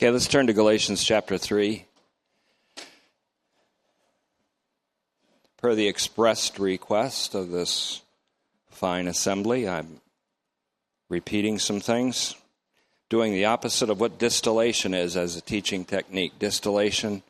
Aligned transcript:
Okay, 0.00 0.12
let's 0.12 0.28
turn 0.28 0.46
to 0.46 0.52
Galatians 0.52 1.02
chapter 1.02 1.36
3. 1.38 1.84
Per 5.56 5.74
the 5.74 5.88
expressed 5.88 6.60
request 6.60 7.34
of 7.34 7.50
this 7.50 8.00
fine 8.70 9.08
assembly, 9.08 9.68
I'm 9.68 10.00
repeating 11.08 11.58
some 11.58 11.80
things, 11.80 12.36
doing 13.08 13.32
the 13.32 13.46
opposite 13.46 13.90
of 13.90 13.98
what 13.98 14.20
distillation 14.20 14.94
is 14.94 15.16
as 15.16 15.34
a 15.34 15.40
teaching 15.40 15.84
technique. 15.84 16.38
Distillation 16.38 17.24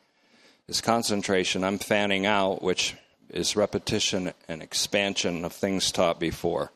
is 0.68 0.82
concentration. 0.82 1.64
I'm 1.64 1.78
fanning 1.78 2.26
out, 2.26 2.60
which 2.60 2.94
is 3.30 3.56
repetition 3.56 4.34
and 4.46 4.62
expansion 4.62 5.46
of 5.46 5.54
things 5.54 5.90
taught 5.90 6.20
before. 6.20 6.70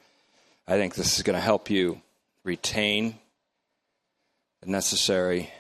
I 0.67 0.79
think 0.79 0.95
this 0.95 1.19
is 1.19 1.23
going 1.23 1.37
to 1.37 1.45
help 1.45 1.69
you 1.69 2.01
retain 2.45 3.19
the 4.63 4.71
necessary 4.71 5.51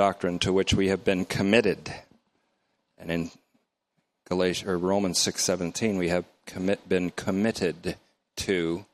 doctrine 0.00 0.38
to 0.38 0.50
which 0.50 0.72
we 0.72 0.88
have 0.88 1.04
been 1.04 1.26
committed. 1.26 1.92
And 2.96 3.10
in 3.10 3.30
Galatians 4.26 4.66
or 4.66 4.78
Romans 4.78 5.18
6:17 5.18 5.98
we 5.98 6.08
have 6.08 6.24
commit, 6.46 6.88
been 6.88 7.10
committed 7.10 7.98
to 8.36 8.86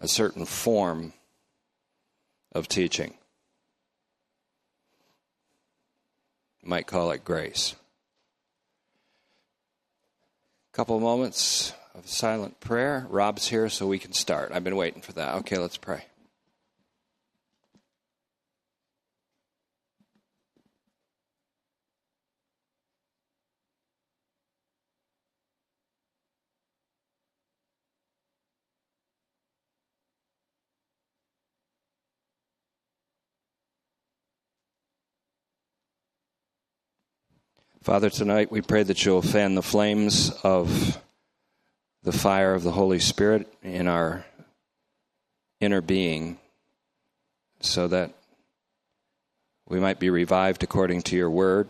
a 0.00 0.08
certain 0.08 0.44
form 0.44 1.12
of 2.50 2.66
teaching. 2.66 3.14
You 6.64 6.68
might 6.68 6.88
call 6.88 7.12
it 7.12 7.24
grace. 7.24 7.76
A 10.72 10.76
couple 10.76 10.96
of 10.96 11.02
moments 11.02 11.74
of 11.94 12.08
silent 12.08 12.58
prayer. 12.58 13.06
Rob's 13.08 13.46
here 13.46 13.68
so 13.68 13.86
we 13.86 14.00
can 14.00 14.12
start. 14.12 14.50
I've 14.50 14.64
been 14.64 14.74
waiting 14.74 15.00
for 15.00 15.12
that. 15.12 15.36
Okay, 15.36 15.58
let's 15.58 15.76
pray. 15.76 16.06
Father, 37.84 38.08
tonight 38.08 38.50
we 38.50 38.62
pray 38.62 38.82
that 38.82 39.04
you'll 39.04 39.20
fan 39.20 39.56
the 39.56 39.62
flames 39.62 40.30
of 40.42 40.98
the 42.02 42.12
fire 42.12 42.54
of 42.54 42.62
the 42.62 42.70
Holy 42.70 42.98
Spirit 42.98 43.46
in 43.62 43.88
our 43.88 44.24
inner 45.60 45.82
being 45.82 46.38
so 47.60 47.86
that 47.88 48.14
we 49.68 49.78
might 49.78 50.00
be 50.00 50.08
revived 50.08 50.62
according 50.62 51.02
to 51.02 51.16
your 51.16 51.28
word, 51.28 51.68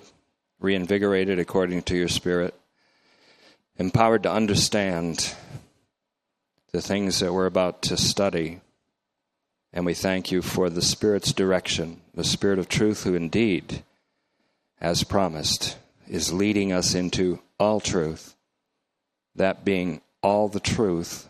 reinvigorated 0.60 1.40
according 1.40 1.82
to 1.82 1.96
your 1.96 2.06
spirit, 2.06 2.54
empowered 3.76 4.22
to 4.22 4.30
understand 4.30 5.34
the 6.70 6.80
things 6.80 7.18
that 7.18 7.32
we're 7.32 7.46
about 7.46 7.82
to 7.82 7.96
study. 7.96 8.60
And 9.72 9.84
we 9.84 9.94
thank 9.94 10.30
you 10.30 10.42
for 10.42 10.70
the 10.70 10.80
Spirit's 10.80 11.32
direction, 11.32 12.02
the 12.14 12.22
Spirit 12.22 12.60
of 12.60 12.68
truth, 12.68 13.02
who 13.02 13.16
indeed, 13.16 13.82
as 14.80 15.02
promised, 15.02 15.76
is 16.08 16.32
leading 16.32 16.72
us 16.72 16.94
into 16.94 17.40
all 17.58 17.80
truth, 17.80 18.34
that 19.34 19.64
being 19.64 20.00
all 20.22 20.48
the 20.48 20.60
truth 20.60 21.28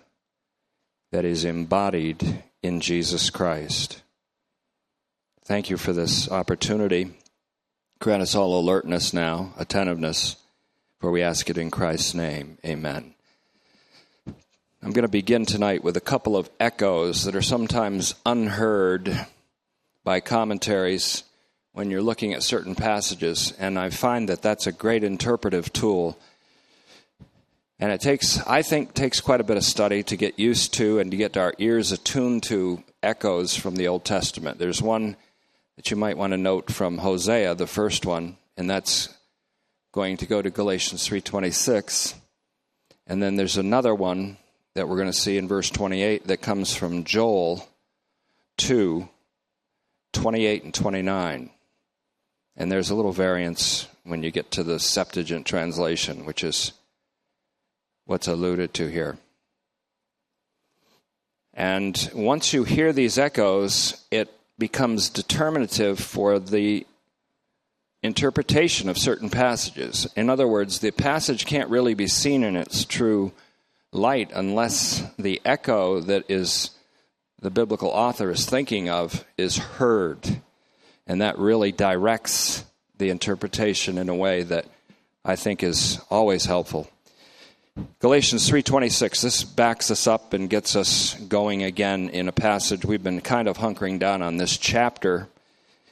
that 1.12 1.25
is 1.25 1.44
embodied 1.44 2.42
in 2.62 2.80
Jesus 2.80 3.30
Christ. 3.30 4.02
Thank 5.45 5.70
you 5.70 5.77
for 5.77 5.92
this 5.92 6.30
opportunity. 6.30 7.14
Grant 8.00 8.22
us 8.22 8.34
all 8.34 8.58
alertness 8.58 9.12
now, 9.12 9.52
attentiveness, 9.56 10.36
for 11.00 11.11
we 11.11 11.22
ask 11.22 11.48
it 11.50 11.58
in 11.58 11.70
Christ's 11.70 12.14
name. 12.14 12.58
Amen. 12.64 13.14
I'm 14.27 14.92
going 14.92 15.02
to 15.02 15.08
begin 15.08 15.46
tonight 15.46 15.83
with 15.83 15.96
a 15.96 16.01
couple 16.01 16.36
of 16.36 16.51
echoes 16.61 17.24
that 17.24 17.34
are 17.34 17.42
sometimes 17.42 18.14
unheard 18.27 19.27
by 20.02 20.20
commentaries 20.20 21.24
when 21.74 21.90
you're 21.90 22.02
looking 22.02 22.33
at 22.33 22.45
certain 22.45 22.77
passages, 22.77 23.52
and 23.58 23.77
I 23.77 23.90
find 23.90 24.29
that 24.29 24.42
that's 24.42 24.68
a 24.68 24.73
great 24.73 25.02
interpretive 25.02 25.73
tool. 25.73 26.17
And 27.80 27.90
it 27.90 28.01
takes, 28.01 28.40
I 28.46 28.62
think, 28.62 28.95
takes 28.95 29.20
quite 29.20 29.40
a 29.40 29.45
bit 29.45 29.57
of 29.57 29.64
study 29.64 30.05
to 30.05 30.17
get 30.17 30.39
used 30.39 30.73
to 30.74 31.01
and 31.01 31.11
to 31.11 31.17
get 31.17 31.36
our 31.36 31.52
ears 31.58 31.90
attuned 31.90 32.45
to 32.45 32.84
echoes 33.02 33.57
from 33.57 33.74
the 33.74 33.89
Old 33.89 34.05
Testament. 34.05 34.58
There's 34.58 34.80
one 34.80 35.17
that 35.74 35.90
you 35.90 35.96
might 35.96 36.17
want 36.17 36.33
to 36.33 36.36
note 36.36 36.70
from 36.70 36.98
Hosea, 36.98 37.57
the 37.57 37.67
first 37.67 38.07
one, 38.07 38.36
and 38.57 38.70
that's 38.70 39.13
going 39.90 40.17
to 40.18 40.27
go 40.27 40.40
to 40.40 40.51
Galatians 40.51 41.08
3:26. 41.08 42.14
And 43.08 43.20
then 43.20 43.34
there's 43.34 43.57
another 43.57 43.96
one 43.96 44.36
that 44.74 44.89
we're 44.89 44.96
going 44.96 45.11
to 45.11 45.13
see 45.13 45.39
in 45.39 45.48
verse 45.48 45.70
28 45.70 46.29
that 46.29 46.40
comes 46.40 46.73
from 46.73 47.02
Joel 47.02 47.68
2 48.58 49.08
28 50.13 50.63
and 50.63 50.73
29. 50.73 51.51
And 52.57 52.70
there's 52.70 52.91
a 52.91 52.95
little 52.95 53.13
variance 53.13 53.89
when 54.05 54.23
you 54.23 54.31
get 54.31 54.51
to 54.53 54.63
the 54.63 54.79
Septuagint 54.79 55.47
translation, 55.47 56.25
which 56.25 56.45
is 56.45 56.73
what's 58.05 58.29
alluded 58.29 58.75
to 58.75 58.87
here. 58.89 59.17
And 61.53 62.11
once 62.14 62.53
you 62.53 62.64
hear 62.64 62.93
these 62.93 63.19
echoes, 63.19 64.05
it 64.11 64.33
becomes 64.59 65.09
determinative 65.09 65.98
for 65.98 66.39
the 66.39 66.87
interpretation 68.03 68.89
of 68.89 68.98
certain 68.98 69.31
passages. 69.31 70.07
In 70.14 70.29
other 70.29 70.47
words, 70.47 70.81
the 70.81 70.91
passage 70.91 71.47
can't 71.47 71.70
really 71.70 71.95
be 71.95 72.07
seen 72.07 72.45
in 72.45 72.57
its 72.57 72.85
true 72.85 73.33
light 73.93 74.31
unless 74.35 75.03
the 75.19 75.41
echo 75.45 76.01
that 76.01 76.25
is 76.29 76.70
the 77.41 77.51
biblical 77.51 77.89
author 77.89 78.31
is 78.31 78.47
thinking 78.47 78.89
of 78.89 79.25
is 79.39 79.57
heard 79.57 80.41
and 81.07 81.20
that 81.20 81.39
really 81.39 81.73
directs 81.73 82.65
the 82.98 83.11
interpretation 83.11 83.98
in 83.98 84.09
a 84.09 84.15
way 84.15 84.42
that 84.42 84.67
I 85.25 85.37
think 85.37 85.63
is 85.63 86.01
always 86.11 86.45
helpful. 86.45 86.89
Galatians 87.98 88.48
3:26 88.48 89.20
this 89.23 89.43
backs 89.43 89.91
us 89.91 90.07
up 90.07 90.33
and 90.33 90.48
gets 90.48 90.77
us 90.77 91.14
going 91.29 91.64
again 91.64 92.09
in 92.09 92.29
a 92.29 92.33
passage 92.33 92.85
we've 92.85 93.03
been 93.03 93.20
kind 93.20 93.48
of 93.48 93.59
hunkering 93.59 93.98
down 93.98 94.23
on 94.23 94.37
this 94.37 94.57
chapter 94.57 95.29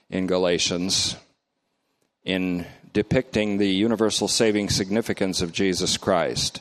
in 0.09 0.29
Galatians 0.29 1.17
in 2.25 2.67
depicting 2.93 3.59
the 3.59 3.69
universal 3.69 4.29
saving 4.29 4.69
significance 4.71 5.41
of 5.41 5.53
Jesus 5.53 5.97
Christ. 5.97 6.61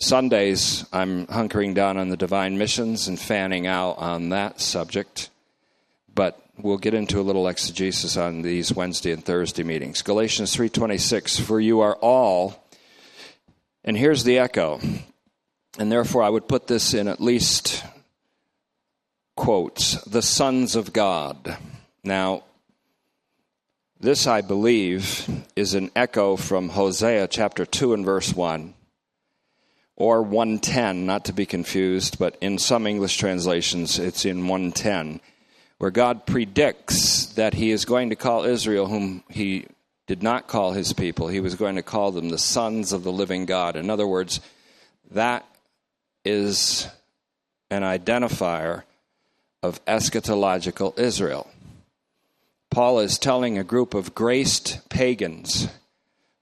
Sundays 0.00 0.86
I'm 0.92 1.26
hunkering 1.26 1.74
down 1.74 1.98
on 1.98 2.08
the 2.08 2.16
divine 2.16 2.56
missions 2.56 3.06
and 3.06 3.20
fanning 3.20 3.66
out 3.66 3.98
on 3.98 4.30
that 4.30 4.60
subject. 4.60 5.28
We'll 6.60 6.78
get 6.78 6.92
into 6.92 7.20
a 7.20 7.22
little 7.22 7.46
exegesis 7.46 8.16
on 8.16 8.42
these 8.42 8.72
Wednesday 8.72 9.12
and 9.12 9.24
Thursday 9.24 9.62
meetings. 9.62 10.02
Galatians 10.02 10.56
3:26 10.56 11.38
for 11.38 11.60
you 11.60 11.78
are 11.80 11.94
all 11.96 12.64
and 13.84 13.96
here's 13.96 14.24
the 14.24 14.40
echo. 14.40 14.80
And 15.78 15.92
therefore 15.92 16.24
I 16.24 16.30
would 16.30 16.48
put 16.48 16.66
this 16.66 16.94
in 16.94 17.06
at 17.06 17.20
least 17.20 17.84
quotes 19.36 20.02
the 20.02 20.20
sons 20.20 20.74
of 20.74 20.92
God. 20.92 21.56
Now 22.02 22.42
this 24.00 24.26
I 24.26 24.40
believe 24.40 25.28
is 25.54 25.74
an 25.74 25.92
echo 25.94 26.34
from 26.34 26.70
Hosea 26.70 27.28
chapter 27.28 27.66
2 27.66 27.94
and 27.94 28.04
verse 28.04 28.34
1 28.34 28.74
or 29.94 30.22
110 30.22 31.06
not 31.06 31.24
to 31.26 31.32
be 31.32 31.46
confused 31.46 32.18
but 32.18 32.36
in 32.40 32.58
some 32.58 32.84
English 32.84 33.16
translations 33.16 34.00
it's 34.00 34.24
in 34.24 34.48
110 34.48 35.20
where 35.78 35.90
God 35.90 36.26
predicts 36.26 37.26
that 37.34 37.54
he 37.54 37.70
is 37.70 37.84
going 37.84 38.10
to 38.10 38.16
call 38.16 38.44
Israel, 38.44 38.86
whom 38.86 39.22
he 39.28 39.66
did 40.06 40.22
not 40.22 40.48
call 40.48 40.72
his 40.72 40.92
people, 40.92 41.28
he 41.28 41.40
was 41.40 41.54
going 41.54 41.76
to 41.76 41.82
call 41.82 42.10
them 42.12 42.30
the 42.30 42.38
sons 42.38 42.92
of 42.92 43.04
the 43.04 43.12
living 43.12 43.46
God. 43.46 43.76
In 43.76 43.90
other 43.90 44.06
words, 44.06 44.40
that 45.10 45.46
is 46.24 46.88
an 47.70 47.82
identifier 47.82 48.82
of 49.62 49.84
eschatological 49.84 50.98
Israel. 50.98 51.48
Paul 52.70 53.00
is 53.00 53.18
telling 53.18 53.58
a 53.58 53.64
group 53.64 53.94
of 53.94 54.14
graced 54.14 54.88
pagans 54.88 55.68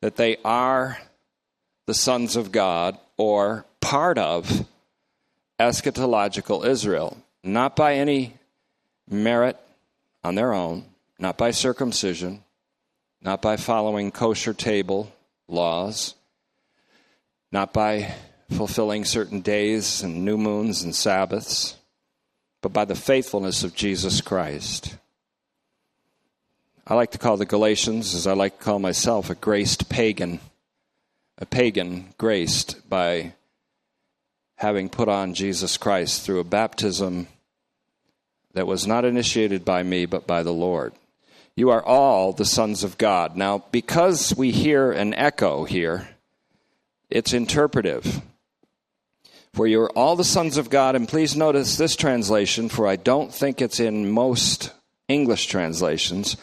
that 0.01 0.17
they 0.17 0.37
are 0.45 0.99
the 1.87 1.95
sons 1.95 2.37
of 2.37 2.53
God 2.53 2.99
or 3.17 3.65
part 3.81 4.19
of 4.19 4.67
eschatological 5.59 6.67
Israel, 6.67 7.17
not 7.43 7.77
by 7.77 7.95
any 7.95 8.35
merit 9.09 9.59
on 10.25 10.35
their 10.35 10.53
own, 10.53 10.85
not 11.19 11.39
by 11.39 11.51
circumcision, 11.51 12.43
not 13.23 13.43
by 13.43 13.57
following 13.57 14.11
kosher 14.11 14.53
table 14.53 15.13
laws, 15.49 16.15
not 17.53 17.73
by 17.73 18.15
fulfilling 18.51 19.05
certain 19.05 19.41
days 19.41 20.03
and 20.03 20.25
new 20.25 20.37
moons 20.37 20.83
and 20.83 20.95
Sabbaths, 20.95 21.77
but 22.61 22.73
by 22.73 22.85
the 22.85 22.95
faithfulness 22.95 23.65
of 23.65 23.75
Jesus 23.75 24.21
Christ. 24.21 24.97
I 26.87 26.95
like 26.95 27.11
to 27.13 27.19
call 27.19 27.37
the 27.37 27.47
Galatians, 27.47 28.15
as 28.15 28.27
I 28.27 28.35
like 28.35 28.59
to 28.59 28.65
call 28.65 28.79
myself, 28.79 29.29
a 29.31 29.35
graced 29.35 29.89
pagan. 29.89 30.39
A 31.39 31.45
pagan 31.45 32.15
graced 32.17 32.89
by 32.89 33.35
having 34.55 34.89
put 34.89 35.09
on 35.09 35.35
Jesus 35.35 35.77
Christ 35.77 36.23
through 36.23 36.39
a 36.39 36.45
baptism 36.45 37.27
that 38.57 38.67
was 38.67 38.87
not 38.87 39.05
initiated 39.05 39.67
by 39.67 39.83
me, 39.83 40.07
but 40.07 40.27
by 40.27 40.43
the 40.43 40.53
Lord. 40.53 40.95
You 41.57 41.69
are 41.69 41.85
all 41.85 42.33
the 42.33 42.47
sons 42.47 42.85
of 42.85 42.97
God. 42.97 43.37
Now, 43.37 43.65
because 43.71 44.35
we 44.35 44.51
hear 44.51 44.91
an 44.93 45.13
echo 45.13 45.65
here, 45.65 46.09
it's 47.11 47.35
interpretive. 47.35 48.23
For 49.53 49.67
you 49.67 49.83
are 49.83 49.91
all 49.91 50.17
the 50.17 50.25
sons 50.25 50.57
of 50.57 50.71
God, 50.71 50.97
and 50.97 51.07
please 51.07 51.37
notice 51.37 51.77
this 51.77 51.97
translation, 51.97 52.71
for 52.71 52.89
I 52.89 52.97
don't 52.97 53.33
think 53.33 53.61
it's 53.61 53.79
in 53.79 54.11
most 54.11 54.73
English 55.07 55.49
translations 55.49 56.39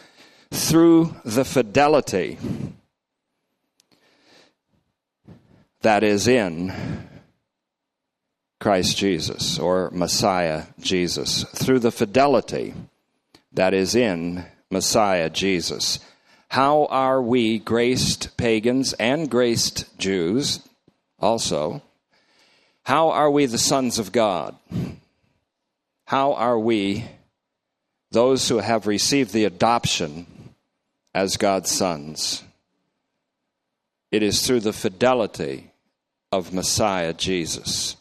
through 0.52 1.16
the 1.24 1.44
fidelity 1.44 2.38
that 5.82 6.04
is 6.04 6.28
in 6.28 6.72
Christ 8.64 8.96
Jesus 8.96 9.58
or 9.58 9.90
Messiah 9.90 10.62
Jesus. 10.80 11.44
Through 11.54 11.80
the 11.80 11.92
fidelity 11.92 12.72
that 13.52 13.74
is 13.74 13.94
in 13.94 14.46
Messiah 14.70 15.28
Jesus. 15.28 15.98
How 16.48 16.86
are 16.86 17.20
we 17.20 17.58
graced 17.58 18.38
pagans 18.38 18.94
and 18.94 19.30
graced 19.30 19.98
Jews 19.98 20.66
also? 21.20 21.82
How 22.84 23.10
are 23.10 23.30
we 23.30 23.44
the 23.44 23.58
sons 23.58 23.98
of 23.98 24.12
God? 24.12 24.56
How 26.06 26.32
are 26.32 26.58
we 26.58 27.04
those 28.12 28.48
who 28.48 28.60
have 28.60 28.86
received 28.86 29.34
the 29.34 29.44
adoption 29.44 30.26
as 31.14 31.36
God's 31.36 31.70
sons. 31.70 32.42
It 34.10 34.22
is 34.22 34.46
through 34.46 34.60
the 34.60 34.72
fidelity 34.72 35.70
of 36.32 36.54
Messiah 36.54 37.12
Jesus. 37.12 37.96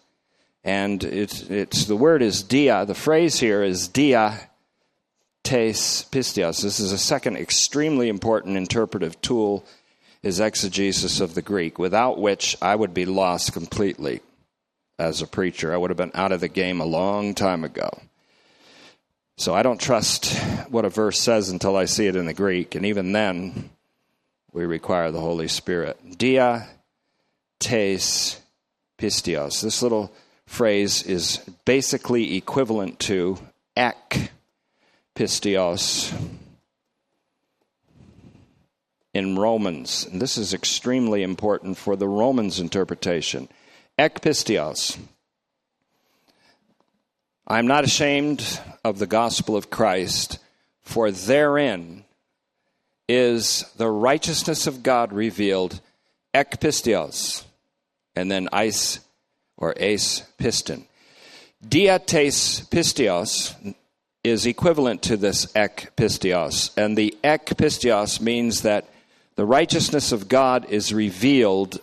And 0.63 1.04
it, 1.04 1.50
it's 1.51 1.86
the 1.86 1.95
word 1.95 2.21
is 2.21 2.42
dia. 2.42 2.86
The 2.86 2.95
phrase 2.95 3.39
here 3.39 3.63
is 3.63 3.88
dia 3.88 4.50
tes 5.44 6.06
pistios. 6.06 6.62
This 6.62 6.80
is 6.80 6.92
a 6.92 6.98
second 6.98 7.38
extremely 7.38 8.07
important 8.07 8.57
interpretive 8.57 9.19
tool 9.21 9.65
is 10.21 10.39
exegesis 10.39 11.19
of 11.19 11.36
the 11.36 11.42
Greek, 11.42 11.77
without 11.77 12.18
which 12.18 12.56
I 12.62 12.75
would 12.75 12.94
be 12.94 13.06
lost 13.06 13.51
completely 13.51 14.21
as 14.98 15.21
a 15.21 15.27
preacher. 15.27 15.74
I 15.74 15.77
would 15.77 15.89
have 15.89 15.98
been 15.98 16.12
out 16.13 16.31
of 16.31 16.39
the 16.39 16.48
game 16.48 16.80
a 16.80 16.86
long 16.86 17.36
time 17.36 17.65
ago. 17.65 17.89
So 19.36 19.54
I 19.54 19.63
don't 19.63 19.81
trust 19.81 20.33
what 20.69 20.86
a 20.86 20.89
verse 20.89 21.19
says 21.19 21.50
until 21.50 21.75
I 21.75 21.86
see 21.86 22.07
it 22.07 22.15
in 22.15 22.25
the 22.25 22.33
Greek, 22.33 22.75
and 22.75 22.86
even 22.86 23.12
then, 23.12 23.69
we 24.54 24.65
require 24.65 25.12
the 25.12 25.19
Holy 25.19 25.48
Spirit. 25.48 25.98
Dia 26.18 26.68
tes 27.60 28.39
pistios. 28.98 29.62
This 29.62 29.81
little 29.81 30.13
phrase 30.53 31.01
is 31.03 31.38
basically 31.65 32.38
equivalent 32.38 33.00
to 33.00 33.39
ek 33.75 34.29
pistios 35.15 36.13
in 39.15 39.38
Romans. 39.38 40.07
And 40.11 40.21
this 40.21 40.38
is 40.38 40.53
extremely 40.53 41.23
important 41.23 41.77
for 41.77 41.95
the 41.95 42.07
Romans 42.07 42.59
interpretation. 42.59 43.50
Ek 43.97 44.21
pistios 44.21 45.00
I 47.47 47.59
am 47.59 47.67
not 47.67 47.83
ashamed 47.83 48.59
of 48.85 49.00
the 49.00 49.07
gospel 49.07 49.57
of 49.57 49.69
Christ, 49.69 50.38
for 50.81 51.11
therein 51.11 52.05
is 53.09 53.65
the 53.77 53.89
righteousness 53.89 54.65
of 54.65 54.81
God 54.81 55.11
revealed, 55.11 55.81
ek 56.33 56.59
pistios, 56.61 57.44
and 58.15 58.31
then 58.31 58.47
ice 58.53 59.00
or 59.57 59.73
ace 59.77 60.23
piston. 60.38 60.85
Dia 61.67 62.00
tes 62.00 62.61
pistios 62.61 63.75
is 64.23 64.45
equivalent 64.45 65.01
to 65.03 65.17
this 65.17 65.53
ek 65.55 65.91
pistios, 65.95 66.71
and 66.77 66.97
the 66.97 67.17
ek 67.23 67.45
pistios 67.45 68.19
means 68.21 68.61
that 68.61 68.88
the 69.35 69.45
righteousness 69.45 70.11
of 70.11 70.27
God 70.27 70.65
is 70.69 70.94
revealed 70.94 71.79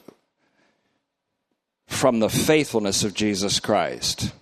from 1.87 2.21
the 2.21 2.29
faithfulness 2.29 3.03
of 3.03 3.15
Jesus 3.15 3.59
Christ. 3.59 4.33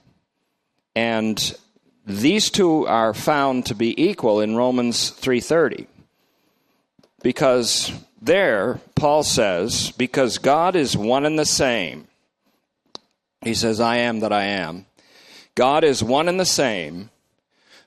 And 0.94 1.56
these 2.04 2.50
two 2.50 2.86
are 2.86 3.14
found 3.14 3.66
to 3.66 3.74
be 3.74 4.00
equal 4.02 4.40
in 4.40 4.56
Romans 4.56 5.10
3:30. 5.10 5.86
Because 7.22 7.92
there 8.20 8.80
Paul 8.94 9.22
says, 9.22 9.92
because 9.92 10.38
God 10.38 10.74
is 10.74 10.96
one 10.96 11.24
and 11.24 11.38
the 11.38 11.44
same. 11.44 12.07
He 13.48 13.54
says, 13.54 13.80
I 13.80 13.96
am 13.96 14.20
that 14.20 14.32
I 14.32 14.44
am. 14.44 14.84
God 15.54 15.82
is 15.82 16.04
one 16.04 16.28
and 16.28 16.38
the 16.38 16.44
same 16.44 17.08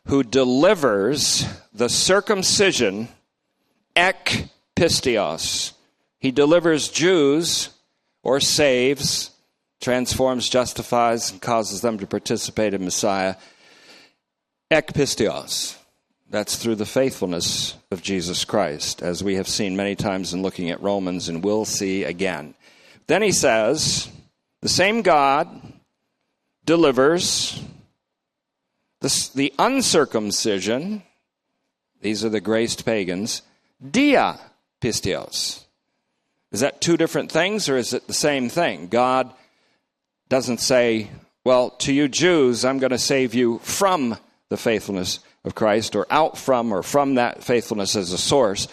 who 0.08 0.24
delivers 0.24 1.46
the 1.72 1.88
circumcision 1.88 3.08
ek 3.96 4.46
pistios. 4.76 5.74
He 6.18 6.32
delivers 6.32 6.90
Jews 6.90 7.70
or 8.24 8.40
saves 8.40 9.30
transforms, 9.80 10.50
justifies, 10.50 11.32
and 11.32 11.42
causes 11.42 11.82
them 11.82 12.00
to 12.00 12.08
participate 12.08 12.74
in 12.74 12.84
Messiah. 12.84 13.36
Ekpistios. 14.72 15.78
That's 16.30 16.56
through 16.56 16.76
the 16.76 16.86
faithfulness 16.88 17.76
of 17.92 18.02
Jesus 18.02 18.46
Christ, 18.46 19.04
as 19.04 19.24
we 19.24 19.36
have 19.36 19.48
seen 19.48 19.76
many 19.76 19.96
times 19.96 20.34
in 20.34 20.42
looking 20.42 20.72
at 20.72 20.82
Romans 20.82 21.30
and 21.30 21.44
will 21.44 21.66
see 21.66 22.04
again. 22.04 22.56
Then 23.06 23.22
he 23.22 23.32
says, 23.32 24.10
the 24.62 24.70
same 24.70 25.02
God 25.02 25.50
delivers 26.66 27.62
the, 29.02 29.30
the 29.36 29.54
uncircumcision, 29.58 31.04
these 32.02 32.24
are 32.24 32.30
the 32.30 32.42
graced 32.42 32.86
pagans, 32.86 33.42
dia 33.90 34.40
pistios. 34.80 35.64
Is 36.52 36.60
that 36.60 36.82
two 36.82 36.98
different 36.98 37.32
things 37.32 37.68
or 37.70 37.78
is 37.78 37.94
it 37.94 38.08
the 38.08 38.14
same 38.14 38.50
thing? 38.50 38.88
God 38.88 39.34
doesn't 40.30 40.60
say, 40.60 41.10
well, 41.44 41.72
to 41.72 41.94
you 41.94 42.08
Jews, 42.08 42.64
I'm 42.64 42.80
going 42.80 42.92
to 42.92 42.98
save 42.98 43.34
you 43.34 43.60
from 43.60 44.18
the 44.50 44.58
faithfulness 44.58 45.20
of 45.44 45.56
Christ 45.56 45.96
or 45.96 46.06
out 46.12 46.38
from 46.38 46.72
or 46.72 46.84
from 46.84 47.16
that 47.16 47.44
faithfulness 47.44 47.96
as 47.96 48.12
a 48.12 48.18
source. 48.18 48.68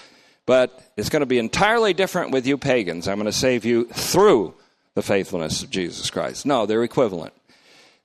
But 0.45 0.93
it's 0.97 1.09
going 1.09 1.21
to 1.21 1.27
be 1.27 1.39
entirely 1.39 1.95
different 1.95 2.33
with 2.33 2.47
you 2.47 2.59
pagans. 2.59 3.07
I'm 3.07 3.17
going 3.17 3.27
to 3.27 3.33
save 3.33 3.65
you 3.65 3.87
through 3.87 4.55
the 4.99 5.03
faithfulness 5.03 5.63
of 5.63 5.71
Jesus 5.71 6.11
Christ. 6.11 6.45
No, 6.45 6.67
they're 6.67 6.83
equivalent. 6.83 7.33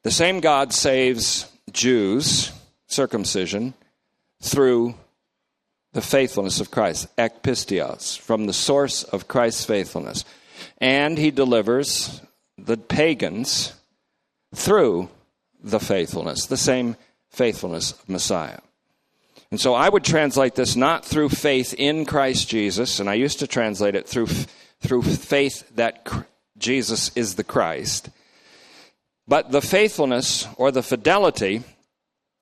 The 0.04 0.12
same 0.12 0.42
God 0.42 0.72
saves 0.72 1.52
Jews, 1.72 2.52
circumcision, 2.86 3.74
through 4.44 4.94
the 5.94 6.04
faithfulness 6.04 6.60
of 6.60 6.70
Christ, 6.70 7.08
ekpistios, 7.18 8.16
from 8.20 8.46
the 8.46 8.54
source 8.54 9.04
of 9.06 9.28
Christ's 9.28 9.66
faithfulness. 9.66 10.24
And 10.78 11.18
he 11.18 11.32
delivers 11.32 12.22
the 12.60 12.78
pagans 12.78 13.74
through 14.54 15.10
the 15.64 15.80
faithfulness, 15.80 16.46
the 16.46 16.58
same 16.58 16.96
faithfulness 17.32 17.94
of 17.94 18.08
Messiah. 18.08 18.60
And 19.50 19.60
so 19.60 19.74
I 19.74 19.90
would 19.90 20.04
translate 20.04 20.54
this 20.54 20.76
not 20.76 21.06
through 21.06 21.30
faith 21.30 21.74
in 21.74 22.06
Christ 22.06 22.48
Jesus, 22.50 23.00
and 23.00 23.10
I 23.10 23.16
used 23.16 23.40
to 23.40 23.48
translate 23.48 23.96
it 23.96 24.08
through, 24.08 24.28
through 24.80 25.02
faith 25.02 25.68
that 25.76 26.06
Jesus 26.64 27.12
is 27.16 27.36
the 27.36 27.44
Christ, 27.44 28.10
but 29.28 29.52
the 29.52 29.62
faithfulness 29.62 30.48
or 30.58 30.72
the 30.72 30.84
fidelity 30.84 31.64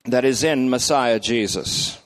that 0.04 0.24
is 0.24 0.42
in 0.42 0.70
Messiah 0.70 1.20
Jesus. 1.20 1.98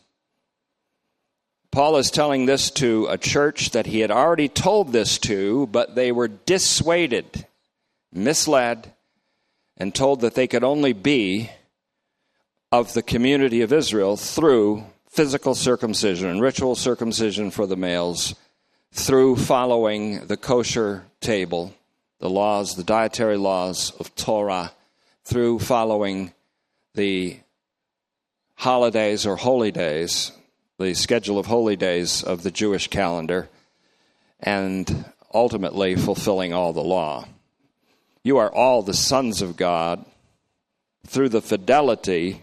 Paul 1.70 1.96
is 1.99 2.11
telling 2.11 2.46
this 2.46 2.70
to 2.73 3.06
a 3.06 3.18
church 3.18 3.70
that 3.70 3.87
he 3.87 4.00
had 4.00 4.11
already 4.11 4.49
told 4.49 4.92
this 4.92 5.18
to, 5.18 5.66
but 5.68 5.94
they 5.94 6.11
were 6.11 6.28
dissuaded 6.28 7.46
misled, 8.16 8.92
and 9.76 9.94
told 9.94 10.23
that 10.23 10.35
they 10.35 10.46
could 10.46 10.64
only 10.64 10.92
be 10.92 11.50
of 12.73 12.94
the 12.94 13.02
community 13.02 13.61
of 13.61 13.73
Israel 13.73 14.16
through 14.16 14.85
physical 15.08 15.54
circumcision 15.54 16.28
and 16.28 16.40
ritual 16.40 16.75
circumcision 16.75 17.50
for 17.50 17.66
the 17.66 17.76
males, 17.76 18.35
through 18.92 19.37
following 19.37 20.26
the 20.26 20.37
kosher 20.37 21.04
table, 21.20 21.75
the 22.18 22.30
laws, 22.30 22.76
the 22.76 22.85
dietary 22.85 23.37
laws 23.37 23.92
of 23.99 24.14
Torah, 24.14 24.73
through 25.25 25.58
following 25.58 26.32
the 26.94 27.37
holidays 28.54 29.26
or 29.26 29.37
holy 29.37 29.70
days, 29.70 30.32
the 30.78 30.94
schedule 30.94 31.38
of 31.38 31.46
holy 31.46 31.76
days 31.76 32.23
of 32.23 32.42
the 32.42 32.50
Jewish 32.50 32.88
calendar, 32.88 33.49
and 34.40 35.04
ultimately 35.32 35.96
fulfilling 35.96 36.52
all 36.52 36.73
the 36.73 36.82
law. 36.82 37.26
You 38.23 38.38
are 38.38 38.52
all 38.52 38.82
the 38.82 38.94
sons 38.94 39.42
of 39.42 39.56
God 39.56 40.04
through 41.06 41.28
the 41.28 41.42
fidelity 41.42 42.42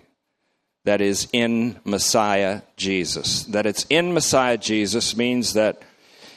that 0.85 1.01
is 1.01 1.27
in 1.33 1.79
Messiah 1.83 2.61
Jesus. 2.77 3.43
That 3.43 3.65
it's 3.65 3.85
in 3.89 4.13
Messiah 4.13 4.57
Jesus 4.57 5.15
means 5.15 5.53
that 5.53 5.81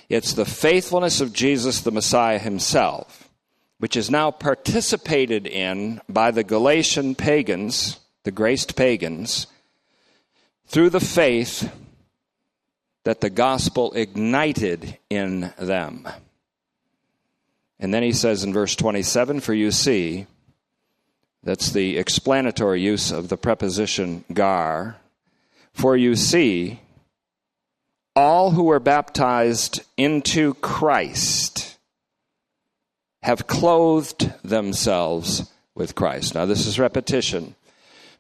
it's 0.09 0.35
the 0.35 0.45
faithfulness 0.45 1.21
of 1.21 1.33
Jesus, 1.33 1.81
the 1.81 1.91
Messiah 1.91 2.39
himself, 2.39 3.26
which 3.79 3.97
is 3.97 4.11
now 4.11 4.31
participated 4.31 5.47
in 5.47 6.01
by 6.09 6.31
the 6.31 6.45
Galatian 6.45 7.15
pagans, 7.15 8.01
the 8.25 8.31
graced 8.31 8.77
pagans, 8.77 9.47
through 10.67 10.91
the 10.91 11.01
faith 11.01 11.73
that 13.05 13.21
the 13.21 13.31
gospel 13.31 13.93
ignited 13.93 14.99
in 15.11 15.53
them. 15.59 16.09
And 17.79 17.93
then 17.93 18.03
he 18.03 18.13
says 18.13 18.43
in 18.43 18.53
verse 18.53 18.75
27 18.75 19.41
For 19.41 19.55
you 19.55 19.71
see, 19.71 20.27
that's 21.43 21.71
the 21.71 21.99
explanatory 21.99 22.81
use 22.81 23.13
of 23.13 23.29
the 23.29 23.37
preposition 23.37 24.25
gar. 24.33 24.97
For 25.73 25.97
you 25.97 26.17
see, 26.17 26.81
all 28.17 28.53
who 28.53 28.65
were 28.65 28.81
baptized 28.81 29.83
into 29.99 30.55
Christ 30.55 31.66
have 33.27 33.49
clothed 33.49 34.33
themselves 34.45 35.51
with 35.75 35.97
Christ. 35.97 36.37
Now, 36.37 36.47
this 36.47 36.65
is 36.65 36.79
repetition, 36.79 37.57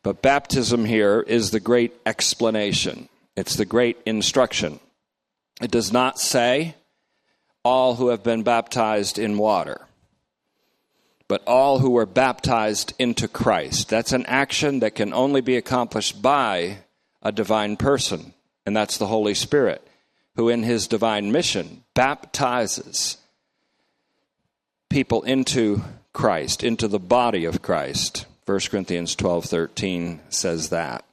but 0.02 0.20
baptism 0.20 0.84
here 0.84 1.20
is 1.20 1.52
the 1.52 1.60
great 1.60 1.94
explanation, 2.04 3.08
it's 3.36 3.54
the 3.54 3.64
great 3.64 3.98
instruction. 4.04 4.80
It 5.62 5.70
does 5.70 5.92
not 5.92 6.18
say 6.18 6.74
all 7.62 7.94
who 7.94 8.08
have 8.08 8.24
been 8.24 8.42
baptized 8.42 9.18
in 9.18 9.38
water 9.38 9.80
but 11.28 11.42
all 11.46 11.80
who 11.80 11.90
were 11.90 12.06
baptized 12.06 12.92
into 12.98 13.26
Christ. 13.26 13.88
That's 13.88 14.12
an 14.12 14.24
action 14.26 14.78
that 14.80 14.94
can 14.94 15.12
only 15.12 15.40
be 15.40 15.56
accomplished 15.56 16.22
by 16.22 16.78
a 17.22 17.32
divine 17.32 17.76
person, 17.76 18.32
and 18.64 18.76
that's 18.76 18.98
the 18.98 19.08
Holy 19.08 19.34
Spirit, 19.34 19.86
who 20.36 20.48
in 20.48 20.62
his 20.62 20.86
divine 20.86 21.32
mission 21.32 21.82
baptizes 21.94 23.18
people 24.88 25.22
into 25.22 25.82
Christ, 26.12 26.64
into 26.64 26.88
the 26.88 26.98
body 26.98 27.44
of 27.44 27.62
Christ. 27.62 28.26
1 28.46 28.70
Corinthians 28.70 29.14
12:13 29.16 30.20
says 30.28 30.68
that. 30.70 31.04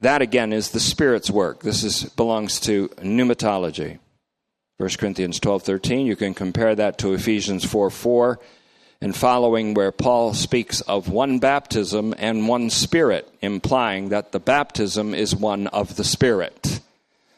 That 0.00 0.22
again 0.22 0.52
is 0.52 0.70
the 0.70 0.80
Spirit's 0.80 1.30
work. 1.30 1.62
This 1.62 1.84
is 1.84 2.04
belongs 2.04 2.58
to 2.60 2.88
pneumatology. 3.00 3.98
1 4.78 4.90
Corinthians 4.98 5.38
12 5.38 5.62
13. 5.62 6.06
You 6.06 6.16
can 6.16 6.34
compare 6.34 6.74
that 6.74 6.98
to 6.98 7.12
Ephesians 7.12 7.64
4 7.64 7.90
4 7.90 8.40
and 9.02 9.16
following, 9.16 9.74
where 9.74 9.92
Paul 9.92 10.32
speaks 10.32 10.80
of 10.82 11.08
one 11.08 11.40
baptism 11.40 12.14
and 12.18 12.48
one 12.48 12.70
spirit, 12.70 13.28
implying 13.42 14.10
that 14.10 14.30
the 14.32 14.40
baptism 14.40 15.12
is 15.12 15.34
one 15.34 15.66
of 15.66 15.96
the 15.96 16.04
Spirit. 16.04 16.80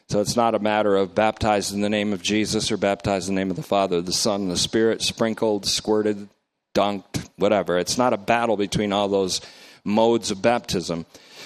So 0.09 0.21
it's 0.21 0.35
not 0.35 0.55
a 0.55 0.59
matter 0.59 0.95
of 0.95 1.15
baptized 1.15 1.73
in 1.73 1.81
the 1.81 1.89
name 1.89 2.13
of 2.13 2.21
Jesus 2.21 2.71
or 2.71 2.77
baptized 2.77 3.27
in 3.27 3.35
the 3.35 3.41
name 3.41 3.49
of 3.49 3.55
the 3.55 3.63
Father, 3.63 4.01
the 4.01 4.13
Son, 4.13 4.41
and 4.41 4.51
the 4.51 4.57
Spirit, 4.57 5.01
sprinkled, 5.01 5.65
squirted, 5.65 6.29
dunked, 6.75 7.27
whatever. 7.37 7.77
It's 7.79 7.97
not 7.97 8.13
a 8.13 8.17
battle 8.17 8.55
between 8.55 8.93
all 8.93 9.07
those 9.07 9.41
modes 9.83 10.29
of 10.29 10.41
baptism. 10.41 11.05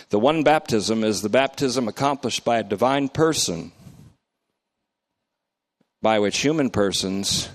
The 0.09 0.19
one 0.19 0.43
baptism 0.43 1.03
is 1.03 1.21
the 1.21 1.29
baptism 1.29 1.87
accomplished 1.87 2.43
by 2.43 2.57
a 2.57 2.63
divine 2.63 3.09
person 3.09 3.71
by 6.01 6.19
which 6.19 6.39
human 6.39 6.69
persons 6.69 7.49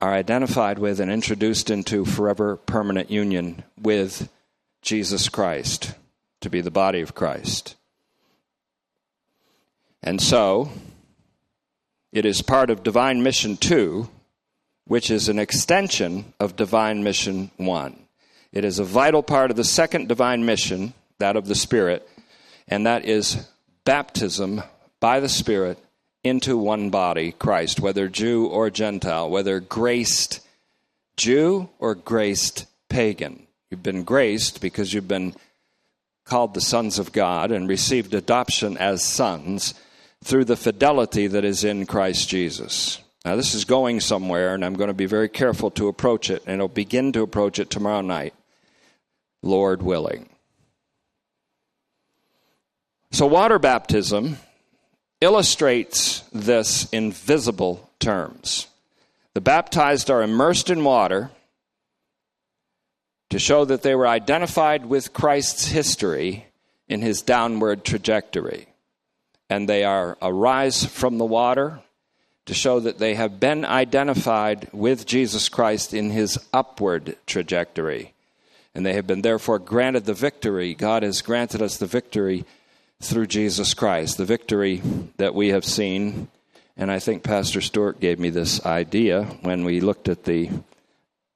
are 0.00 0.12
identified 0.12 0.78
with 0.78 1.00
and 1.00 1.10
introduced 1.10 1.70
into 1.70 2.04
forever 2.04 2.56
permanent 2.56 3.10
union 3.10 3.62
with 3.80 4.28
Jesus 4.82 5.28
Christ, 5.28 5.94
to 6.40 6.50
be 6.50 6.60
the 6.60 6.70
body 6.70 7.00
of 7.00 7.14
Christ. 7.14 7.76
And 10.02 10.20
so, 10.20 10.70
it 12.12 12.24
is 12.24 12.42
part 12.42 12.70
of 12.70 12.82
Divine 12.82 13.22
Mission 13.22 13.56
2, 13.56 14.08
which 14.86 15.10
is 15.10 15.28
an 15.28 15.38
extension 15.38 16.32
of 16.38 16.56
Divine 16.56 17.02
Mission 17.02 17.50
1. 17.56 17.96
It 18.52 18.64
is 18.64 18.78
a 18.78 18.84
vital 18.84 19.22
part 19.22 19.50
of 19.50 19.56
the 19.56 19.64
second 19.64 20.08
divine 20.08 20.46
mission, 20.46 20.94
that 21.18 21.36
of 21.36 21.46
the 21.46 21.54
Spirit, 21.54 22.08
and 22.68 22.86
that 22.86 23.04
is 23.04 23.48
baptism 23.84 24.62
by 25.00 25.20
the 25.20 25.28
Spirit 25.28 25.78
into 26.24 26.56
one 26.56 26.90
body, 26.90 27.32
Christ, 27.32 27.80
whether 27.80 28.08
Jew 28.08 28.46
or 28.46 28.70
Gentile, 28.70 29.28
whether 29.28 29.60
graced 29.60 30.40
Jew 31.16 31.68
or 31.78 31.94
graced 31.94 32.66
pagan. 32.88 33.46
You've 33.70 33.82
been 33.82 34.04
graced 34.04 34.60
because 34.60 34.94
you've 34.94 35.08
been 35.08 35.34
called 36.24 36.54
the 36.54 36.60
sons 36.60 36.98
of 36.98 37.12
God 37.12 37.52
and 37.52 37.68
received 37.68 38.14
adoption 38.14 38.76
as 38.78 39.04
sons 39.04 39.74
through 40.26 40.44
the 40.44 40.56
fidelity 40.56 41.28
that 41.28 41.44
is 41.44 41.62
in 41.62 41.86
Christ 41.86 42.28
Jesus. 42.28 42.98
Now, 43.24 43.36
this 43.36 43.54
is 43.54 43.64
going 43.64 44.00
somewhere, 44.00 44.54
and 44.54 44.64
I'm 44.64 44.74
going 44.74 44.88
to 44.88 44.94
be 44.94 45.06
very 45.06 45.28
careful 45.28 45.70
to 45.72 45.86
approach 45.86 46.30
it, 46.30 46.42
and 46.46 46.60
I'll 46.60 46.66
begin 46.66 47.12
to 47.12 47.22
approach 47.22 47.60
it 47.60 47.70
tomorrow 47.70 48.00
night, 48.00 48.34
Lord 49.40 49.82
willing. 49.82 50.28
So, 53.12 53.26
water 53.26 53.60
baptism 53.60 54.38
illustrates 55.20 56.24
this 56.32 56.88
in 56.90 57.12
visible 57.12 57.88
terms. 58.00 58.66
The 59.34 59.40
baptized 59.40 60.10
are 60.10 60.24
immersed 60.24 60.70
in 60.70 60.82
water 60.82 61.30
to 63.30 63.38
show 63.38 63.64
that 63.64 63.82
they 63.82 63.94
were 63.94 64.08
identified 64.08 64.86
with 64.86 65.12
Christ's 65.12 65.68
history 65.68 66.46
in 66.88 67.00
his 67.00 67.22
downward 67.22 67.84
trajectory. 67.84 68.66
And 69.48 69.68
they 69.68 69.84
are 69.84 70.18
arise 70.20 70.84
from 70.84 71.18
the 71.18 71.24
water 71.24 71.80
to 72.46 72.54
show 72.54 72.80
that 72.80 72.98
they 72.98 73.14
have 73.14 73.40
been 73.40 73.64
identified 73.64 74.68
with 74.72 75.06
Jesus 75.06 75.48
Christ 75.48 75.92
in 75.92 76.10
his 76.10 76.38
upward 76.52 77.16
trajectory. 77.26 78.14
And 78.74 78.84
they 78.84 78.94
have 78.94 79.06
been 79.06 79.22
therefore 79.22 79.58
granted 79.58 80.04
the 80.04 80.14
victory. 80.14 80.74
God 80.74 81.02
has 81.02 81.22
granted 81.22 81.62
us 81.62 81.76
the 81.76 81.86
victory 81.86 82.44
through 83.00 83.26
Jesus 83.26 83.74
Christ, 83.74 84.16
the 84.16 84.24
victory 84.24 84.82
that 85.16 85.34
we 85.34 85.48
have 85.48 85.64
seen. 85.64 86.28
And 86.76 86.90
I 86.90 86.98
think 86.98 87.22
Pastor 87.22 87.60
Stewart 87.60 88.00
gave 88.00 88.18
me 88.18 88.30
this 88.30 88.64
idea 88.64 89.24
when 89.42 89.64
we 89.64 89.80
looked 89.80 90.08
at 90.08 90.24
the 90.24 90.50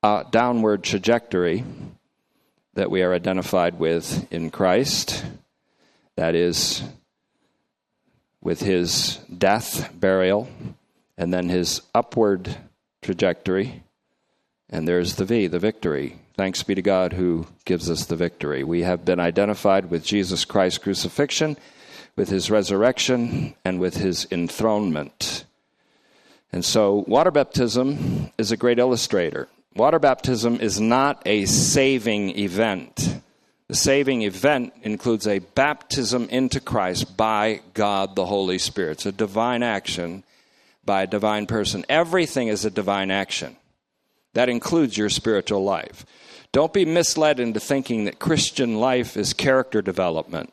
uh, 0.03 0.25
downward 0.25 0.83
trajectory 0.83 1.65
that 2.75 2.91
we 2.91 3.03
are 3.03 3.13
identified 3.13 3.79
with 3.79 4.31
in 4.33 4.51
Christ. 4.51 5.25
That 6.17 6.35
is, 6.35 6.83
with 8.43 8.61
his 8.61 9.19
death, 9.37 9.93
burial, 9.99 10.49
and 11.17 11.33
then 11.33 11.49
his 11.49 11.83
upward 11.95 12.57
trajectory. 13.03 13.83
And 14.69 14.87
there's 14.87 15.17
the 15.17 15.25
V, 15.25 15.47
the 15.47 15.59
victory. 15.59 16.19
Thanks 16.37 16.63
be 16.63 16.75
to 16.75 16.83
God 16.83 17.13
who 17.13 17.47
gives 17.65 17.91
us 17.91 18.07
the 18.07 18.17
victory. 18.17 18.65
We 18.65 18.83
have 18.83 19.05
been 19.05 19.21
identified 19.21 19.91
with 19.91 20.05
Jesus 20.05 20.45
Christ's 20.45 20.79
crucifixion, 20.79 21.57
with 22.17 22.29
his 22.29 22.51
resurrection, 22.51 23.55
and 23.65 23.79
with 23.79 23.97
his 23.97 24.27
enthronement. 24.31 25.45
And 26.53 26.65
so, 26.65 27.05
water 27.07 27.31
baptism 27.31 28.33
is 28.39 28.51
a 28.51 28.57
great 28.57 28.79
illustrator. 28.79 29.49
Water 29.77 29.99
baptism 29.99 30.57
is 30.61 30.81
not 30.81 31.23
a 31.27 31.45
saving 31.45 32.39
event. 32.39 33.21
The 33.71 33.77
saving 33.77 34.23
event 34.23 34.73
includes 34.83 35.29
a 35.29 35.39
baptism 35.39 36.29
into 36.29 36.59
Christ 36.59 37.17
by 37.17 37.61
God 37.73 38.17
the 38.17 38.27
Holy 38.27 38.59
Spirit. 38.59 38.91
It's 38.91 39.07
a 39.07 39.13
divine 39.13 39.63
action 39.63 40.25
by 40.85 41.03
a 41.03 41.07
divine 41.07 41.47
person. 41.47 41.87
Everything 41.89 42.49
is 42.49 42.65
a 42.65 42.71
divine 42.73 43.13
action. 43.13 43.55
That 44.35 44.49
includes 44.49 44.99
your 44.99 45.09
spiritual 45.09 45.63
life. 45.63 46.05
Don't 46.51 46.73
be 46.73 46.85
misled 46.85 47.39
into 47.39 47.61
thinking 47.61 48.07
that 48.07 48.19
Christian 48.19 48.81
life 48.81 49.17
is 49.17 49.33
character 49.33 49.81
development. 49.81 50.53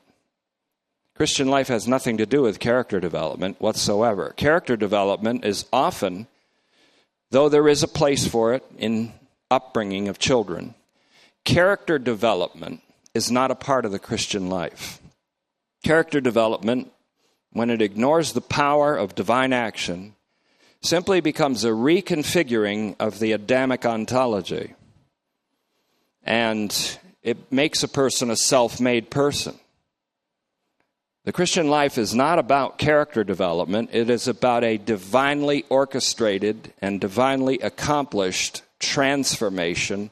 Christian 1.16 1.48
life 1.48 1.70
has 1.70 1.88
nothing 1.88 2.18
to 2.18 2.28
do 2.28 2.44
with 2.44 2.60
character 2.60 3.00
development 3.00 3.60
whatsoever. 3.60 4.36
Character 4.38 4.78
development 4.78 5.44
is 5.44 5.66
often, 5.74 6.28
though 7.32 7.50
there 7.50 7.68
is 7.68 7.82
a 7.82 7.88
place 7.88 8.28
for 8.28 8.54
it 8.54 8.64
in 8.78 9.12
upbringing 9.50 10.08
of 10.08 10.20
children, 10.20 10.76
character 11.46 11.98
development 11.98 12.84
is 13.18 13.30
not 13.30 13.52
a 13.52 13.56
part 13.56 13.84
of 13.84 13.92
the 13.92 14.00
Christian 14.00 14.50
life. 14.50 15.02
Character 15.84 16.22
development, 16.22 16.92
when 17.52 17.70
it 17.70 17.82
ignores 17.82 18.32
the 18.32 18.42
power 18.42 18.96
of 18.96 19.16
divine 19.16 19.52
action, 19.52 20.16
simply 20.82 21.20
becomes 21.20 21.66
a 21.66 21.70
reconfiguring 21.70 22.96
of 23.00 23.20
the 23.20 23.34
Adamic 23.34 23.86
ontology 23.86 24.76
and 26.24 27.00
it 27.24 27.52
makes 27.52 27.82
a 27.82 27.88
person 27.88 28.30
a 28.30 28.36
self 28.36 28.80
made 28.80 29.10
person. 29.10 29.58
The 31.24 31.34
Christian 31.34 31.70
life 31.70 31.98
is 31.98 32.14
not 32.14 32.38
about 32.40 32.78
character 32.78 33.24
development, 33.24 33.90
it 33.94 34.10
is 34.10 34.28
about 34.28 34.64
a 34.64 34.78
divinely 34.78 35.66
orchestrated 35.70 36.74
and 36.82 37.02
divinely 37.02 37.60
accomplished 37.60 38.62
transformation 38.80 40.12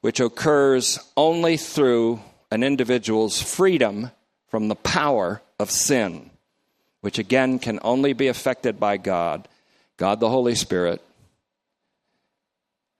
which 0.00 0.20
occurs 0.20 0.98
only 1.16 1.56
through 1.56 2.20
an 2.50 2.62
individual's 2.62 3.40
freedom 3.40 4.10
from 4.48 4.68
the 4.68 4.74
power 4.74 5.42
of 5.58 5.70
sin, 5.70 6.30
which 7.00 7.18
again 7.18 7.58
can 7.58 7.78
only 7.82 8.12
be 8.12 8.28
affected 8.28 8.80
by 8.80 8.96
God, 8.96 9.46
God 9.96 10.20
the 10.20 10.30
Holy 10.30 10.54
Spirit, 10.54 11.02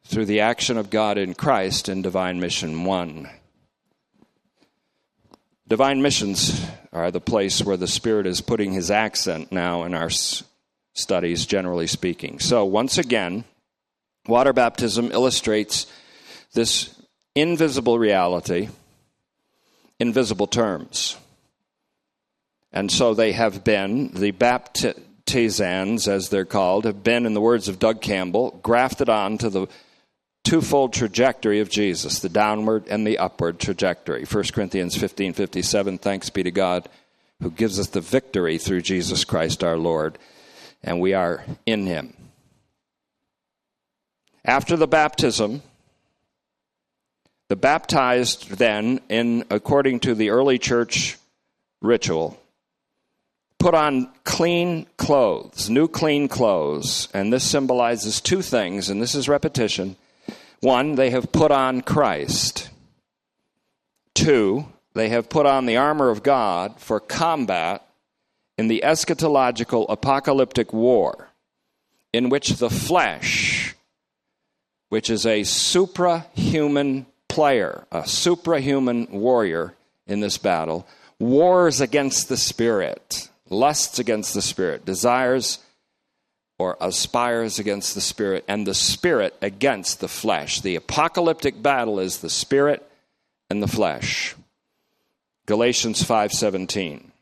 through 0.04 0.26
the 0.26 0.40
action 0.40 0.76
of 0.76 0.90
God 0.90 1.18
in 1.18 1.34
Christ 1.34 1.88
in 1.88 2.02
Divine 2.02 2.40
Mission 2.40 2.84
1. 2.84 3.28
Divine 5.68 6.02
missions 6.02 6.66
are 6.92 7.10
the 7.10 7.20
place 7.20 7.62
where 7.62 7.76
the 7.76 7.86
Spirit 7.86 8.26
is 8.26 8.40
putting 8.40 8.72
his 8.72 8.90
accent 8.90 9.52
now 9.52 9.84
in 9.84 9.94
our 9.94 10.10
studies, 10.94 11.46
generally 11.46 11.86
speaking. 11.86 12.40
So, 12.40 12.64
once 12.64 12.98
again, 12.98 13.44
water 14.26 14.52
baptism 14.52 15.12
illustrates 15.12 15.86
this 16.52 17.00
invisible 17.34 17.98
reality 17.98 18.68
invisible 20.00 20.46
terms. 20.46 21.16
And 22.72 22.90
so 22.90 23.14
they 23.14 23.32
have 23.32 23.62
been, 23.62 24.08
the 24.12 24.30
baptizands, 24.30 26.08
as 26.08 26.30
they're 26.30 26.44
called, 26.44 26.86
have 26.86 27.04
been, 27.04 27.26
in 27.26 27.34
the 27.34 27.40
words 27.40 27.68
of 27.68 27.78
Doug 27.78 28.00
Campbell, 28.00 28.58
grafted 28.62 29.08
on 29.08 29.38
to 29.38 29.50
the 29.50 29.66
twofold 30.42 30.92
trajectory 30.92 31.60
of 31.60 31.68
Jesus, 31.68 32.20
the 32.20 32.28
downward 32.28 32.86
and 32.88 33.06
the 33.06 33.18
upward 33.18 33.58
trajectory. 33.58 34.24
1 34.24 34.44
Corinthians 34.52 34.96
15 34.96 35.34
57, 35.34 35.98
thanks 35.98 36.30
be 36.30 36.42
to 36.42 36.50
God 36.50 36.88
who 37.42 37.50
gives 37.50 37.78
us 37.78 37.88
the 37.88 38.00
victory 38.00 38.58
through 38.58 38.82
Jesus 38.82 39.24
Christ 39.24 39.64
our 39.64 39.76
Lord, 39.76 40.18
and 40.82 41.00
we 41.00 41.14
are 41.14 41.44
in 41.66 41.86
him. 41.86 42.14
After 44.44 44.76
the 44.76 44.86
baptism, 44.86 45.62
the 47.50 47.56
baptized 47.56 48.48
then, 48.58 49.00
in 49.08 49.44
according 49.50 49.98
to 49.98 50.14
the 50.14 50.30
early 50.30 50.56
church 50.56 51.18
ritual, 51.82 52.40
put 53.58 53.74
on 53.74 54.08
clean 54.22 54.86
clothes, 54.96 55.68
new 55.68 55.88
clean 55.88 56.28
clothes, 56.28 57.08
and 57.12 57.32
this 57.32 57.42
symbolizes 57.42 58.20
two 58.20 58.40
things, 58.40 58.88
and 58.88 59.02
this 59.02 59.16
is 59.16 59.28
repetition 59.28 59.96
one, 60.60 60.94
they 60.94 61.10
have 61.10 61.32
put 61.32 61.50
on 61.50 61.80
Christ. 61.80 62.70
Two, 64.14 64.66
they 64.92 65.08
have 65.08 65.28
put 65.28 65.46
on 65.46 65.66
the 65.66 65.78
armor 65.78 66.10
of 66.10 66.22
God 66.22 66.78
for 66.78 67.00
combat 67.00 67.84
in 68.56 68.68
the 68.68 68.82
eschatological 68.84 69.86
apocalyptic 69.88 70.72
war, 70.72 71.30
in 72.12 72.28
which 72.28 72.50
the 72.58 72.70
flesh, 72.70 73.74
which 74.88 75.10
is 75.10 75.26
a 75.26 75.40
suprahuman 75.40 77.06
player, 77.30 77.86
a 77.90 78.02
suprahuman 78.02 79.08
warrior 79.10 79.74
in 80.06 80.20
this 80.20 80.36
battle, 80.36 80.86
wars 81.18 81.80
against 81.80 82.28
the 82.28 82.36
spirit, 82.36 83.30
lusts 83.48 83.98
against 83.98 84.34
the 84.34 84.42
spirit, 84.42 84.84
desires 84.84 85.60
or 86.58 86.76
aspires 86.80 87.58
against 87.58 87.94
the 87.94 88.00
spirit, 88.00 88.44
and 88.46 88.66
the 88.66 88.74
spirit 88.74 89.34
against 89.40 90.00
the 90.00 90.08
flesh. 90.08 90.60
The 90.60 90.76
apocalyptic 90.76 91.62
battle 91.62 91.98
is 92.00 92.18
the 92.18 92.28
spirit 92.28 92.86
and 93.48 93.62
the 93.62 93.68
flesh. 93.68 94.34
Galatians 95.46 96.02
5:17. 96.02 97.12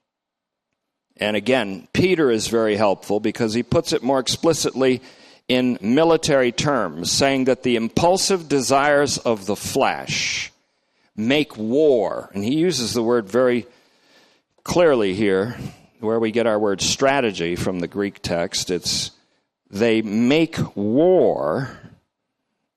And 1.19 1.37
again, 1.37 1.87
Peter 1.93 2.31
is 2.31 2.49
very 2.49 2.77
helpful 2.77 3.21
because 3.21 3.55
he 3.55 3.63
puts 3.63 3.93
it 3.93 4.03
more 4.03 4.19
explicitly 4.19 5.03
in 5.49 5.79
military 5.81 6.53
terms, 6.53 7.11
saying 7.11 7.45
that 7.45 7.63
the 7.63 7.77
impulsive 7.77 8.49
desires 8.49 9.19
of 9.19 9.47
the 9.47 9.57
flesh 9.57 10.53
make 11.17 11.57
war. 11.57 12.31
And 12.35 12.45
he 12.45 12.55
uses 12.57 12.93
the 12.93 13.03
word 13.03 13.29
very 13.29 13.67
clearly 14.63 15.15
here, 15.15 15.57
where 16.01 16.21
we 16.21 16.31
get 16.31 16.47
our 16.47 16.59
word 16.59 16.81
strategy 16.81 17.57
from 17.57 17.81
the 17.81 17.89
Greek 17.89 18.21
text. 18.23 18.71
It's 18.71 19.11
they 19.71 20.03
make 20.03 20.77
war 20.77 21.71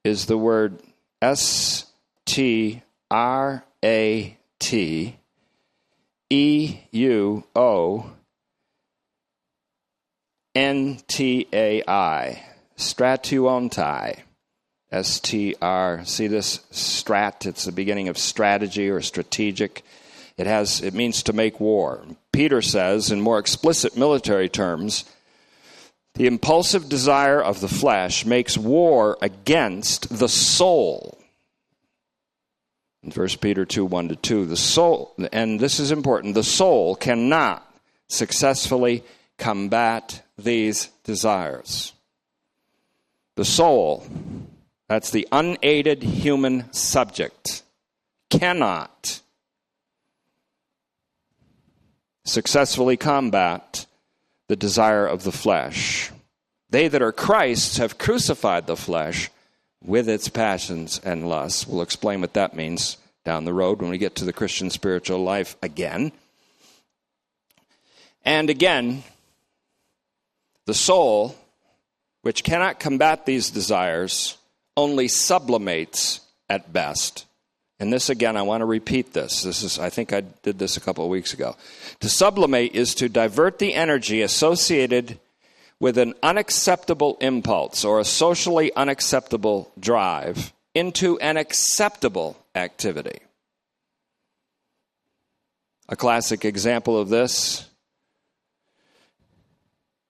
is 0.03 0.25
the 0.25 0.37
word 0.37 0.81
S 1.21 1.85
T 2.25 2.81
R 3.09 3.63
A 3.83 4.37
T 4.59 5.17
E 6.29 6.77
U 6.91 7.43
O 7.55 8.11
N 10.55 10.99
T 11.07 11.47
A 11.53 11.83
I. 11.87 12.50
Stratuontai. 12.81 14.19
S 14.91 15.19
T 15.21 15.55
R. 15.61 16.03
See 16.03 16.27
this 16.27 16.57
strat? 16.71 17.45
It's 17.45 17.63
the 17.63 17.71
beginning 17.71 18.09
of 18.09 18.17
strategy 18.17 18.89
or 18.89 19.01
strategic. 19.01 19.83
It 20.37 20.47
has 20.47 20.81
it 20.81 20.93
means 20.93 21.23
to 21.23 21.33
make 21.33 21.59
war. 21.59 22.03
Peter 22.33 22.61
says 22.61 23.11
in 23.11 23.21
more 23.21 23.39
explicit 23.39 23.95
military 23.95 24.49
terms 24.49 25.05
the 26.15 26.27
impulsive 26.27 26.89
desire 26.89 27.41
of 27.41 27.61
the 27.61 27.69
flesh 27.69 28.25
makes 28.25 28.57
war 28.57 29.17
against 29.21 30.17
the 30.17 30.27
soul. 30.27 31.17
In 33.03 33.11
1 33.11 33.27
Peter 33.39 33.65
2 33.65 33.85
1 33.85 34.09
to 34.09 34.15
2, 34.15 34.45
the 34.45 34.57
soul, 34.57 35.15
and 35.31 35.59
this 35.59 35.79
is 35.79 35.91
important, 35.91 36.35
the 36.35 36.43
soul 36.43 36.95
cannot 36.95 37.65
successfully 38.07 39.03
combat 39.37 40.21
these 40.37 40.89
desires. 41.03 41.93
The 43.35 43.45
soul, 43.45 44.05
that's 44.87 45.11
the 45.11 45.27
unaided 45.31 46.03
human 46.03 46.71
subject, 46.73 47.63
cannot 48.29 49.21
successfully 52.25 52.97
combat 52.97 53.85
the 54.47 54.55
desire 54.55 55.05
of 55.05 55.23
the 55.23 55.31
flesh. 55.31 56.11
They 56.69 56.87
that 56.87 57.01
are 57.01 57.11
Christ's 57.11 57.77
have 57.77 57.97
crucified 57.97 58.67
the 58.67 58.77
flesh 58.77 59.29
with 59.83 60.07
its 60.07 60.29
passions 60.29 60.99
and 61.03 61.27
lusts. 61.27 61.67
We'll 61.67 61.81
explain 61.81 62.21
what 62.21 62.33
that 62.33 62.55
means 62.55 62.97
down 63.23 63.45
the 63.45 63.53
road 63.53 63.81
when 63.81 63.89
we 63.89 63.97
get 63.97 64.15
to 64.15 64.25
the 64.25 64.33
Christian 64.33 64.69
spiritual 64.69 65.23
life 65.23 65.55
again. 65.61 66.11
And 68.23 68.49
again, 68.49 69.03
the 70.65 70.73
soul, 70.73 71.35
which 72.21 72.43
cannot 72.43 72.79
combat 72.79 73.25
these 73.25 73.49
desires, 73.49 74.37
only 74.77 75.07
sublimates 75.07 76.21
at 76.49 76.71
best 76.71 77.25
and 77.81 77.91
this 77.91 78.11
again, 78.11 78.37
I 78.37 78.43
want 78.43 78.61
to 78.61 78.65
repeat 78.65 79.11
this. 79.11 79.41
This 79.41 79.63
is, 79.63 79.79
I 79.79 79.89
think 79.89 80.13
I 80.13 80.21
did 80.21 80.59
this 80.59 80.77
a 80.77 80.79
couple 80.79 81.03
of 81.03 81.09
weeks 81.09 81.33
ago. 81.33 81.55
To 82.01 82.09
sublimate 82.09 82.75
is 82.75 82.93
to 82.95 83.09
divert 83.09 83.57
the 83.57 83.73
energy 83.73 84.21
associated 84.21 85.17
with 85.79 85.97
an 85.97 86.13
unacceptable 86.21 87.17
impulse 87.21 87.83
or 87.83 87.99
a 87.99 88.05
socially 88.05 88.71
unacceptable 88.75 89.71
drive 89.79 90.53
into 90.75 91.17
an 91.21 91.37
acceptable 91.37 92.37
activity. 92.53 93.17
A 95.89 95.95
classic 95.95 96.45
example 96.45 96.99
of 96.99 97.09
this 97.09 97.65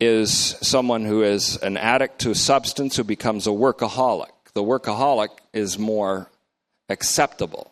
is 0.01 0.57
someone 0.61 1.05
who 1.05 1.21
is 1.21 1.57
an 1.57 1.77
addict 1.77 2.19
to 2.19 2.33
substance 2.33 2.97
who 2.97 3.03
becomes 3.03 3.45
a 3.45 3.51
workaholic. 3.51 4.31
The 4.53 4.63
workaholic 4.63 5.29
is 5.53 5.77
more 5.77 6.27
acceptable. 6.89 7.71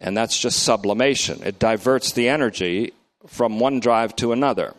And 0.00 0.16
that's 0.16 0.38
just 0.38 0.62
sublimation. 0.62 1.42
It 1.44 1.58
diverts 1.58 2.12
the 2.12 2.30
energy 2.30 2.94
from 3.26 3.60
one 3.60 3.78
drive 3.78 4.16
to 4.16 4.32
another. 4.32 4.74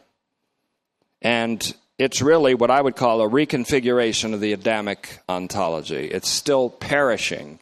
And 1.21 1.74
it's 2.00 2.21
really 2.21 2.56
what 2.56 2.71
I 2.71 2.82
would 2.82 2.95
call 2.95 3.21
a 3.21 3.30
reconfiguration 3.30 4.34
of 4.34 4.41
the 4.41 4.54
Adamic 4.54 5.19
ontology. 5.30 6.08
It's 6.08 6.30
still 6.30 6.69
perishing, 6.69 7.60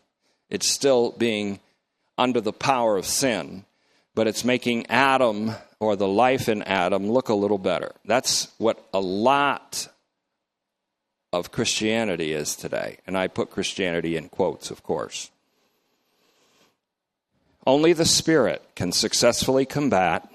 it's 0.50 0.68
still 0.68 1.12
being 1.12 1.60
under 2.18 2.40
the 2.40 2.54
power 2.54 2.96
of 2.98 3.06
sin, 3.06 3.66
but 4.16 4.28
it's 4.28 4.44
making 4.44 4.88
Adam 4.88 5.52
or 5.80 5.96
the 5.96 6.08
life 6.08 6.48
in 6.48 6.62
Adam 6.64 7.10
look 7.10 7.30
a 7.30 7.34
little 7.34 7.58
better. 7.58 7.94
That's 8.06 8.52
what 8.58 8.86
a 8.94 9.00
lot 9.00 9.88
of 11.32 11.52
Christianity 11.52 12.32
is 12.32 12.56
today. 12.56 12.98
And 13.08 13.18
I 13.18 13.28
put 13.28 13.50
Christianity 13.50 14.16
in 14.16 14.30
quotes, 14.30 14.70
of 14.70 14.84
course. 14.84 15.32
Only 17.66 17.94
the 17.94 18.06
Spirit 18.06 18.62
can 18.76 18.92
successfully 18.92 19.66
combat 19.66 20.30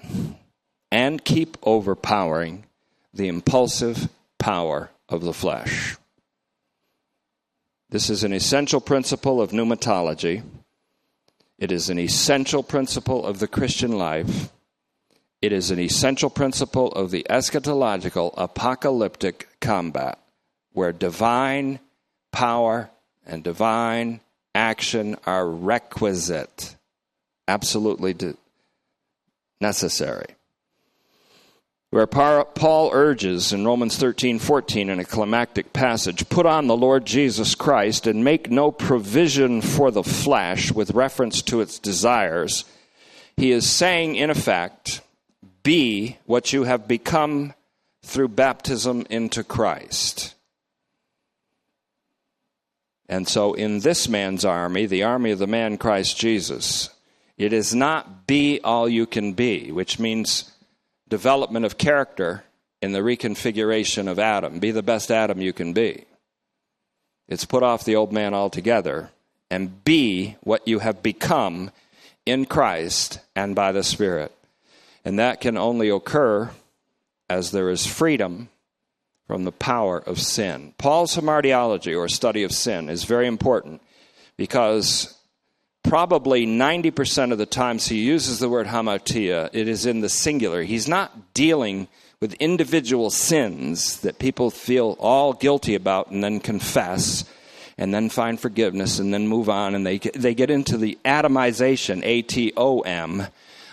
and 0.91 1.25
keep 1.25 1.57
overpowering 1.63 2.65
the 3.13 3.29
impulsive 3.29 4.09
power 4.39 4.91
of 5.09 5.23
the 5.23 5.35
flesh. 5.35 5.97
This 7.91 8.11
is 8.11 8.25
an 8.25 8.33
essential 8.33 8.81
principle 8.81 9.41
of 9.41 9.51
pneumatology. 9.51 10.43
It 11.59 11.73
is 11.73 11.91
an 11.91 11.99
essential 11.99 12.63
principle 12.63 13.27
of 13.27 13.39
the 13.41 13.49
Christian 13.49 13.93
life. 13.93 14.51
It 15.43 15.53
is 15.53 15.71
an 15.71 15.79
essential 15.79 16.31
principle 16.31 16.93
of 16.93 17.11
the 17.11 17.27
eschatological 17.29 18.33
apocalyptic 18.37 19.49
combat 19.61 20.19
where 20.73 20.93
divine 20.93 21.81
power 22.33 22.91
and 23.27 23.43
divine 23.43 24.21
action 24.55 25.17
are 25.27 25.49
requisite 25.49 26.77
absolutely 27.49 28.15
necessary. 29.61 30.38
Where 31.91 32.07
Paul 32.07 32.91
urges 32.93 33.53
in 33.53 33.65
Romans 33.65 33.97
13 33.97 34.39
14 34.39 34.91
in 34.91 35.01
a 35.01 35.05
climactic 35.05 35.73
passage, 35.73 36.29
put 36.29 36.45
on 36.45 36.67
the 36.67 36.77
Lord 36.77 37.07
Jesus 37.07 37.55
Christ 37.55 38.07
and 38.07 38.23
make 38.23 38.51
no 38.51 38.71
provision 38.71 39.63
for 39.63 39.91
the 39.91 40.03
flesh 40.03 40.71
with 40.71 40.91
reference 40.91 41.41
to 41.43 41.63
its 41.63 41.79
desires, 41.79 42.67
he 43.39 43.53
is 43.53 43.67
saying, 43.67 44.17
in 44.17 44.29
effect, 44.29 45.01
be 45.63 46.19
what 46.27 46.53
you 46.53 46.65
have 46.65 46.87
become 46.87 47.55
through 48.03 48.29
baptism 48.29 49.07
into 49.09 49.43
Christ. 49.43 50.35
And 53.09 53.27
so, 53.27 53.55
in 53.55 53.81
this 53.81 54.11
man's 54.11 54.45
army, 54.45 54.85
the 54.85 55.05
army 55.05 55.31
of 55.31 55.39
the 55.39 55.47
man 55.47 55.79
Christ 55.79 56.19
Jesus, 56.19 56.91
it 57.39 57.55
is 57.55 57.75
not 57.75 58.27
be 58.27 58.61
all 58.63 58.87
you 58.87 59.07
can 59.07 59.33
be, 59.33 59.73
which 59.73 59.99
means 59.99 60.53
development 61.09 61.65
of 61.65 61.79
character 61.79 62.45
in 62.81 62.93
the 62.93 63.01
reconfiguration 63.01 64.09
of 64.09 64.19
Adam. 64.19 64.59
Be 64.59 64.71
the 64.71 64.83
best 64.83 65.11
Adam 65.11 65.41
you 65.41 65.53
can 65.53 65.73
be. 65.73 66.05
It's 67.29 67.45
put 67.45 67.63
off 67.63 67.85
the 67.85 67.97
old 67.97 68.13
man 68.13 68.35
altogether 68.35 69.11
and 69.51 69.85
be 69.85 70.37
what 70.43 70.67
you 70.67 70.79
have 70.79 71.03
become 71.03 71.71
in 72.25 72.45
Christ 72.45 73.21
and 73.35 73.55
by 73.55 73.73
the 73.73 73.83
Spirit. 73.83 74.33
And 75.05 75.19
that 75.19 75.41
can 75.41 75.57
only 75.57 75.89
occur 75.89 76.51
as 77.29 77.51
there 77.51 77.71
is 77.71 77.87
freedom 77.87 78.49
from 79.27 79.45
the 79.45 79.53
power 79.53 79.99
of 79.99 80.21
sin. 80.21 80.73
Paul's 80.79 81.17
hamartiology, 81.17 81.97
or 81.97 82.09
study 82.09 82.43
of 82.45 82.53
sin, 82.53 82.89
is 82.89 83.05
very 83.05 83.27
important 83.27 83.83
because 84.37 85.18
probably 85.89 86.47
90% 86.47 87.33
of 87.33 87.39
the 87.39 87.47
times 87.47 87.87
he 87.87 87.99
uses 87.99 88.39
the 88.39 88.49
word 88.49 88.67
hamartia, 88.67 89.49
it 89.53 89.69
is 89.69 89.87
in 89.87 90.01
the 90.01 90.09
singular. 90.09 90.63
He's 90.63 90.87
not 90.87 91.35
dealing 91.35 91.89
with 92.21 92.35
individual 92.35 93.11
sins 93.11 94.01
that 94.01 94.19
people 94.19 94.51
feel 94.51 94.97
all 94.99 95.33
guilty 95.33 95.75
about 95.75 96.11
and 96.11 96.23
then 96.23 96.41
confess 96.41 97.25
and 97.79 97.95
then 97.95 98.11
find 98.11 98.39
forgiveness 98.39 98.99
and 98.99 99.15
then 99.15 99.29
move 99.29 99.49
on 99.49 99.75
and 99.75 99.87
they 99.87 99.99
they 99.99 100.35
get 100.35 100.51
into 100.51 100.77
the 100.77 100.99
atomization 101.05 102.05
A 102.05 102.23
T 102.23 102.53
O 102.57 102.81
M 102.81 103.27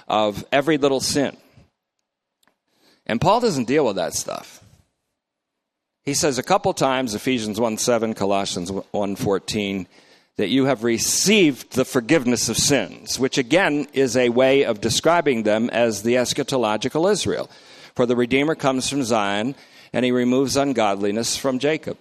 of 0.07 0.45
every 0.51 0.77
little 0.77 0.99
sin. 0.99 1.35
And 3.07 3.19
Paul 3.19 3.39
doesn't 3.39 3.65
deal 3.65 3.85
with 3.85 3.95
that 3.95 4.13
stuff. 4.13 4.63
He 6.03 6.13
says 6.13 6.37
a 6.37 6.43
couple 6.43 6.71
times, 6.73 7.15
Ephesians 7.15 7.59
1 7.59 7.79
7, 7.79 8.13
Colossians 8.13 8.71
1 8.71 9.15
14, 9.15 9.87
that 10.37 10.49
you 10.49 10.65
have 10.65 10.83
received 10.83 11.73
the 11.73 11.85
forgiveness 11.85 12.49
of 12.49 12.57
sins, 12.57 13.17
which 13.17 13.37
again 13.37 13.87
is 13.93 14.17
a 14.17 14.29
way 14.29 14.63
of 14.65 14.81
describing 14.81 15.43
them 15.43 15.69
as 15.69 16.03
the 16.03 16.15
eschatological 16.15 17.09
Israel. 17.09 17.49
For 17.95 18.05
the 18.05 18.17
Redeemer 18.17 18.55
comes 18.55 18.89
from 18.89 19.03
Zion, 19.03 19.55
and 19.93 20.03
he 20.03 20.11
removes 20.11 20.57
ungodliness 20.57 21.37
from 21.37 21.59
Jacob. 21.59 21.97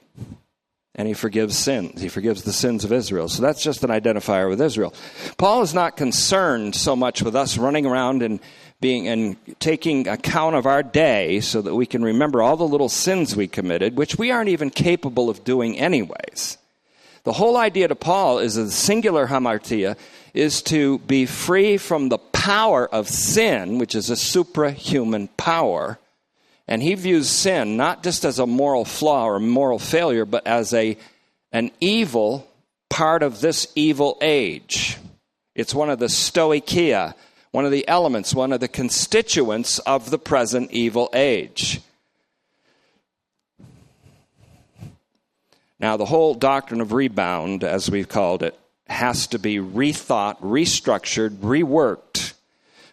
And 0.97 1.09
he 1.09 1.15
forgives 1.15 1.57
sins. 1.57 2.01
He 2.01 2.09
forgives 2.09 2.43
the 2.43 2.53
sins 2.53 2.85
of 2.85 2.93
Israel. 2.93 3.29
So 3.29 3.43
that's 3.43 3.63
just 3.63 3.83
an 3.83 3.91
identifier 3.91 4.49
with 4.49 4.61
Israel. 4.61 4.95
Paul 5.39 5.63
is 5.63 5.75
not 5.75 5.97
concerned 5.97 6.75
so 6.77 6.95
much 6.95 7.23
with 7.23 7.35
us 7.35 7.59
running 7.59 7.85
around 7.87 8.23
and 8.23 8.41
being 8.81 9.09
and 9.09 9.37
taking 9.61 10.07
account 10.09 10.55
of 10.57 10.67
our 10.67 10.83
day 10.83 11.41
so 11.41 11.63
that 11.63 11.75
we 11.75 11.87
can 11.87 12.05
remember 12.05 12.43
all 12.43 12.57
the 12.57 12.67
little 12.67 12.89
sins 12.89 13.35
we 13.35 13.49
committed, 13.49 13.97
which 13.97 14.19
we 14.19 14.31
aren't 14.31 14.51
even 14.51 14.71
capable 14.71 15.31
of 15.31 15.43
doing 15.43 15.79
anyways. 15.79 16.59
The 17.25 17.33
whole 17.33 17.57
idea 17.57 17.89
to 17.89 17.95
Paul 17.95 18.39
is 18.39 18.55
the 18.55 18.71
singular 18.71 19.27
hamartia 19.27 19.97
is 20.33 20.63
to 20.63 20.99
be 21.01 21.27
free 21.27 21.77
from 21.77 22.09
the 22.09 22.19
power 22.19 22.87
of 22.87 23.09
sin, 23.09 23.79
which 23.79 23.95
is 23.95 24.11
a 24.11 24.15
suprahuman 24.15 25.29
power. 25.37 25.99
And 26.69 26.83
he 26.83 26.95
views 26.95 27.29
sin 27.29 27.77
not 27.77 28.03
just 28.03 28.25
as 28.25 28.39
a 28.39 28.47
moral 28.47 28.85
flaw 28.85 29.27
or 29.27 29.41
moral 29.41 29.79
failure, 29.79 30.25
but 30.25 30.47
as 30.47 30.73
a, 30.73 30.97
an 31.53 31.71
evil 31.81 32.47
part 32.91 33.23
of 33.23 33.41
this 33.41 33.67
evil 33.75 34.19
age. 34.21 34.99
It's 35.55 35.75
one 35.75 35.91
of 35.91 35.99
the 35.99 36.07
stoicheia 36.07 37.15
one 37.55 37.65
of 37.65 37.71
the 37.71 37.87
elements, 37.87 38.35
one 38.35 38.53
of 38.53 38.59
the 38.59 38.67
constituents 38.67 39.79
of 39.79 40.11
the 40.11 40.19
present 40.19 40.73
evil 40.73 41.09
age. 41.15 41.81
Now, 45.85 45.99
the 45.99 46.07
whole 46.07 46.33
doctrine 46.33 46.81
of 46.81 46.95
rebound, 46.95 47.63
as 47.63 47.91
we've 47.91 48.09
called 48.09 48.43
it, 48.43 48.59
has 48.87 49.27
to 49.27 49.39
be 49.39 49.59
rethought, 49.59 50.41
restructured, 50.41 51.37
reworked, 51.41 52.33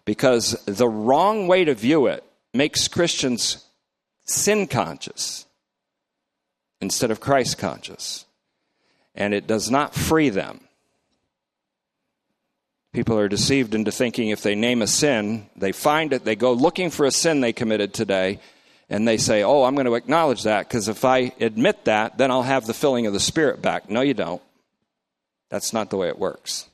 because 0.04 0.62
the 0.65 0.89
wrong 0.89 1.47
way 1.47 1.63
to 1.63 1.73
view 1.73 2.08
it 2.08 2.21
makes 2.54 2.89
Christians 2.89 3.65
sin 4.25 4.67
conscious 4.67 5.45
instead 6.82 7.12
of 7.12 7.21
Christ 7.21 7.58
conscious. 7.58 8.25
And 9.15 9.34
it 9.34 9.47
does 9.47 9.71
not 9.71 9.95
free 9.95 10.27
them. 10.27 10.60
People 12.91 13.17
are 13.17 13.30
deceived 13.30 13.73
into 13.73 13.93
thinking 13.93 14.32
if 14.32 14.43
they 14.43 14.54
name 14.54 14.82
a 14.82 14.88
sin, 14.88 15.47
they 15.56 15.71
find 15.71 16.12
it, 16.12 16.25
they 16.25 16.36
go 16.36 16.51
looking 16.51 16.89
for 16.89 17.06
a 17.06 17.12
sin 17.12 17.39
they 17.39 17.54
committed 17.54 17.93
today, 17.93 18.41
and 18.91 19.08
they 19.08 19.17
say, 19.17 19.41
Oh, 19.41 19.63
I'm 19.63 19.73
going 19.73 19.88
to 19.88 19.95
acknowledge 19.95 20.43
that 20.43 20.67
because 20.67 20.89
if 20.89 21.06
I 21.06 21.32
admit 21.39 21.86
that, 21.86 22.17
then 22.17 22.30
I'll 22.30 22.43
have 22.43 22.67
the 22.67 22.73
filling 22.73 23.08
of 23.08 23.13
the 23.13 23.19
Spirit 23.19 23.62
back. 23.62 23.89
No, 23.89 24.01
you 24.01 24.13
don't. 24.13 24.41
That's 25.49 25.73
not 25.73 25.89
the 25.89 25.97
way 25.97 26.10
it 26.10 26.19
works. 26.19 26.67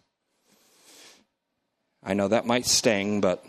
I 2.04 2.16
know 2.16 2.28
that 2.28 2.48
might 2.48 2.66
sting, 2.66 3.22
but 3.22 3.46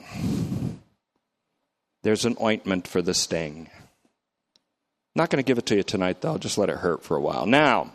there's 2.03 2.27
an 2.27 2.37
ointment 2.41 2.87
for 2.87 3.01
the 3.01 3.15
sting. 3.15 3.71
Not 5.15 5.31
going 5.31 5.43
to 5.43 5.47
give 5.47 5.59
it 5.59 5.67
to 5.67 5.77
you 5.77 5.83
tonight, 5.83 6.21
though. 6.21 6.39
Just 6.39 6.59
let 6.59 6.69
it 6.69 6.77
hurt 6.77 7.03
for 7.03 7.17
a 7.17 7.21
while. 7.21 7.47
Now, 7.47 7.93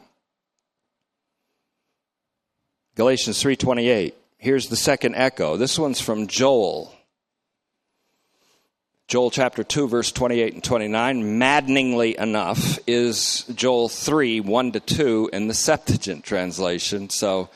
Galatians 2.95 3.41
3:28 3.41 4.13
Here's 4.37 4.67
the 4.67 4.75
second 4.75 5.15
echo. 5.15 5.55
This 5.55 5.79
one's 5.79 6.01
from 6.01 6.27
Joel. 6.27 6.93
Joel 9.07 9.31
chapter 9.31 9.63
2, 9.63 9.87
verse 9.89 10.11
28 10.11 10.53
and 10.53 10.63
29, 10.63 11.37
maddeningly 11.37 12.17
enough, 12.17 12.79
is 12.87 13.43
Joel 13.53 13.89
3, 13.89 14.39
1 14.39 14.71
to 14.71 14.79
2 14.79 15.29
in 15.33 15.47
the 15.47 15.53
Septuagint 15.53 16.23
translation. 16.23 17.09
So, 17.09 17.49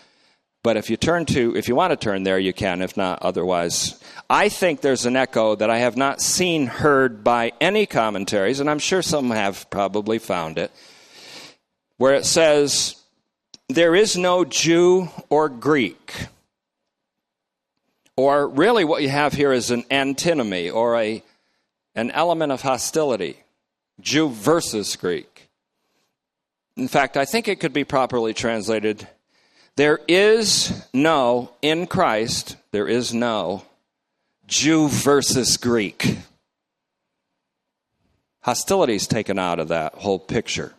but 0.61 0.77
if 0.77 0.89
you 0.89 0.97
turn 0.97 1.25
to, 1.27 1.55
if 1.55 1.67
you 1.67 1.75
want 1.75 1.91
to 1.91 1.97
turn 1.97 2.23
there, 2.23 2.37
you 2.37 2.53
can. 2.53 2.81
If 2.81 2.97
not, 2.97 3.21
otherwise. 3.21 3.99
I 4.29 4.49
think 4.49 4.81
there's 4.81 5.05
an 5.05 5.15
echo 5.15 5.55
that 5.55 5.69
I 5.69 5.79
have 5.79 5.95
not 5.95 6.21
seen 6.21 6.67
heard 6.67 7.23
by 7.23 7.53
any 7.61 7.85
commentaries, 7.85 8.59
and 8.59 8.69
I'm 8.69 8.79
sure 8.79 9.01
some 9.01 9.31
have 9.31 9.69
probably 9.69 10.19
found 10.19 10.57
it, 10.57 10.69
where 11.97 12.13
it 12.13 12.25
says, 12.25 13.01
There 13.69 13.95
is 13.95 14.17
no 14.17 14.43
Jew 14.43 15.09
or 15.29 15.47
Greek 15.47 16.27
or 18.17 18.47
really, 18.47 18.83
what 18.83 19.03
you 19.03 19.09
have 19.09 19.33
here 19.33 19.53
is 19.53 19.69
an 19.69 19.85
antinomy 19.91 20.71
or 20.71 20.97
a, 20.97 21.21
an 21.97 22.11
element 22.11 22.51
of 22.51 22.61
hostility 22.61 23.43
Jew 23.99 24.29
versus 24.29 24.95
Greek. 24.95 25.49
In 26.77 26.87
fact, 26.87 27.17
I 27.17 27.25
think 27.25 27.47
it 27.47 27.59
could 27.59 27.73
be 27.73 27.83
properly 27.83 28.35
translated 28.35 29.07
there 29.75 29.99
is 30.07 30.85
no, 30.93 31.51
in 31.61 31.87
Christ, 31.87 32.55
there 32.71 32.87
is 32.87 33.13
no 33.13 33.63
Jew 34.45 34.87
versus 34.87 35.57
Greek. 35.57 36.17
Hostility 38.41 38.95
is 38.95 39.07
taken 39.07 39.39
out 39.39 39.59
of 39.59 39.69
that 39.69 39.95
whole 39.95 40.19
picture. 40.19 40.73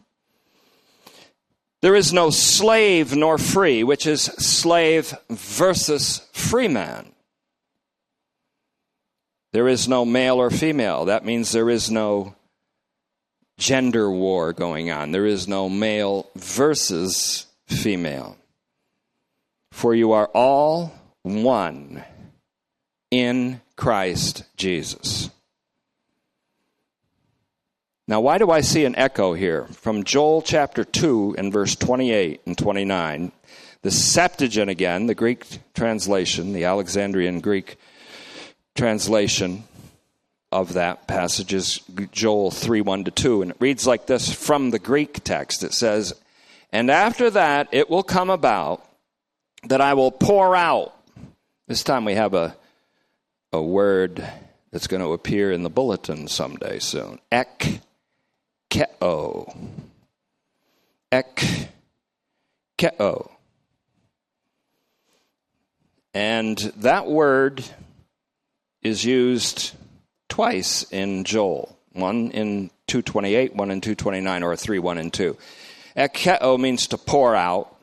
There 1.83 1.97
is 1.97 2.13
no 2.13 2.31
slave 2.31 3.15
nor 3.15 3.39
free, 3.39 3.83
which 3.85 4.07
is 4.07 4.23
slave 4.23 5.15
versus 5.29 6.27
free 6.33 6.69
man. 6.69 7.13
There 9.53 9.69
is 9.69 9.89
no 9.89 10.05
male 10.05 10.37
or 10.37 10.51
female. 10.51 11.07
That 11.07 11.25
means 11.25 11.53
there 11.53 11.71
is 11.71 11.91
no 11.91 12.35
gender 13.59 14.11
war 14.11 14.53
going 14.53 14.91
on. 14.91 15.13
There 15.13 15.27
is 15.27 15.49
no 15.49 15.69
male 15.69 16.29
versus 16.37 17.47
female. 17.67 18.37
For 19.73 19.95
you 19.95 20.13
are 20.13 20.27
all 20.35 20.93
one 21.23 22.05
in 23.11 23.61
Christ 23.77 24.45
Jesus. 24.57 25.31
Now, 28.07 28.21
why 28.21 28.39
do 28.39 28.51
I 28.51 28.63
see 28.63 28.87
an 28.87 28.97
echo 28.97 29.35
here? 29.35 29.67
From 29.67 30.03
Joel 30.03 30.41
chapter 30.41 30.83
2 30.83 31.37
and 31.37 31.53
verse 31.53 31.77
28 31.77 32.41
and 32.47 32.57
29, 32.57 33.33
the 33.83 33.91
Septuagint 33.91 34.71
again, 34.71 35.07
the 35.07 35.15
Greek 35.15 35.47
translation, 35.75 36.55
the 36.55 36.65
Alexandrian 36.65 37.41
Greek 37.41 37.77
translation 38.79 39.65
of 40.53 40.75
that 40.75 41.09
passage 41.09 41.53
is 41.53 41.81
Joel 42.13 42.53
3 42.53 42.81
1 42.81 43.05
to 43.05 43.11
2. 43.11 43.43
And 43.43 43.51
it 43.51 43.57
reads 43.59 43.89
like 43.89 44.07
this 44.07 44.33
from 44.33 44.71
the 44.71 44.79
Greek 44.79 45.25
text 45.25 45.65
it 45.65 45.75
says, 45.75 46.15
And 46.71 46.89
after 46.89 47.29
that 47.31 47.69
it 47.73 47.91
will 47.91 48.05
come 48.05 48.31
about 48.31 48.89
that 49.65 49.81
I 49.81 49.95
will 49.95 50.13
pour 50.13 50.55
out 50.55 50.95
This 51.67 51.83
time 51.83 52.05
we 52.05 52.15
have 52.15 52.35
a, 52.35 52.57
a 53.53 53.61
word 53.61 54.25
that's 54.71 54.87
going 54.87 55.03
to 55.03 55.13
appear 55.13 55.51
in 55.51 55.65
the 55.65 55.71
bulletin 55.71 56.29
someday 56.29 56.79
soon. 56.79 57.19
Ek 57.33 57.81
keo. 58.71 59.53
Ek 61.11 61.45
keo. 62.79 63.31
And 66.15 66.57
that 66.77 67.09
word 67.09 67.65
is 68.83 69.05
used 69.05 69.73
twice 70.29 70.85
in 70.91 71.25
Joel. 71.25 71.77
One 71.93 72.31
in 72.31 72.71
228, 72.87 73.55
one 73.55 73.71
in 73.71 73.81
229, 73.81 74.43
or 74.43 74.57
3, 74.57 74.79
1 74.79 74.99
and 74.99 75.13
2. 75.13 75.37
Ekeo 75.97 76.59
means 76.59 76.87
to 76.89 76.99
pour 76.99 77.35
out, 77.35 77.75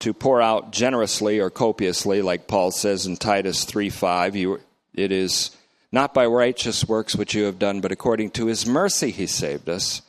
to 0.00 0.12
pour 0.12 0.42
out 0.42 0.72
generously 0.72 1.40
or 1.40 1.50
copiously, 1.50 2.20
like 2.20 2.46
Paul 2.46 2.70
says 2.70 3.06
in 3.06 3.16
Titus 3.16 3.64
3 3.64 3.88
5. 3.88 4.36
You, 4.36 4.60
it 4.94 5.12
is 5.12 5.56
not 5.90 6.12
by 6.12 6.26
righteous 6.26 6.86
works 6.86 7.16
which 7.16 7.34
you 7.34 7.44
have 7.44 7.58
done, 7.58 7.80
but 7.80 7.92
according 7.92 8.30
to 8.32 8.46
his 8.46 8.66
mercy 8.66 9.10
he 9.10 9.26
saved 9.26 9.68
us, 9.68 10.02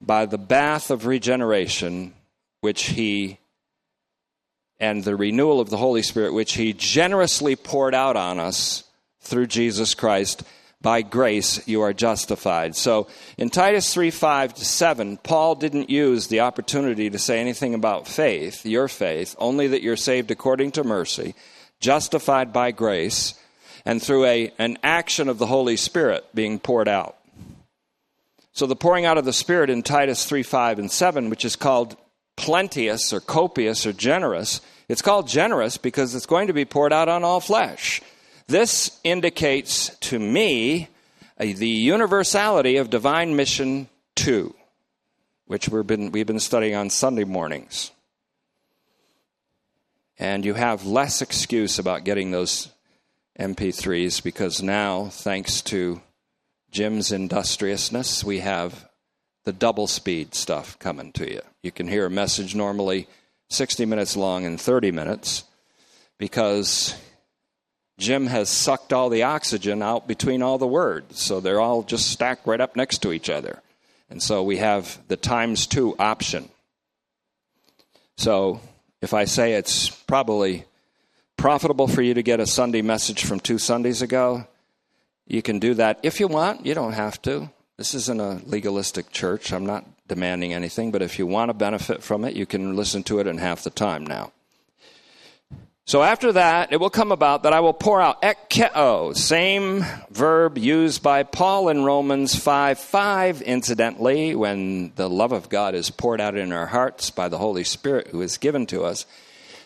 by 0.00 0.26
the 0.26 0.38
bath 0.38 0.90
of 0.90 1.06
regeneration 1.06 2.14
which 2.60 2.84
he 2.84 3.38
and 4.78 5.04
the 5.04 5.16
renewal 5.16 5.60
of 5.60 5.70
the 5.70 5.76
Holy 5.76 6.02
Spirit, 6.02 6.32
which 6.32 6.54
he 6.54 6.72
generously 6.72 7.54
poured 7.54 7.94
out 7.94 8.16
on 8.16 8.38
us 8.38 8.84
through 9.20 9.46
Jesus 9.46 9.94
Christ 9.94 10.42
by 10.82 11.02
grace 11.02 11.66
you 11.68 11.82
are 11.82 11.92
justified. 11.92 12.74
So 12.74 13.06
in 13.36 13.50
Titus 13.50 13.92
3 13.92 14.10
5 14.10 14.54
to 14.54 14.64
7, 14.64 15.18
Paul 15.18 15.54
didn't 15.54 15.90
use 15.90 16.28
the 16.28 16.40
opportunity 16.40 17.10
to 17.10 17.18
say 17.18 17.40
anything 17.40 17.74
about 17.74 18.08
faith, 18.08 18.64
your 18.64 18.88
faith, 18.88 19.36
only 19.38 19.68
that 19.68 19.82
you're 19.82 19.96
saved 19.96 20.30
according 20.30 20.72
to 20.72 20.84
mercy, 20.84 21.34
justified 21.80 22.52
by 22.52 22.70
grace, 22.70 23.34
and 23.84 24.02
through 24.02 24.24
a, 24.24 24.52
an 24.58 24.78
action 24.82 25.28
of 25.28 25.38
the 25.38 25.46
Holy 25.46 25.76
Spirit 25.76 26.24
being 26.34 26.58
poured 26.58 26.88
out. 26.88 27.16
So 28.52 28.66
the 28.66 28.76
pouring 28.76 29.04
out 29.04 29.18
of 29.18 29.24
the 29.24 29.32
Spirit 29.32 29.70
in 29.70 29.82
Titus 29.82 30.24
3 30.24 30.42
5 30.42 30.78
and 30.78 30.90
7, 30.90 31.30
which 31.30 31.44
is 31.44 31.56
called 31.56 31.96
plenteous 32.36 33.12
or 33.12 33.20
copious 33.20 33.84
or 33.84 33.92
generous, 33.92 34.60
it's 34.88 35.02
called 35.02 35.28
generous 35.28 35.76
because 35.76 36.14
it's 36.14 36.26
going 36.26 36.46
to 36.46 36.52
be 36.52 36.64
poured 36.64 36.92
out 36.92 37.08
on 37.08 37.22
all 37.22 37.40
flesh. 37.40 38.00
This 38.50 38.98
indicates 39.04 39.96
to 40.00 40.18
me 40.18 40.88
uh, 41.38 41.44
the 41.54 41.68
universality 41.68 42.78
of 42.78 42.90
divine 42.90 43.36
mission 43.36 43.88
2, 44.16 44.52
which 45.46 45.68
we've 45.68 45.86
been, 45.86 46.10
we've 46.10 46.26
been 46.26 46.40
studying 46.40 46.74
on 46.74 46.90
Sunday 46.90 47.22
mornings. 47.22 47.92
And 50.18 50.44
you 50.44 50.54
have 50.54 50.84
less 50.84 51.22
excuse 51.22 51.78
about 51.78 52.02
getting 52.02 52.32
those 52.32 52.70
MP3s 53.38 54.20
because 54.20 54.60
now, 54.60 55.04
thanks 55.04 55.62
to 55.62 56.00
Jim's 56.72 57.12
industriousness, 57.12 58.24
we 58.24 58.40
have 58.40 58.88
the 59.44 59.52
double 59.52 59.86
speed 59.86 60.34
stuff 60.34 60.76
coming 60.80 61.12
to 61.12 61.32
you. 61.32 61.40
You 61.62 61.70
can 61.70 61.86
hear 61.86 62.06
a 62.06 62.10
message 62.10 62.56
normally 62.56 63.06
60 63.48 63.86
minutes 63.86 64.16
long 64.16 64.44
in 64.44 64.58
30 64.58 64.90
minutes 64.90 65.44
because 66.18 66.96
Jim 68.00 68.26
has 68.26 68.48
sucked 68.48 68.92
all 68.94 69.10
the 69.10 69.22
oxygen 69.22 69.82
out 69.82 70.08
between 70.08 70.42
all 70.42 70.56
the 70.56 70.66
words. 70.66 71.20
So 71.20 71.38
they're 71.38 71.60
all 71.60 71.82
just 71.82 72.10
stacked 72.10 72.46
right 72.46 72.60
up 72.60 72.74
next 72.74 73.02
to 73.02 73.12
each 73.12 73.28
other. 73.28 73.60
And 74.08 74.22
so 74.22 74.42
we 74.42 74.56
have 74.56 74.98
the 75.08 75.16
times 75.16 75.66
two 75.66 75.94
option. 75.98 76.48
So 78.16 78.60
if 79.02 79.14
I 79.14 79.26
say 79.26 79.52
it's 79.52 79.90
probably 79.90 80.64
profitable 81.36 81.86
for 81.86 82.02
you 82.02 82.14
to 82.14 82.22
get 82.22 82.40
a 82.40 82.46
Sunday 82.46 82.82
message 82.82 83.24
from 83.24 83.38
two 83.38 83.58
Sundays 83.58 84.02
ago, 84.02 84.46
you 85.26 85.42
can 85.42 85.58
do 85.58 85.74
that 85.74 86.00
if 86.02 86.20
you 86.20 86.26
want. 86.26 86.66
You 86.66 86.74
don't 86.74 86.94
have 86.94 87.20
to. 87.22 87.50
This 87.76 87.94
isn't 87.94 88.20
a 88.20 88.40
legalistic 88.46 89.10
church. 89.10 89.52
I'm 89.52 89.66
not 89.66 89.84
demanding 90.08 90.52
anything, 90.52 90.90
but 90.90 91.02
if 91.02 91.18
you 91.18 91.26
want 91.26 91.50
to 91.50 91.54
benefit 91.54 92.02
from 92.02 92.24
it, 92.24 92.34
you 92.34 92.46
can 92.46 92.76
listen 92.76 93.02
to 93.04 93.20
it 93.20 93.26
in 93.26 93.38
half 93.38 93.62
the 93.62 93.70
time 93.70 94.04
now. 94.04 94.32
So 95.90 96.04
after 96.04 96.34
that, 96.34 96.72
it 96.72 96.78
will 96.78 96.88
come 96.88 97.10
about 97.10 97.42
that 97.42 97.52
I 97.52 97.58
will 97.58 97.72
pour 97.72 98.00
out 98.00 98.22
ekkeo, 98.22 99.16
same 99.16 99.84
verb 100.08 100.56
used 100.56 101.02
by 101.02 101.24
Paul 101.24 101.68
in 101.68 101.82
Romans 101.82 102.32
5 102.36 102.78
5, 102.78 103.42
incidentally, 103.42 104.36
when 104.36 104.92
the 104.94 105.10
love 105.10 105.32
of 105.32 105.48
God 105.48 105.74
is 105.74 105.90
poured 105.90 106.20
out 106.20 106.36
in 106.36 106.52
our 106.52 106.66
hearts 106.66 107.10
by 107.10 107.28
the 107.28 107.38
Holy 107.38 107.64
Spirit 107.64 108.06
who 108.06 108.22
is 108.22 108.38
given 108.38 108.66
to 108.66 108.84
us. 108.84 109.04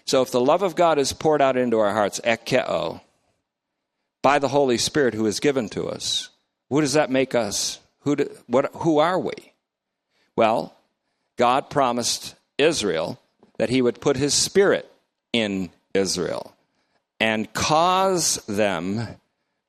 So 0.07 0.23
if 0.23 0.31
the 0.31 0.41
love 0.41 0.63
of 0.63 0.75
God 0.75 0.99
is 0.99 1.13
poured 1.13 1.43
out 1.43 1.59
into 1.59 1.79
our 1.79 1.93
hearts, 1.93 2.23
ekkeo, 2.25 3.03
by 4.23 4.39
the 4.39 4.49
Holy 4.49 4.79
Spirit 4.79 5.13
who 5.13 5.27
is 5.27 5.41
given 5.41 5.69
to 5.69 5.89
us, 5.89 6.31
who 6.71 6.81
does 6.81 6.95
that 6.95 7.11
make 7.11 7.35
us? 7.35 7.81
Who, 7.99 8.17
do, 8.17 8.35
what, 8.47 8.71
who 8.77 8.97
are 8.97 9.21
we? 9.21 9.35
Well, 10.37 10.75
God 11.37 11.69
promised 11.69 12.35
Israel 12.57 13.21
that 13.59 13.69
he 13.69 13.83
would 13.83 14.01
put 14.01 14.17
his 14.17 14.33
spirit 14.33 14.91
in 15.31 15.69
Israel 15.95 16.55
and 17.21 17.53
cause 17.53 18.37
them 18.47 19.07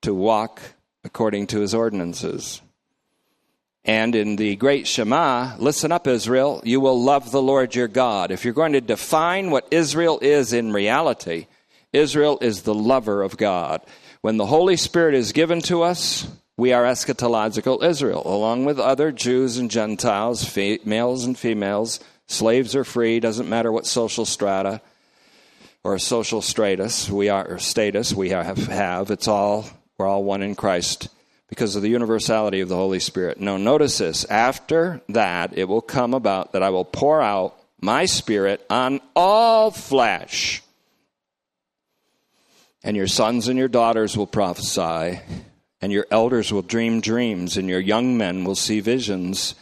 to 0.01 0.13
walk 0.13 0.61
according 1.03 1.47
to 1.47 1.59
his 1.59 1.73
ordinances. 1.73 2.61
And 3.85 4.15
in 4.15 4.35
the 4.35 4.55
great 4.55 4.87
Shema, 4.87 5.55
listen 5.59 5.91
up, 5.91 6.07
Israel, 6.07 6.59
you 6.65 6.79
will 6.79 6.99
love 6.99 7.31
the 7.31 7.41
Lord 7.41 7.75
your 7.75 7.87
God. 7.87 8.31
If 8.31 8.43
you're 8.43 8.53
going 8.53 8.73
to 8.73 8.81
define 8.81 9.51
what 9.51 9.67
Israel 9.69 10.17
is 10.21 10.53
in 10.53 10.73
reality, 10.73 11.45
Israel 11.93 12.39
is 12.41 12.63
the 12.63 12.73
lover 12.73 13.21
of 13.21 13.37
God. 13.37 13.81
When 14.21 14.37
the 14.37 14.47
Holy 14.47 14.75
Spirit 14.75 15.13
is 15.13 15.31
given 15.31 15.61
to 15.61 15.83
us, 15.83 16.27
we 16.57 16.73
are 16.73 16.83
eschatological 16.83 17.83
Israel, 17.83 18.23
along 18.25 18.65
with 18.65 18.79
other 18.79 19.11
Jews 19.11 19.57
and 19.57 19.69
Gentiles, 19.69 20.57
males 20.83 21.25
and 21.25 21.37
females, 21.37 21.99
slaves 22.25 22.75
or 22.75 22.83
free, 22.83 23.19
doesn't 23.19 23.49
matter 23.49 23.71
what 23.71 23.85
social 23.85 24.25
strata 24.25 24.81
or 25.85 25.99
social 25.99 26.41
status 26.41 27.09
we 27.09 27.29
are 27.29 27.59
status 27.59 28.13
we 28.13 28.29
have 28.29 28.57
have 28.67 29.09
it's 29.11 29.27
all 29.27 29.65
we're 29.97 30.07
all 30.07 30.23
one 30.23 30.41
in 30.41 30.55
Christ 30.55 31.07
because 31.47 31.75
of 31.75 31.81
the 31.81 31.89
universality 31.89 32.61
of 32.61 32.69
the 32.69 32.75
Holy 32.75 32.99
Spirit. 32.99 33.39
No, 33.39 33.57
notice 33.57 33.99
this. 33.99 34.25
After 34.25 35.01
that, 35.09 35.57
it 35.57 35.65
will 35.65 35.81
come 35.81 36.13
about 36.13 36.51
that 36.51 36.63
I 36.63 36.69
will 36.69 36.85
pour 36.85 37.21
out 37.21 37.57
my 37.79 38.05
spirit 38.05 38.65
on 38.69 38.99
all 39.15 39.71
flesh. 39.71 40.61
And 42.83 42.97
your 42.97 43.07
sons 43.07 43.47
and 43.47 43.57
your 43.57 43.67
daughters 43.67 44.17
will 44.17 44.27
prophesy, 44.27 45.19
and 45.81 45.91
your 45.91 46.05
elders 46.11 46.51
will 46.51 46.61
dream 46.61 47.01
dreams, 47.01 47.57
and 47.57 47.69
your 47.69 47.79
young 47.79 48.17
men 48.17 48.43
will 48.43 48.55
see 48.55 48.79
visions 48.79 49.55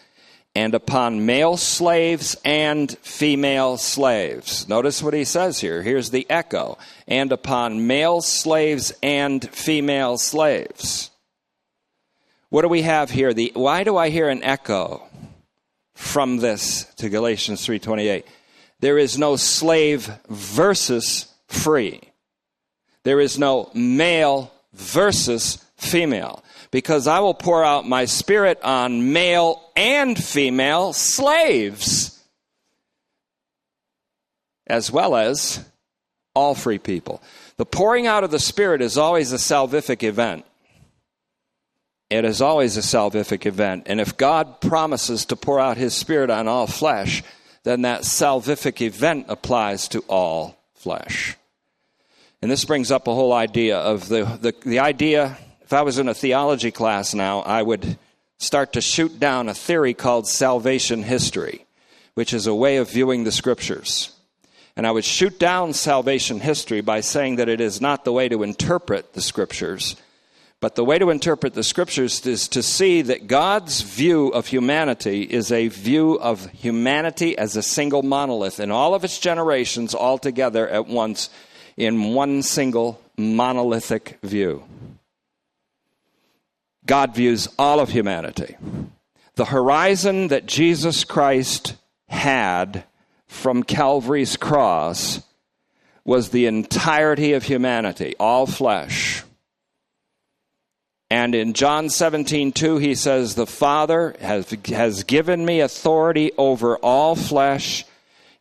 and 0.55 0.75
upon 0.75 1.25
male 1.25 1.57
slaves 1.57 2.35
and 2.45 2.95
female 2.99 3.77
slaves. 3.77 4.67
Notice 4.69 5.01
what 5.01 5.13
he 5.13 5.23
says 5.25 5.59
here. 5.59 5.81
Here's 5.81 6.11
the 6.11 6.29
echo. 6.29 6.77
And 7.07 7.31
upon 7.31 7.87
male 7.87 8.21
slaves 8.21 8.93
and 9.01 9.47
female 9.49 10.17
slaves. 10.17 11.09
What 12.49 12.61
do 12.61 12.67
we 12.67 12.83
have 12.83 13.09
here? 13.09 13.33
The, 13.33 13.51
why 13.55 13.83
do 13.83 13.97
I 13.97 14.09
hear 14.09 14.29
an 14.29 14.43
echo 14.43 15.01
from 15.95 16.37
this 16.37 16.85
to 16.97 17.09
Galatians 17.09 17.65
3:28? 17.65 18.25
There 18.79 18.99
is 18.99 19.17
no 19.17 19.37
slave 19.37 20.11
versus 20.29 21.33
free. 21.47 22.01
There 23.03 23.19
is 23.19 23.39
no 23.39 23.71
male 23.73 24.51
versus 24.73 25.63
female 25.77 26.43
because 26.69 27.07
I 27.07 27.21
will 27.21 27.33
pour 27.33 27.63
out 27.63 27.87
my 27.87 28.05
spirit 28.05 28.59
on 28.61 29.13
male 29.13 29.62
and 29.75 30.21
female 30.21 30.93
slaves, 30.93 32.23
as 34.67 34.91
well 34.91 35.15
as 35.15 35.63
all 36.35 36.55
free 36.55 36.79
people. 36.79 37.21
The 37.57 37.65
pouring 37.65 38.07
out 38.07 38.23
of 38.23 38.31
the 38.31 38.39
Spirit 38.39 38.81
is 38.81 38.97
always 38.97 39.31
a 39.31 39.37
salvific 39.37 40.03
event. 40.03 40.45
It 42.09 42.25
is 42.25 42.41
always 42.41 42.77
a 42.77 42.81
salvific 42.81 43.45
event. 43.45 43.83
And 43.87 43.99
if 43.99 44.17
God 44.17 44.61
promises 44.61 45.25
to 45.25 45.35
pour 45.35 45.59
out 45.59 45.77
His 45.77 45.93
Spirit 45.93 46.29
on 46.29 46.47
all 46.47 46.67
flesh, 46.67 47.23
then 47.63 47.83
that 47.83 48.01
salvific 48.01 48.81
event 48.81 49.25
applies 49.29 49.87
to 49.89 49.99
all 50.07 50.57
flesh. 50.73 51.37
And 52.41 52.51
this 52.51 52.65
brings 52.65 52.91
up 52.91 53.07
a 53.07 53.15
whole 53.15 53.33
idea 53.33 53.77
of 53.77 54.09
the, 54.09 54.25
the, 54.41 54.53
the 54.65 54.79
idea 54.79 55.37
if 55.63 55.71
I 55.71 55.81
was 55.81 55.97
in 55.97 56.07
a 56.07 56.13
theology 56.13 56.69
class 56.69 57.15
now, 57.15 57.39
I 57.39 57.63
would 57.63 57.97
start 58.43 58.73
to 58.73 58.81
shoot 58.81 59.19
down 59.19 59.49
a 59.49 59.53
theory 59.53 59.93
called 59.93 60.27
salvation 60.27 61.03
history, 61.03 61.65
which 62.13 62.33
is 62.33 62.45
a 62.45 62.53
way 62.53 62.77
of 62.77 62.91
viewing 62.91 63.23
the 63.23 63.31
scriptures. 63.31 64.11
And 64.75 64.87
I 64.87 64.91
would 64.91 65.05
shoot 65.05 65.39
down 65.39 65.73
salvation 65.73 66.39
history 66.39 66.81
by 66.81 67.01
saying 67.01 67.37
that 67.37 67.49
it 67.49 67.61
is 67.61 67.79
not 67.79 68.05
the 68.05 68.11
way 68.11 68.27
to 68.29 68.43
interpret 68.43 69.13
the 69.13 69.21
scriptures, 69.21 69.95
but 70.59 70.75
the 70.75 70.83
way 70.83 70.97
to 70.97 71.09
interpret 71.09 71.53
the 71.53 71.63
scriptures 71.63 72.25
is 72.25 72.47
to 72.49 72.63
see 72.63 73.01
that 73.03 73.27
God's 73.27 73.81
view 73.81 74.29
of 74.29 74.47
humanity 74.47 75.23
is 75.23 75.51
a 75.51 75.67
view 75.67 76.17
of 76.19 76.49
humanity 76.51 77.37
as 77.37 77.55
a 77.55 77.61
single 77.61 78.01
monolith 78.01 78.59
in 78.59 78.71
all 78.71 78.95
of 78.95 79.03
its 79.03 79.19
generations 79.19 79.93
all 79.93 80.17
together 80.17 80.67
at 80.67 80.87
once 80.87 81.29
in 81.77 82.13
one 82.13 82.41
single 82.41 82.99
monolithic 83.17 84.17
view. 84.23 84.63
God 86.85 87.15
views 87.15 87.47
all 87.57 87.79
of 87.79 87.89
humanity. 87.89 88.57
The 89.35 89.45
horizon 89.45 90.27
that 90.27 90.45
Jesus 90.45 91.03
Christ 91.03 91.75
had 92.07 92.83
from 93.27 93.63
Calvary's 93.63 94.37
cross 94.37 95.21
was 96.05 96.29
the 96.29 96.45
entirety 96.45 97.33
of 97.33 97.43
humanity, 97.43 98.15
all 98.19 98.45
flesh. 98.45 99.23
And 101.09 101.35
in 101.35 101.53
John 101.53 101.89
17, 101.89 102.51
2, 102.51 102.77
he 102.77 102.95
says, 102.95 103.35
The 103.35 103.45
Father 103.45 104.15
has, 104.19 104.49
has 104.65 105.03
given 105.03 105.45
me 105.45 105.59
authority 105.59 106.31
over 106.37 106.77
all 106.77 107.15
flesh 107.15 107.85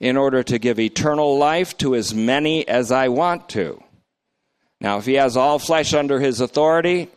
in 0.01 0.17
order 0.17 0.43
to 0.43 0.59
give 0.59 0.81
eternal 0.81 1.39
life 1.39 1.77
to 1.79 1.95
as 1.95 2.15
many 2.15 2.67
as 2.67 2.91
I 2.91 3.09
want 3.09 3.49
to. 3.51 3.83
Now, 4.81 4.99
if 4.99 5.07
he 5.07 5.15
has 5.15 5.37
all 5.37 5.61
flesh 5.61 5.95
under 5.95 6.19
his 6.19 6.41
authority, 6.41 7.09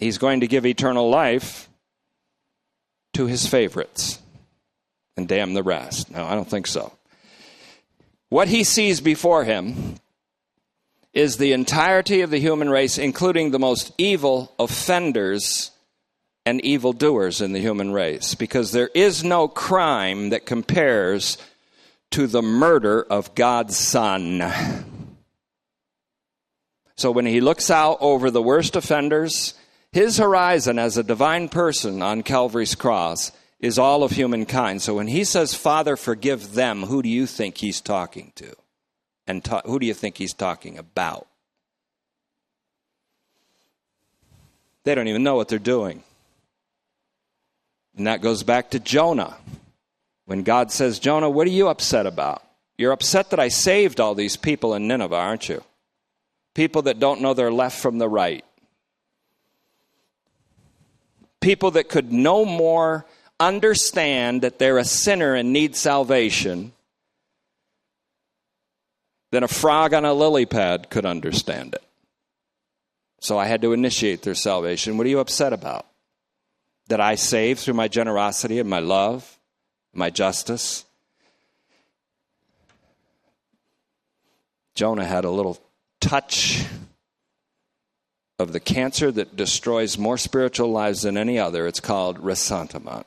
he's 0.00 0.18
going 0.18 0.40
to 0.40 0.48
give 0.48 0.66
eternal 0.66 1.08
life 1.08 1.68
to 3.12 3.26
his 3.26 3.46
favorites 3.46 4.20
and 5.16 5.28
damn 5.28 5.54
the 5.54 5.62
rest. 5.62 6.10
No, 6.10 6.24
I 6.24 6.34
don't 6.34 6.48
think 6.48 6.66
so. 6.66 6.92
What 8.30 8.48
he 8.48 8.64
sees 8.64 9.00
before 9.00 9.44
him 9.44 9.96
is 11.12 11.36
the 11.36 11.52
entirety 11.52 12.20
of 12.20 12.30
the 12.30 12.38
human 12.38 12.70
race, 12.70 12.96
including 12.96 13.50
the 13.50 13.58
most 13.58 13.92
evil 13.98 14.52
offenders 14.58 15.72
and 16.46 16.64
evildoers 16.64 17.40
in 17.40 17.52
the 17.52 17.60
human 17.60 17.92
race, 17.92 18.34
because 18.34 18.72
there 18.72 18.90
is 18.94 19.22
no 19.22 19.48
crime 19.48 20.30
that 20.30 20.46
compares 20.46 21.36
to 22.12 22.26
the 22.26 22.42
murder 22.42 23.02
of 23.02 23.34
God's 23.34 23.76
Son. 23.76 24.42
So 26.96 27.10
when 27.10 27.26
he 27.26 27.40
looks 27.40 27.70
out 27.70 27.98
over 28.00 28.30
the 28.30 28.42
worst 28.42 28.76
offenders, 28.76 29.54
his 29.92 30.18
horizon 30.18 30.78
as 30.78 30.96
a 30.96 31.02
divine 31.02 31.48
person 31.48 32.02
on 32.02 32.22
Calvary's 32.22 32.74
cross 32.74 33.32
is 33.58 33.78
all 33.78 34.02
of 34.02 34.12
humankind. 34.12 34.82
So 34.82 34.94
when 34.94 35.08
he 35.08 35.24
says, 35.24 35.54
Father, 35.54 35.96
forgive 35.96 36.54
them, 36.54 36.84
who 36.84 37.02
do 37.02 37.08
you 37.08 37.26
think 37.26 37.58
he's 37.58 37.80
talking 37.80 38.32
to? 38.36 38.54
And 39.26 39.44
ta- 39.44 39.62
who 39.64 39.78
do 39.78 39.86
you 39.86 39.94
think 39.94 40.16
he's 40.16 40.32
talking 40.32 40.78
about? 40.78 41.26
They 44.84 44.94
don't 44.94 45.08
even 45.08 45.22
know 45.22 45.36
what 45.36 45.48
they're 45.48 45.58
doing. 45.58 46.02
And 47.96 48.06
that 48.06 48.22
goes 48.22 48.42
back 48.42 48.70
to 48.70 48.80
Jonah. 48.80 49.36
When 50.24 50.42
God 50.42 50.72
says, 50.72 50.98
Jonah, 50.98 51.28
what 51.28 51.46
are 51.46 51.50
you 51.50 51.68
upset 51.68 52.06
about? 52.06 52.42
You're 52.78 52.92
upset 52.92 53.30
that 53.30 53.40
I 53.40 53.48
saved 53.48 54.00
all 54.00 54.14
these 54.14 54.36
people 54.36 54.74
in 54.74 54.88
Nineveh, 54.88 55.14
aren't 55.14 55.48
you? 55.48 55.62
People 56.54 56.82
that 56.82 56.98
don't 56.98 57.20
know 57.20 57.34
their 57.34 57.52
left 57.52 57.78
from 57.78 57.98
the 57.98 58.08
right. 58.08 58.44
People 61.40 61.72
that 61.72 61.88
could 61.88 62.12
no 62.12 62.44
more 62.44 63.06
understand 63.38 64.42
that 64.42 64.58
they're 64.58 64.78
a 64.78 64.84
sinner 64.84 65.34
and 65.34 65.52
need 65.52 65.74
salvation 65.74 66.72
than 69.30 69.42
a 69.42 69.48
frog 69.48 69.94
on 69.94 70.04
a 70.04 70.12
lily 70.12 70.44
pad 70.44 70.90
could 70.90 71.06
understand 71.06 71.74
it. 71.74 71.82
So 73.20 73.38
I 73.38 73.46
had 73.46 73.62
to 73.62 73.72
initiate 73.72 74.22
their 74.22 74.34
salvation. 74.34 74.96
What 74.96 75.06
are 75.06 75.10
you 75.10 75.20
upset 75.20 75.52
about? 75.52 75.86
That 76.88 77.00
I 77.00 77.14
saved 77.14 77.60
through 77.60 77.74
my 77.74 77.88
generosity 77.88 78.58
and 78.58 78.68
my 78.68 78.80
love, 78.80 79.38
my 79.94 80.10
justice? 80.10 80.84
Jonah 84.74 85.04
had 85.04 85.24
a 85.24 85.30
little 85.30 85.58
touch 86.00 86.64
of 88.40 88.52
the 88.52 88.60
cancer 88.60 89.12
that 89.12 89.36
destroys 89.36 89.98
more 89.98 90.18
spiritual 90.18 90.70
lives 90.70 91.02
than 91.02 91.16
any 91.16 91.38
other. 91.38 91.66
It's 91.66 91.80
called 91.80 92.18
ressentiment. 92.18 93.06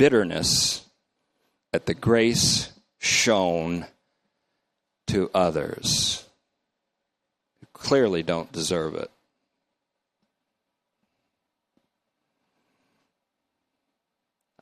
bitterness 0.00 0.88
at 1.74 1.84
the 1.84 1.92
grace 1.92 2.72
shown 2.96 3.84
to 5.06 5.30
others 5.34 6.24
who 7.60 7.66
clearly 7.74 8.22
don't 8.22 8.50
deserve 8.50 8.94
it. 8.94 9.10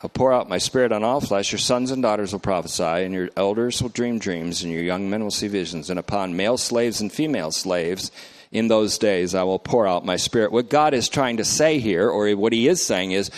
I'll 0.00 0.08
pour 0.08 0.32
out 0.32 0.48
my 0.48 0.58
spirit 0.58 0.92
on 0.92 1.02
all 1.02 1.20
flesh. 1.20 1.50
Your 1.50 1.58
sons 1.58 1.90
and 1.90 2.02
daughters 2.02 2.32
will 2.32 2.38
prophesy, 2.38 2.82
and 2.82 3.12
your 3.12 3.30
elders 3.36 3.82
will 3.82 3.88
dream 3.88 4.18
dreams, 4.18 4.62
and 4.62 4.72
your 4.72 4.82
young 4.82 5.10
men 5.10 5.24
will 5.24 5.30
see 5.32 5.48
visions. 5.48 5.90
And 5.90 5.98
upon 5.98 6.36
male 6.36 6.56
slaves 6.56 7.00
and 7.00 7.12
female 7.12 7.50
slaves, 7.50 8.12
in 8.52 8.68
those 8.68 8.96
days 8.96 9.34
I 9.34 9.42
will 9.42 9.58
pour 9.58 9.86
out 9.86 10.06
my 10.06 10.16
spirit. 10.16 10.52
What 10.52 10.70
God 10.70 10.94
is 10.94 11.08
trying 11.08 11.38
to 11.38 11.44
say 11.44 11.80
here, 11.80 12.08
or 12.08 12.30
what 12.36 12.52
he 12.52 12.68
is 12.68 12.84
saying, 12.84 13.12
is 13.12 13.30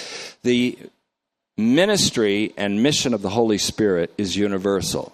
the 0.42 0.79
ministry 1.57 2.53
and 2.57 2.83
mission 2.83 3.14
of 3.14 3.23
the 3.23 3.31
Holy 3.31 3.59
Spirit 3.59 4.12
is 4.18 4.37
universal. 4.37 5.12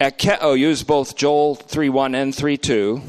Ekeo, 0.00 0.38
oh, 0.40 0.54
used 0.54 0.86
both 0.86 1.16
Joel 1.16 1.54
3 1.54 1.88
1 1.88 2.14
and 2.14 2.32
3.2, 2.32 3.02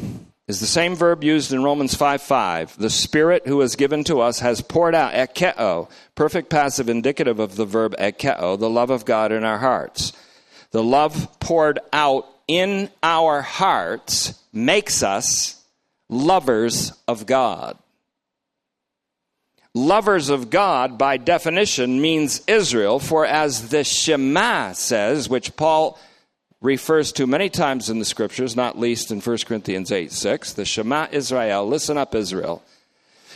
is 0.47 0.59
the 0.59 0.65
same 0.65 0.95
verb 0.95 1.23
used 1.23 1.51
in 1.51 1.63
Romans 1.63 1.95
5.5. 1.95 2.77
The 2.77 2.89
Spirit 2.89 3.47
who 3.47 3.57
was 3.57 3.75
given 3.75 4.03
to 4.05 4.21
us 4.21 4.39
has 4.39 4.61
poured 4.61 4.95
out, 4.95 5.13
ekeo, 5.13 5.89
perfect 6.15 6.49
passive 6.49 6.87
indicative 6.87 7.39
of 7.39 7.55
the 7.55 7.65
verb 7.65 7.95
ekeo, 7.97 8.57
the 8.57 8.69
love 8.69 8.89
of 8.89 9.05
God 9.05 9.31
in 9.31 9.43
our 9.43 9.57
hearts. 9.57 10.13
The 10.71 10.83
love 10.83 11.39
poured 11.39 11.79
out 11.91 12.25
in 12.47 12.89
our 13.03 13.41
hearts 13.41 14.41
makes 14.53 15.03
us 15.03 15.61
lovers 16.09 16.93
of 17.07 17.25
God 17.25 17.77
lovers 19.77 20.29
of 20.29 20.49
God, 20.49 20.97
by 20.97 21.17
definition, 21.17 22.01
means 22.01 22.41
Israel, 22.47 22.99
for 22.99 23.25
as 23.25 23.69
the 23.69 23.83
Shema 23.83 24.73
says, 24.73 25.29
which 25.29 25.55
Paul 25.55 25.99
refers 26.61 27.11
to 27.13 27.27
many 27.27 27.49
times 27.49 27.89
in 27.89 27.99
the 27.99 28.05
scriptures, 28.05 28.55
not 28.55 28.79
least 28.79 29.11
in 29.11 29.21
1 29.21 29.37
Corinthians 29.45 29.91
8 29.91 30.11
6, 30.11 30.53
the 30.53 30.65
Shema 30.65 31.07
Israel, 31.11 31.67
listen 31.67 31.97
up, 31.97 32.15
Israel, 32.15 32.63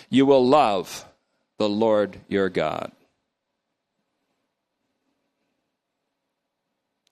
you 0.09 0.25
will 0.25 0.45
love 0.45 1.05
the 1.57 1.69
Lord 1.69 2.17
your 2.27 2.49
God. 2.49 2.91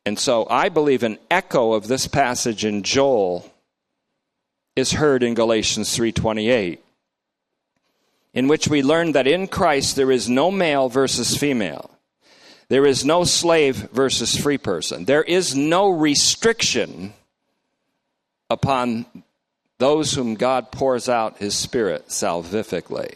And 0.06 0.18
so 0.18 0.48
I 0.50 0.70
believe 0.70 1.04
an 1.04 1.20
echo 1.30 1.74
of 1.74 1.88
this 1.88 2.08
passage 2.08 2.66
in 2.66 2.82
Joel 2.82 3.52
is 4.76 4.94
heard 4.94 5.22
in 5.22 5.36
Galatians 5.36 5.96
3:28 5.96 6.80
in 8.34 8.48
which 8.48 8.68
we 8.68 8.82
learn 8.82 9.12
that 9.12 9.28
in 9.28 9.48
Christ 9.48 9.96
there 9.96 10.12
is 10.12 10.30
no 10.30 10.52
male 10.52 10.90
versus 10.90 11.36
female. 11.36 11.92
There 12.70 12.86
is 12.86 13.04
no 13.04 13.24
slave 13.24 13.90
versus 13.92 14.38
free 14.38 14.60
person. 14.60 15.06
There 15.06 15.24
is 15.24 15.56
no 15.56 15.90
restriction 15.90 17.14
upon 18.50 19.06
those 19.80 20.14
whom 20.14 20.36
God 20.36 20.72
pours 20.72 21.10
out 21.10 21.40
his 21.40 21.56
Spirit 21.56 22.10
salvifically. 22.10 23.16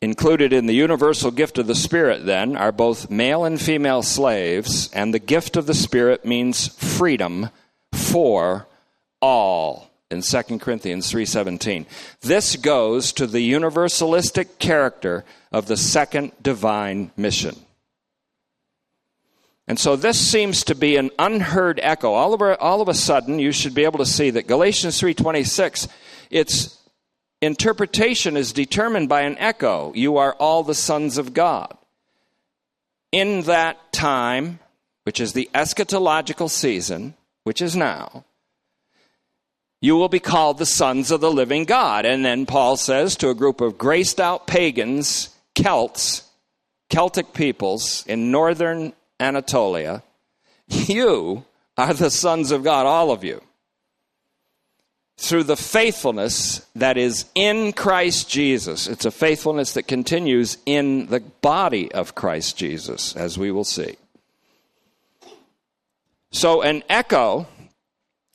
Included 0.00 0.52
in 0.52 0.66
the 0.66 0.74
universal 0.74 1.30
gift 1.30 1.58
of 1.58 1.66
the 1.66 1.74
Spirit, 1.74 2.26
then, 2.26 2.56
are 2.56 2.72
both 2.72 3.10
male 3.10 3.44
and 3.44 3.60
female 3.60 4.02
slaves, 4.02 4.90
and 4.92 5.12
the 5.12 5.18
gift 5.18 5.56
of 5.56 5.66
the 5.66 5.74
Spirit 5.74 6.24
means 6.24 6.68
freedom 6.68 7.48
for 7.92 8.68
all 9.20 9.90
in 10.14 10.22
2 10.22 10.60
Corinthians 10.60 11.10
3:17. 11.10 11.86
This 12.22 12.56
goes 12.56 13.12
to 13.12 13.26
the 13.26 13.40
universalistic 13.40 14.58
character 14.58 15.24
of 15.52 15.66
the 15.66 15.76
second 15.76 16.32
divine 16.40 17.10
mission. 17.16 17.56
And 19.66 19.78
so 19.78 19.96
this 19.96 20.20
seems 20.20 20.62
to 20.64 20.74
be 20.74 20.96
an 20.96 21.10
unheard 21.18 21.80
echo. 21.82 22.12
All 22.12 22.34
of, 22.34 22.42
a, 22.42 22.58
all 22.58 22.80
of 22.80 22.88
a 22.88 22.94
sudden, 22.94 23.38
you 23.38 23.50
should 23.50 23.74
be 23.74 23.84
able 23.84 23.98
to 23.98 24.06
see 24.06 24.30
that 24.30 24.46
Galatians 24.46 25.00
3.26, 25.00 25.88
its 26.30 26.78
interpretation 27.40 28.36
is 28.36 28.52
determined 28.52 29.08
by 29.08 29.22
an 29.22 29.38
echo. 29.38 29.92
You 29.94 30.18
are 30.18 30.34
all 30.34 30.62
the 30.62 30.74
sons 30.74 31.16
of 31.16 31.32
God. 31.32 31.76
In 33.10 33.42
that 33.42 33.92
time, 33.92 34.58
which 35.04 35.20
is 35.20 35.32
the 35.32 35.48
eschatological 35.54 36.50
season, 36.50 37.14
which 37.44 37.62
is 37.62 37.76
now, 37.76 38.24
you 39.80 39.96
will 39.96 40.08
be 40.08 40.20
called 40.20 40.58
the 40.58 40.66
sons 40.66 41.10
of 41.10 41.20
the 41.20 41.30
living 41.30 41.64
God. 41.64 42.06
And 42.06 42.24
then 42.24 42.46
Paul 42.46 42.76
says 42.76 43.16
to 43.16 43.28
a 43.28 43.34
group 43.34 43.60
of 43.60 43.76
graced 43.76 44.20
out 44.20 44.46
pagans, 44.46 45.28
Celts, 45.54 46.22
Celtic 46.88 47.34
peoples 47.34 48.04
in 48.06 48.30
northern 48.30 48.92
Anatolia, 49.20 50.02
you 50.68 51.44
are 51.76 51.92
the 51.92 52.10
sons 52.10 52.50
of 52.50 52.64
God, 52.64 52.86
all 52.86 53.10
of 53.10 53.24
you. 53.24 53.42
through 55.16 55.44
the 55.44 55.56
faithfulness 55.56 56.66
that 56.74 56.96
is 56.96 57.26
in 57.34 57.72
Christ 57.72 58.28
Jesus. 58.28 58.86
It's 58.86 59.04
a 59.04 59.10
faithfulness 59.10 59.72
that 59.74 59.84
continues 59.84 60.58
in 60.66 61.06
the 61.06 61.20
body 61.20 61.90
of 61.92 62.14
Christ 62.14 62.56
Jesus, 62.56 63.14
as 63.14 63.38
we 63.38 63.50
will 63.50 63.64
see. 63.64 63.96
So, 66.32 66.62
an 66.62 66.82
echo, 66.88 67.46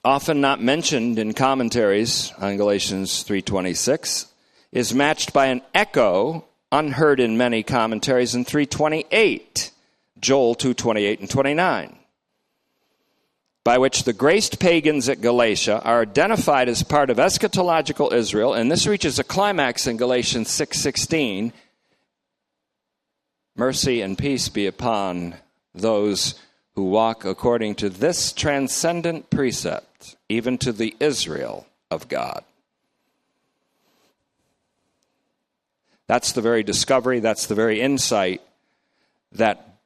often 0.04 0.42
not 0.42 0.62
mentioned 0.62 1.20
in 1.20 1.34
commentaries 1.34 2.32
on 2.38 2.58
Galatians 2.58 3.24
3:26, 3.24 4.28
is 4.72 4.94
matched 4.94 5.34
by 5.34 5.48
an 5.48 5.62
echo 5.74 6.46
unheard 6.72 7.20
in 7.20 7.38
many 7.38 7.64
commentaries 7.64 8.36
in 8.36 8.46
328, 8.46 9.72
Joel 10.20 10.56
2:28 10.56 11.20
and 11.20 11.30
29 11.30 12.00
by 13.64 13.78
which 13.78 14.04
the 14.04 14.14
graced 14.14 14.60
pagans 14.60 15.10
at 15.10 15.22
Galatia 15.22 15.80
are 15.84 16.02
identified 16.02 16.70
as 16.70 16.82
part 16.82 17.10
of 17.10 17.18
eschatological 17.18 18.12
Israel, 18.12 18.54
and 18.54 18.72
this 18.72 18.88
reaches 18.88 19.20
a 19.20 19.24
climax 19.24 19.86
in 19.86 19.98
Galatians 19.98 20.50
6:16. 20.50 21.54
Mercy 23.56 24.02
and 24.02 24.18
peace 24.18 24.50
be 24.50 24.66
upon 24.66 25.36
those 25.76 26.36
who 26.76 26.84
walk 26.84 27.26
according 27.26 27.76
to 27.76 27.90
this 27.90 28.32
transcendent 28.32 29.30
precept, 29.30 30.16
even 30.30 30.58
to 30.58 30.72
the 30.72 30.96
Israel 31.00 31.68
of 31.92 32.08
God. 32.08 32.44
That's 36.08 36.32
the 36.32 36.42
very 36.42 36.64
discovery, 36.64 37.20
that's 37.20 37.46
the 37.46 37.56
very 37.56 37.82
insight 37.82 38.42
that 39.34 39.78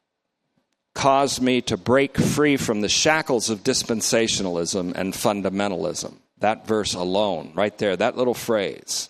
caused 0.93 1.41
me 1.41 1.61
to 1.61 1.75
break 1.75 2.17
free 2.17 2.55
from 2.55 2.81
the 2.81 2.89
shackles 2.89 3.49
of 3.49 3.63
dispensationalism 3.63 4.93
and 4.95 5.13
fundamentalism. 5.13 6.13
That 6.37 6.67
verse 6.67 6.93
alone, 6.93 7.51
right 7.55 7.77
there, 7.77 7.95
that 7.95 8.17
little 8.17 8.33
phrase, 8.33 9.09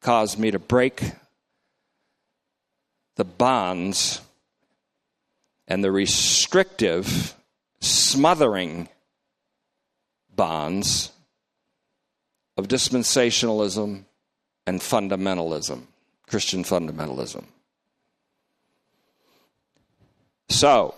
caused 0.00 0.38
me 0.38 0.50
to 0.50 0.58
break 0.58 1.12
the 3.16 3.24
bonds 3.24 4.20
and 5.70 5.84
the 5.84 5.92
restrictive, 5.92 7.34
smothering 7.80 8.88
bonds 10.34 11.12
of 12.56 12.66
dispensationalism 12.66 14.04
and 14.66 14.80
fundamentalism, 14.80 15.82
Christian 16.26 16.64
fundamentalism. 16.64 17.44
So, 20.48 20.96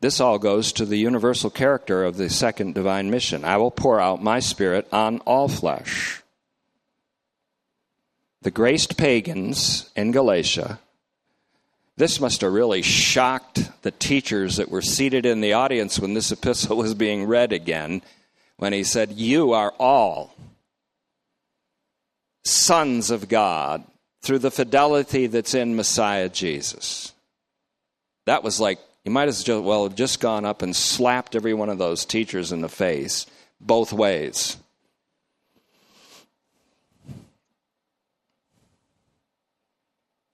this 0.00 0.20
all 0.20 0.38
goes 0.38 0.72
to 0.74 0.86
the 0.86 0.96
universal 0.96 1.50
character 1.50 2.04
of 2.04 2.16
the 2.16 2.30
second 2.30 2.76
divine 2.76 3.10
mission. 3.10 3.44
I 3.44 3.56
will 3.56 3.72
pour 3.72 4.00
out 4.00 4.22
my 4.22 4.38
spirit 4.38 4.86
on 4.92 5.18
all 5.20 5.48
flesh. 5.48 6.22
The 8.42 8.52
graced 8.52 8.96
pagans 8.96 9.90
in 9.96 10.12
Galatia, 10.12 10.78
this 11.98 12.20
must 12.20 12.42
have 12.42 12.52
really 12.52 12.80
shocked 12.80 13.70
the 13.82 13.90
teachers 13.90 14.56
that 14.56 14.70
were 14.70 14.82
seated 14.82 15.26
in 15.26 15.40
the 15.40 15.52
audience 15.52 15.98
when 15.98 16.14
this 16.14 16.30
epistle 16.32 16.76
was 16.76 16.94
being 16.94 17.24
read 17.24 17.52
again, 17.52 18.02
when 18.56 18.72
he 18.72 18.84
said, 18.84 19.12
You 19.12 19.52
are 19.52 19.74
all 19.78 20.34
sons 22.44 23.10
of 23.10 23.28
God 23.28 23.84
through 24.22 24.38
the 24.38 24.50
fidelity 24.50 25.26
that's 25.26 25.54
in 25.54 25.76
Messiah 25.76 26.28
Jesus. 26.28 27.12
That 28.26 28.42
was 28.42 28.60
like, 28.60 28.78
you 29.04 29.10
might 29.10 29.28
as 29.28 29.46
well 29.48 29.84
have 29.84 29.94
just 29.94 30.20
gone 30.20 30.44
up 30.44 30.62
and 30.62 30.74
slapped 30.76 31.34
every 31.34 31.54
one 31.54 31.68
of 31.68 31.78
those 31.78 32.04
teachers 32.04 32.52
in 32.52 32.60
the 32.60 32.68
face, 32.68 33.26
both 33.60 33.92
ways. 33.92 34.56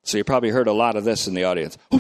So 0.05 0.19
you 0.19 0.25
probably 0.25 0.51
heard 0.51 0.69
a 0.69 0.73
lot 0.73 0.97
of 0.97 1.05
this 1.05 1.27
in 1.27 1.35
the 1.35 1.45
audience. 1.45 1.77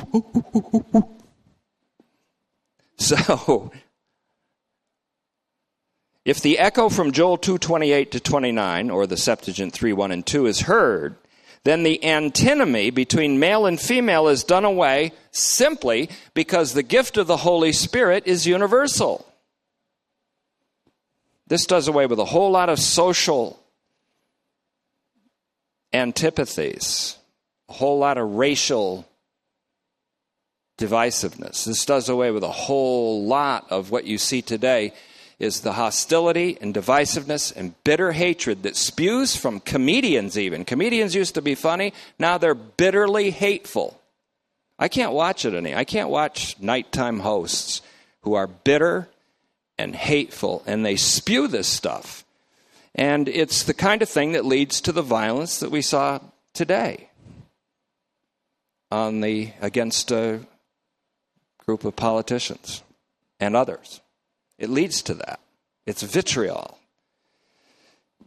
so 2.96 3.72
if 6.24 6.40
the 6.40 6.58
echo 6.58 6.88
from 6.88 7.12
Joel 7.12 7.38
2:28 7.38 8.10
to 8.12 8.20
29 8.20 8.90
or 8.90 9.06
the 9.06 9.16
Septuagint 9.16 9.74
3:1 9.74 10.12
and 10.12 10.26
2 10.26 10.46
is 10.46 10.60
heard, 10.60 11.16
then 11.64 11.82
the 11.82 12.04
antinomy 12.04 12.90
between 12.90 13.38
male 13.38 13.66
and 13.66 13.80
female 13.80 14.28
is 14.28 14.44
done 14.44 14.64
away 14.64 15.12
simply 15.30 16.10
because 16.34 16.72
the 16.72 16.82
gift 16.82 17.16
of 17.16 17.26
the 17.26 17.38
Holy 17.38 17.72
Spirit 17.72 18.26
is 18.26 18.46
universal. 18.46 19.26
This 21.46 21.66
does 21.66 21.88
away 21.88 22.06
with 22.06 22.18
a 22.18 22.26
whole 22.26 22.50
lot 22.50 22.68
of 22.68 22.78
social 22.78 23.60
antipathies, 25.92 27.16
whole 27.74 27.98
lot 27.98 28.18
of 28.18 28.34
racial 28.34 29.06
divisiveness. 30.78 31.64
This 31.64 31.84
does 31.84 32.08
away 32.08 32.30
with 32.30 32.42
a 32.42 32.50
whole 32.50 33.26
lot 33.26 33.66
of 33.70 33.90
what 33.90 34.06
you 34.06 34.18
see 34.18 34.42
today 34.42 34.92
is 35.38 35.60
the 35.60 35.72
hostility 35.72 36.56
and 36.60 36.74
divisiveness 36.74 37.54
and 37.54 37.74
bitter 37.84 38.12
hatred 38.12 38.62
that 38.62 38.76
spews 38.76 39.36
from 39.36 39.60
comedians, 39.60 40.38
even. 40.38 40.64
Comedians 40.64 41.14
used 41.14 41.34
to 41.34 41.42
be 41.42 41.54
funny, 41.54 41.92
now 42.18 42.38
they're 42.38 42.54
bitterly 42.54 43.30
hateful. 43.30 44.00
I 44.78 44.88
can't 44.88 45.12
watch 45.12 45.44
it 45.44 45.54
any. 45.54 45.74
I 45.74 45.84
can't 45.84 46.08
watch 46.08 46.56
nighttime 46.60 47.20
hosts 47.20 47.82
who 48.22 48.34
are 48.34 48.46
bitter 48.46 49.08
and 49.76 49.94
hateful, 49.94 50.62
and 50.66 50.86
they 50.86 50.96
spew 50.96 51.48
this 51.48 51.68
stuff. 51.68 52.24
And 52.94 53.28
it's 53.28 53.64
the 53.64 53.74
kind 53.74 54.02
of 54.02 54.08
thing 54.08 54.32
that 54.32 54.44
leads 54.44 54.80
to 54.82 54.92
the 54.92 55.02
violence 55.02 55.58
that 55.58 55.70
we 55.70 55.82
saw 55.82 56.20
today 56.52 57.08
on 58.94 59.20
the 59.20 59.50
against 59.60 60.12
a 60.12 60.38
group 61.66 61.84
of 61.84 61.96
politicians 61.96 62.84
and 63.40 63.56
others. 63.56 64.00
It 64.56 64.70
leads 64.70 65.02
to 65.02 65.14
that. 65.14 65.40
It's 65.84 66.02
vitriol. 66.02 66.78
The 68.20 68.26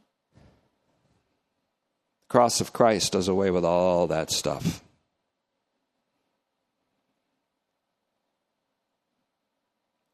cross 2.28 2.60
of 2.60 2.74
Christ 2.74 3.14
does 3.14 3.30
away 3.30 3.50
with 3.50 3.64
all 3.64 4.08
that 4.08 4.30
stuff. 4.30 4.84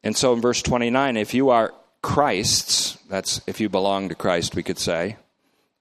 And 0.04 0.16
so 0.16 0.34
in 0.34 0.40
verse 0.40 0.62
29, 0.62 1.16
if 1.16 1.34
you 1.34 1.50
are 1.50 1.74
Christ's, 2.00 2.96
that's 3.08 3.40
if 3.48 3.60
you 3.60 3.68
belong 3.68 4.08
to 4.10 4.14
Christ, 4.14 4.54
we 4.54 4.62
could 4.62 4.78
say, 4.78 5.16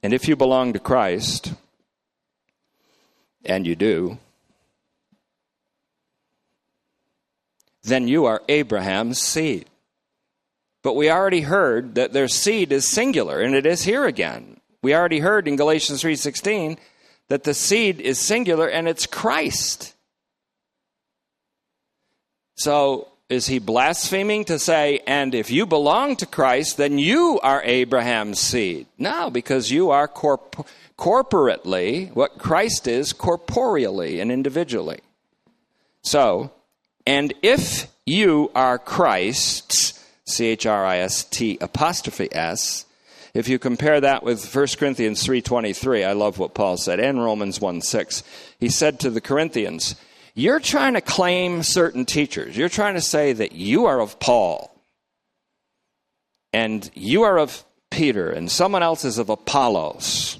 and 0.01 0.13
if 0.13 0.27
you 0.27 0.35
belong 0.35 0.73
to 0.73 0.79
Christ, 0.79 1.53
and 3.45 3.67
you 3.67 3.75
do, 3.75 4.17
then 7.83 8.07
you 8.07 8.25
are 8.25 8.41
Abraham's 8.47 9.19
seed. 9.19 9.65
But 10.83 10.95
we 10.95 11.09
already 11.09 11.41
heard 11.41 11.95
that 11.95 12.13
their 12.13 12.27
seed 12.27 12.71
is 12.71 12.87
singular, 12.87 13.41
and 13.41 13.55
it 13.55 13.65
is 13.65 13.83
here 13.83 14.05
again. 14.05 14.59
We 14.81 14.93
already 14.93 15.19
heard 15.19 15.47
in 15.47 15.55
Galatians 15.55 16.01
3:16 16.01 16.77
that 17.29 17.43
the 17.43 17.53
seed 17.53 18.01
is 18.01 18.19
singular 18.19 18.67
and 18.67 18.87
it's 18.87 19.05
Christ. 19.05 19.93
So 22.55 23.07
is 23.29 23.47
he 23.47 23.59
blaspheming 23.59 24.45
to 24.45 24.59
say, 24.59 24.99
and 25.07 25.33
if 25.33 25.49
you 25.49 25.65
belong 25.65 26.17
to 26.17 26.25
Christ, 26.25 26.77
then 26.77 26.99
you 26.99 27.39
are 27.41 27.63
Abraham's 27.63 28.39
seed? 28.39 28.87
No, 28.97 29.29
because 29.29 29.71
you 29.71 29.89
are 29.89 30.07
corp- 30.07 30.67
corporately 30.97 32.13
what 32.13 32.37
Christ 32.37 32.87
is 32.87 33.13
corporeally 33.13 34.19
and 34.19 34.31
individually. 34.31 34.99
So, 36.03 36.51
and 37.05 37.33
if 37.41 37.87
you 38.05 38.51
are 38.55 38.77
Christ's, 38.79 39.99
C 40.25 40.47
H 40.47 40.65
R 40.65 40.85
I 40.85 40.97
S 40.99 41.23
T 41.23 41.57
apostrophe 41.61 42.29
S. 42.33 42.85
If 43.33 43.47
you 43.47 43.57
compare 43.57 43.99
that 43.99 44.23
with 44.23 44.53
1 44.53 44.77
Corinthians 44.77 45.25
3:23, 45.25 46.03
I 46.03 46.13
love 46.13 46.37
what 46.37 46.53
Paul 46.53 46.77
said, 46.77 46.99
and 46.99 47.23
Romans 47.23 47.59
1:6. 47.59 48.23
He 48.59 48.69
said 48.69 48.99
to 48.99 49.09
the 49.09 49.21
Corinthians, 49.21 49.95
"You're 50.35 50.59
trying 50.59 50.93
to 50.93 51.01
claim 51.01 51.63
certain 51.63 52.05
teachers. 52.05 52.55
You're 52.55 52.69
trying 52.69 52.93
to 52.93 53.01
say 53.01 53.33
that 53.33 53.53
you 53.53 53.85
are 53.85 53.99
of 53.99 54.19
Paul 54.19 54.73
and 56.53 56.89
you 56.93 57.23
are 57.23 57.39
of 57.39 57.63
Peter 57.89 58.29
and 58.29 58.51
someone 58.51 58.83
else 58.83 59.03
is 59.03 59.17
of 59.17 59.29
Apollos. 59.29 60.39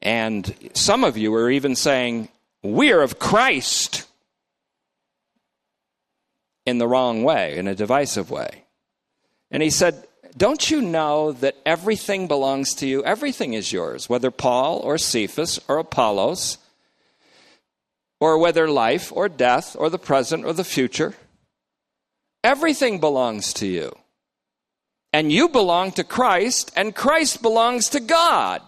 And 0.00 0.54
some 0.74 1.04
of 1.04 1.16
you 1.16 1.34
are 1.34 1.50
even 1.50 1.76
saying, 1.76 2.28
"We 2.62 2.92
are 2.92 3.02
of 3.02 3.18
Christ." 3.18 4.04
In 6.64 6.78
the 6.78 6.86
wrong 6.86 7.24
way, 7.24 7.56
in 7.56 7.66
a 7.66 7.74
divisive 7.74 8.30
way. 8.30 8.64
And 9.50 9.62
he 9.62 9.70
said, 9.70 10.06
Don't 10.36 10.70
you 10.70 10.80
know 10.80 11.32
that 11.32 11.56
everything 11.66 12.28
belongs 12.28 12.74
to 12.74 12.86
you? 12.86 13.04
Everything 13.04 13.52
is 13.54 13.72
yours, 13.72 14.08
whether 14.08 14.30
Paul 14.30 14.78
or 14.78 14.96
Cephas 14.96 15.58
or 15.68 15.78
Apollos, 15.78 16.58
or 18.20 18.38
whether 18.38 18.68
life 18.70 19.12
or 19.12 19.28
death 19.28 19.74
or 19.76 19.90
the 19.90 19.98
present 19.98 20.44
or 20.44 20.52
the 20.52 20.64
future. 20.64 21.14
Everything 22.44 23.00
belongs 23.00 23.52
to 23.54 23.66
you. 23.66 23.92
and 25.12 25.30
you 25.30 25.48
belong 25.48 25.92
to 25.92 26.04
Christ, 26.04 26.72
and 26.74 26.94
Christ 26.94 27.42
belongs 27.42 27.90
to 27.90 28.00
God. 28.00 28.62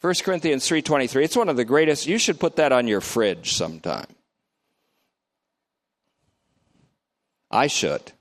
1 0.00 0.24
Corinthians 0.24 0.66
3:23. 0.66 1.24
It's 1.24 1.36
one 1.36 1.50
of 1.50 1.56
the 1.56 1.66
greatest. 1.66 2.06
You 2.06 2.18
should 2.18 2.40
put 2.40 2.56
that 2.56 2.72
on 2.72 2.88
your 2.88 3.02
fridge 3.02 3.52
sometime. 3.52 4.06
I 7.52 7.66
should. 7.66 8.12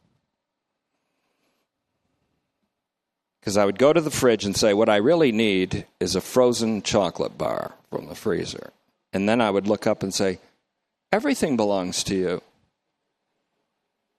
Because 3.39 3.57
I 3.57 3.65
would 3.65 3.79
go 3.79 3.91
to 3.91 4.01
the 4.01 4.11
fridge 4.11 4.45
and 4.45 4.55
say, 4.55 4.73
What 4.73 4.89
I 4.89 4.97
really 4.97 5.31
need 5.31 5.87
is 5.99 6.15
a 6.15 6.21
frozen 6.21 6.83
chocolate 6.83 7.37
bar 7.37 7.73
from 7.89 8.07
the 8.07 8.15
freezer. 8.15 8.71
And 9.13 9.27
then 9.27 9.41
I 9.41 9.49
would 9.49 9.67
look 9.67 9.87
up 9.87 10.03
and 10.03 10.13
say, 10.13 10.39
Everything 11.11 11.57
belongs 11.57 12.03
to 12.05 12.15
you. 12.15 12.41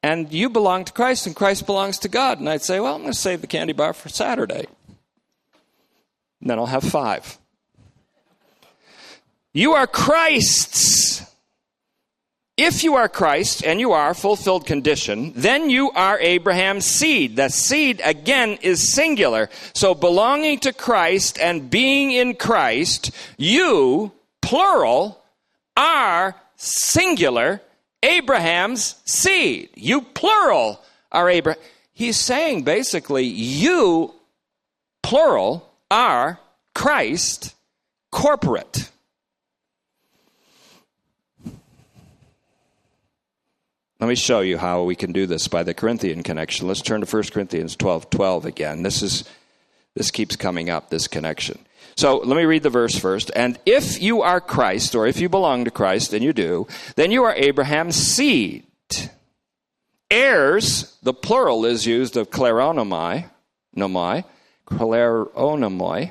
And 0.03 0.33
you 0.33 0.51
belong 0.51 0.85
to 0.87 0.93
Christ, 0.93 1.29
and 1.29 1.37
Christ 1.37 1.67
belongs 1.67 1.99
to 2.01 2.09
God. 2.09 2.41
And 2.41 2.49
I'd 2.49 2.63
say, 2.63 2.81
Well, 2.81 2.95
I'm 2.95 3.03
going 3.03 3.13
to 3.13 3.19
save 3.19 3.43
the 3.43 3.47
candy 3.47 3.73
bar 3.73 3.93
for 3.93 4.09
Saturday. 4.09 4.67
And 6.41 6.51
then 6.51 6.59
I'll 6.59 6.67
have 6.67 6.83
five. 6.83 7.39
You 9.53 9.75
are 9.75 9.87
Christ's. 9.87 11.32
If 12.59 12.85
you 12.85 12.97
are 12.97 13.09
Christ, 13.09 13.65
and 13.65 13.81
you 13.81 13.93
are 13.93 14.13
fulfilled 14.13 14.67
condition, 14.67 15.33
then 15.35 15.71
you 15.71 15.91
are 15.93 16.21
Abraham's 16.21 16.85
seed. 16.85 17.37
The 17.37 17.49
seed, 17.49 18.03
again, 18.05 18.59
is 18.61 18.93
singular. 18.93 19.49
So 19.73 19.95
belonging 19.95 20.59
to 20.61 20.75
Christ 20.75 21.39
and 21.39 21.71
being 21.71 22.13
in 22.13 22.35
Christ, 22.35 23.11
you, 23.39 24.13
plural, 24.43 25.25
are 25.79 26.37
singular 26.57 27.63
Abraham's 28.03 28.97
seed. 29.07 29.71
You, 29.75 30.03
plural, 30.03 30.79
are 31.11 31.31
Abraham. 31.31 31.63
He's 31.95 32.19
saying 32.19 32.65
basically, 32.65 33.25
you, 33.25 34.13
plural, 35.03 35.73
are 35.91 36.39
Christ, 36.75 37.55
corporate. 38.11 38.92
Let 44.03 44.09
me 44.09 44.17
show 44.17 44.41
you 44.41 44.59
how 44.59 44.83
we 44.83 44.97
can 44.97 45.13
do 45.13 45.27
this 45.27 45.47
by 45.47 45.63
the 45.63 45.75
Corinthian 45.75 46.25
connection. 46.25 46.67
Let's 46.67 46.83
turn 46.83 47.03
to 47.03 47.07
1 47.07 47.23
Corinthians 47.33 47.77
12 47.77 48.11
12 48.11 48.47
again. 48.47 48.83
This 48.83 49.01
is 49.01 49.23
this 49.95 50.11
keeps 50.11 50.35
coming 50.35 50.69
up, 50.69 50.91
this 50.91 51.07
connection. 51.07 51.65
So 51.97 52.17
let 52.17 52.37
me 52.37 52.43
read 52.43 52.65
the 52.65 52.69
verse 52.69 52.99
first. 52.99 53.31
And 53.37 53.61
if 53.65 54.03
you 54.03 54.23
are 54.23 54.41
Christ, 54.41 54.97
or 54.97 55.07
if 55.07 55.21
you 55.21 55.29
belong 55.29 55.67
to 55.67 55.71
Christ, 55.71 56.13
and 56.15 56.25
you 56.25 56.33
do, 56.33 56.67
then 56.97 57.13
you 57.13 57.23
are 57.23 57.33
Abraham's 57.37 57.95
seed. 57.95 58.67
Heirs, 60.11 60.99
the 61.05 61.15
plural 61.15 61.65
is 61.65 61.87
used 61.87 62.17
of 62.17 62.29
kleronomai, 62.29 63.31
nomai, 63.77 64.25
kleronomai, 64.67 66.11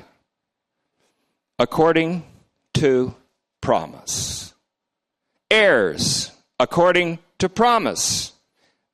according 1.58 2.24
to 2.72 3.14
promise. 3.60 4.54
Heirs, 5.50 6.30
according 6.58 7.18
to 7.42 7.48
promise. 7.48 8.32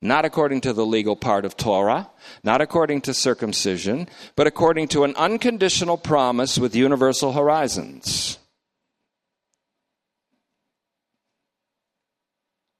Not 0.01 0.25
according 0.25 0.61
to 0.61 0.73
the 0.73 0.85
legal 0.85 1.15
part 1.15 1.45
of 1.45 1.55
Torah, 1.55 2.09
not 2.43 2.61
according 2.61 3.01
to 3.01 3.13
circumcision, 3.13 4.07
but 4.35 4.47
according 4.47 4.87
to 4.89 5.03
an 5.03 5.13
unconditional 5.17 5.97
promise 5.97 6.57
with 6.57 6.75
universal 6.75 7.33
horizons. 7.33 8.39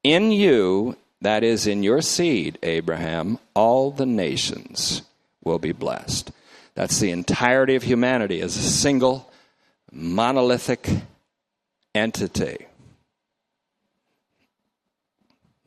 In 0.03 0.31
you, 0.31 0.95
that 1.21 1.43
is, 1.43 1.67
in 1.67 1.83
your 1.83 2.01
seed, 2.01 2.57
Abraham, 2.63 3.37
all 3.53 3.91
the 3.91 4.07
nations 4.07 5.03
will 5.43 5.59
be 5.59 5.73
blessed. 5.73 6.31
That's 6.73 6.99
the 6.99 7.11
entirety 7.11 7.75
of 7.75 7.83
humanity 7.83 8.41
as 8.41 8.57
a 8.57 8.61
single 8.61 9.31
monolithic 9.91 10.89
entity. 11.93 12.68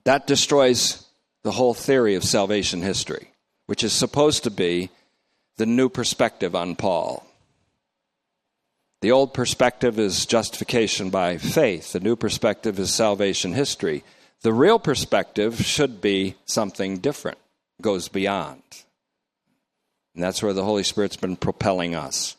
That 0.05 0.27
destroys 0.27 1.07
the 1.43 1.53
whole 1.53 1.75
theory 1.75 2.15
of 2.15 2.25
salvation 2.25 2.83
history, 2.83 3.29
which 3.67 3.85
is 3.85 3.93
supposed 3.93 4.45
to 4.45 4.51
be 4.51 4.91
the 5.57 5.67
new 5.67 5.89
perspective 5.89 6.55
on 6.55 6.77
Paul. 6.77 7.27
The 9.01 9.13
old 9.13 9.35
perspective 9.35 9.99
is 9.99 10.27
justification 10.27 11.11
by 11.11 11.39
faith, 11.39 11.93
the 11.93 12.01
new 12.01 12.17
perspective 12.17 12.79
is 12.79 12.95
salvation 12.95 13.53
history. 13.53 14.05
The 14.43 14.53
real 14.53 14.81
perspective 14.81 15.65
should 15.65 16.01
be 16.01 16.35
something 16.47 16.99
different, 16.99 17.39
goes 17.81 18.09
beyond. 18.09 18.63
And 20.15 20.23
that's 20.23 20.43
where 20.43 20.53
the 20.53 20.65
Holy 20.65 20.83
Spirit's 20.83 21.17
been 21.17 21.37
propelling 21.37 21.95
us. 21.95 22.37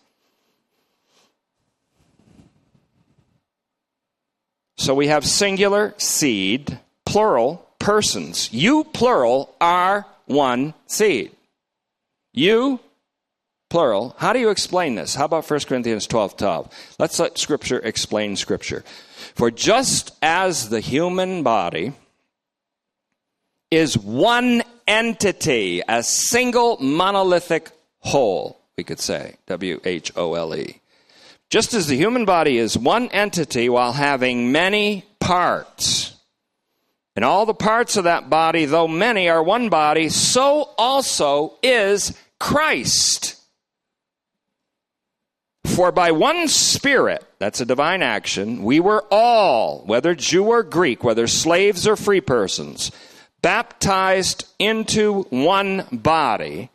So 4.78 4.93
we 4.93 5.07
have 5.07 5.26
singular 5.26 5.93
seed 5.97 6.78
plural 7.14 7.64
persons. 7.78 8.51
You, 8.51 8.86
plural, 8.86 9.53
are 9.61 10.07
one 10.26 10.74
seed. 10.88 11.30
You, 12.34 12.80
plural. 13.70 14.16
How 14.18 14.34
do 14.34 14.39
you 14.39 14.49
explain 14.49 14.95
this? 14.95 15.14
How 15.14 15.26
about 15.26 15.47
1 15.47 15.59
Corinthians 15.68 16.07
12 16.07 16.38
12? 16.38 16.95
Let's 16.97 17.20
let 17.20 17.38
Scripture 17.38 17.78
explain 17.78 18.36
Scripture. 18.36 18.84
For 19.36 19.51
just 19.51 20.16
as 20.24 20.70
the 20.70 20.80
human 20.80 21.43
body 21.43 21.93
is 23.70 23.95
one 23.95 24.64
entity, 24.88 25.84
a 25.88 26.01
single 26.01 26.78
monolithic 26.82 27.70
whole, 27.99 28.59
we 28.76 28.84
could 28.84 28.99
say, 28.99 29.36
W 29.45 29.80
H 29.86 30.11
O 30.16 30.34
L 30.34 30.55
E. 30.55 30.82
Just 31.51 31.76
as 31.76 31.86
the 31.86 31.95
human 31.95 32.26
body 32.26 32.57
is 32.57 32.76
one 32.76 33.07
entity 33.09 33.70
while 33.70 33.93
having 33.93 34.51
many 34.51 35.05
parts 35.20 36.12
and 37.16 37.24
all 37.24 37.45
the 37.45 37.53
parts 37.53 37.95
of 37.95 38.05
that 38.05 38.30
body, 38.30 38.66
though 38.66 38.88
many 38.88 39.30
are 39.30 39.43
one 39.43 39.70
body, 39.70 40.09
so 40.09 40.74
also 40.78 41.53
is 41.61 42.18
Christ. 42.39 43.39
For 45.66 45.91
by 45.91 46.11
one 46.11 46.47
Spirit, 46.47 47.24
that's 47.39 47.61
a 47.61 47.66
divine 47.66 48.01
action, 48.01 48.64
we 48.64 48.80
were 48.80 49.05
all, 49.11 49.84
whether 49.86 50.14
Jew 50.16 50.45
or 50.45 50.64
Greek, 50.64 51.03
whether 51.03 51.28
slaves 51.28 51.88
or 51.88 51.95
free 51.95 52.22
persons, 52.22 52.91
baptized 53.41 54.45
into 54.59 55.24
one 55.30 55.86
body, 55.91 56.70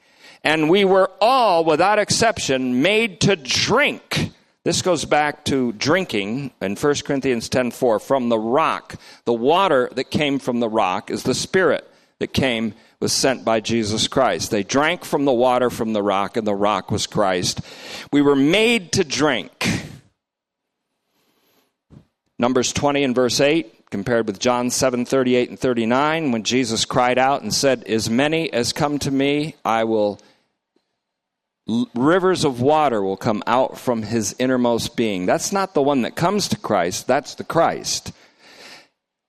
and 0.45 0.71
we 0.71 0.85
were 0.85 1.11
all, 1.21 1.65
without 1.65 1.99
exception, 1.99 2.81
made 2.81 3.21
to 3.23 3.37
drink 3.37 4.33
this 4.69 4.83
goes 4.83 5.07
back 5.07 5.47
to 5.47 5.73
drinking 5.73 6.51
in 6.61 6.77
1 6.77 6.95
Corinthians 7.07 7.49
10:4 7.49 7.99
from 7.99 8.29
the 8.29 8.39
rock. 8.39 8.97
The 9.25 9.33
water 9.33 9.89
that 9.95 10.11
came 10.11 10.39
from 10.39 10.61
the 10.61 10.69
rock 10.69 11.11
is 11.11 11.23
the 11.23 11.35
spirit 11.35 11.91
that 12.19 12.35
came 12.35 12.75
was 13.01 13.15
sent 13.15 13.47
by 13.47 13.61
Jesus 13.61 14.09
Christ. 14.09 14.51
They 14.51 14.63
drank 14.63 15.07
from 15.07 15.25
the 15.25 15.33
water 15.33 15.71
from 15.71 15.95
the 15.95 16.03
rock 16.03 16.37
and 16.37 16.47
the 16.47 16.55
rock 16.55 16.91
was 16.91 17.07
Christ. 17.07 17.63
We 18.13 18.21
were 18.21 18.37
made 18.37 18.93
to 18.93 19.05
drink. 19.05 19.67
Numbers 22.39 22.71
20 22.71 23.05
and 23.05 23.15
verse 23.15 23.41
8 23.41 23.89
compared 23.89 24.27
with 24.27 24.39
John 24.39 24.69
7 24.69 25.07
38 25.07 25.49
and 25.49 25.59
39 25.59 26.31
when 26.31 26.43
Jesus 26.43 26.85
cried 26.85 27.17
out 27.17 27.41
and 27.41 27.55
said, 27.55 27.85
As 27.85 28.11
many 28.11 28.53
as 28.53 28.75
come 28.75 28.99
to 28.99 29.11
me, 29.11 29.55
I 29.65 29.85
will 29.85 30.21
rivers 31.95 32.45
of 32.45 32.61
water 32.61 33.03
will 33.03 33.17
come 33.17 33.43
out 33.47 33.79
from 33.79 34.03
his 34.03 34.35
innermost 34.39 34.97
being. 34.97 35.27
That's 35.27 35.53
not 35.53 35.75
the 35.75 35.83
one 35.83 36.03
that 36.03 36.17
comes 36.17 36.49
to 36.49 36.57
Christ, 36.57 37.07
that's 37.07 37.35
the 37.35 37.45
Christ. 37.45 38.13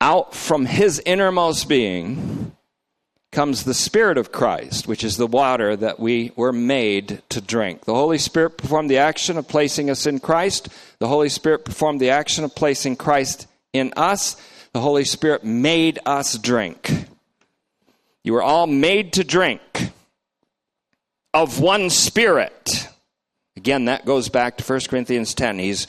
Out 0.01 0.33
from 0.33 0.65
his 0.65 1.01
innermost 1.05 1.67
being 1.67 2.53
comes 3.31 3.63
the 3.63 3.73
Spirit 3.73 4.17
of 4.17 4.31
Christ, 4.31 4.87
which 4.87 5.03
is 5.03 5.17
the 5.17 5.27
water 5.27 5.75
that 5.75 5.99
we 5.99 6.31
were 6.35 6.53
made 6.53 7.21
to 7.29 7.41
drink. 7.41 7.85
The 7.85 7.93
Holy 7.93 8.17
Spirit 8.17 8.57
performed 8.57 8.89
the 8.89 8.97
action 8.97 9.37
of 9.37 9.47
placing 9.47 9.89
us 9.89 10.07
in 10.07 10.19
Christ. 10.19 10.69
The 10.99 11.07
Holy 11.07 11.29
Spirit 11.29 11.65
performed 11.65 11.99
the 11.99 12.09
action 12.09 12.43
of 12.43 12.55
placing 12.55 12.95
Christ 12.95 13.45
in 13.73 13.93
us. 13.97 14.35
The 14.73 14.79
Holy 14.79 15.03
Spirit 15.03 15.43
made 15.43 15.99
us 16.05 16.37
drink. 16.37 17.05
You 18.23 18.33
were 18.33 18.41
all 18.41 18.67
made 18.67 19.13
to 19.13 19.23
drink 19.23 19.91
of 21.33 21.59
one 21.59 21.89
spirit. 21.89 22.87
Again, 23.55 23.85
that 23.85 24.05
goes 24.05 24.29
back 24.29 24.57
to 24.57 24.63
1 24.63 24.81
Corinthians 24.89 25.33
10. 25.33 25.59
He's 25.59 25.87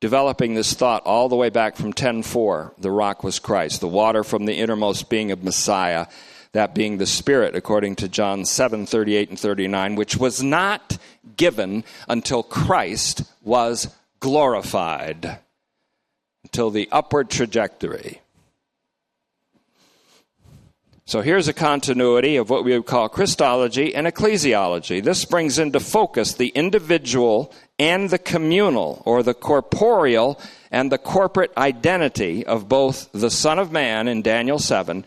developing 0.00 0.54
this 0.54 0.74
thought 0.74 1.02
all 1.04 1.28
the 1.28 1.36
way 1.36 1.50
back 1.50 1.76
from 1.76 1.92
10:4. 1.92 2.72
The 2.78 2.90
rock 2.90 3.24
was 3.24 3.38
Christ, 3.38 3.80
the 3.80 3.88
water 3.88 4.22
from 4.22 4.44
the 4.44 4.58
innermost 4.58 5.08
being 5.08 5.30
of 5.30 5.42
Messiah, 5.42 6.06
that 6.52 6.74
being 6.74 6.98
the 6.98 7.06
Spirit, 7.06 7.56
according 7.56 7.96
to 7.96 8.08
John 8.08 8.44
7 8.44 8.86
38 8.86 9.30
and 9.30 9.40
39, 9.40 9.94
which 9.94 10.16
was 10.16 10.42
not 10.42 10.98
given 11.36 11.84
until 12.08 12.42
Christ 12.42 13.22
was 13.42 13.88
glorified, 14.20 15.38
until 16.44 16.70
the 16.70 16.88
upward 16.92 17.30
trajectory. 17.30 18.20
So 21.08 21.20
here's 21.20 21.46
a 21.46 21.52
continuity 21.52 22.34
of 22.34 22.50
what 22.50 22.64
we 22.64 22.72
would 22.72 22.86
call 22.86 23.08
Christology 23.08 23.94
and 23.94 24.08
ecclesiology. 24.08 25.00
This 25.00 25.24
brings 25.24 25.56
into 25.56 25.78
focus 25.78 26.34
the 26.34 26.48
individual 26.48 27.54
and 27.78 28.10
the 28.10 28.18
communal, 28.18 29.04
or 29.06 29.22
the 29.22 29.32
corporeal 29.32 30.40
and 30.72 30.90
the 30.90 30.98
corporate 30.98 31.52
identity 31.56 32.44
of 32.44 32.68
both 32.68 33.08
the 33.12 33.30
Son 33.30 33.60
of 33.60 33.70
Man 33.70 34.08
in 34.08 34.20
Daniel 34.20 34.58
7. 34.58 35.04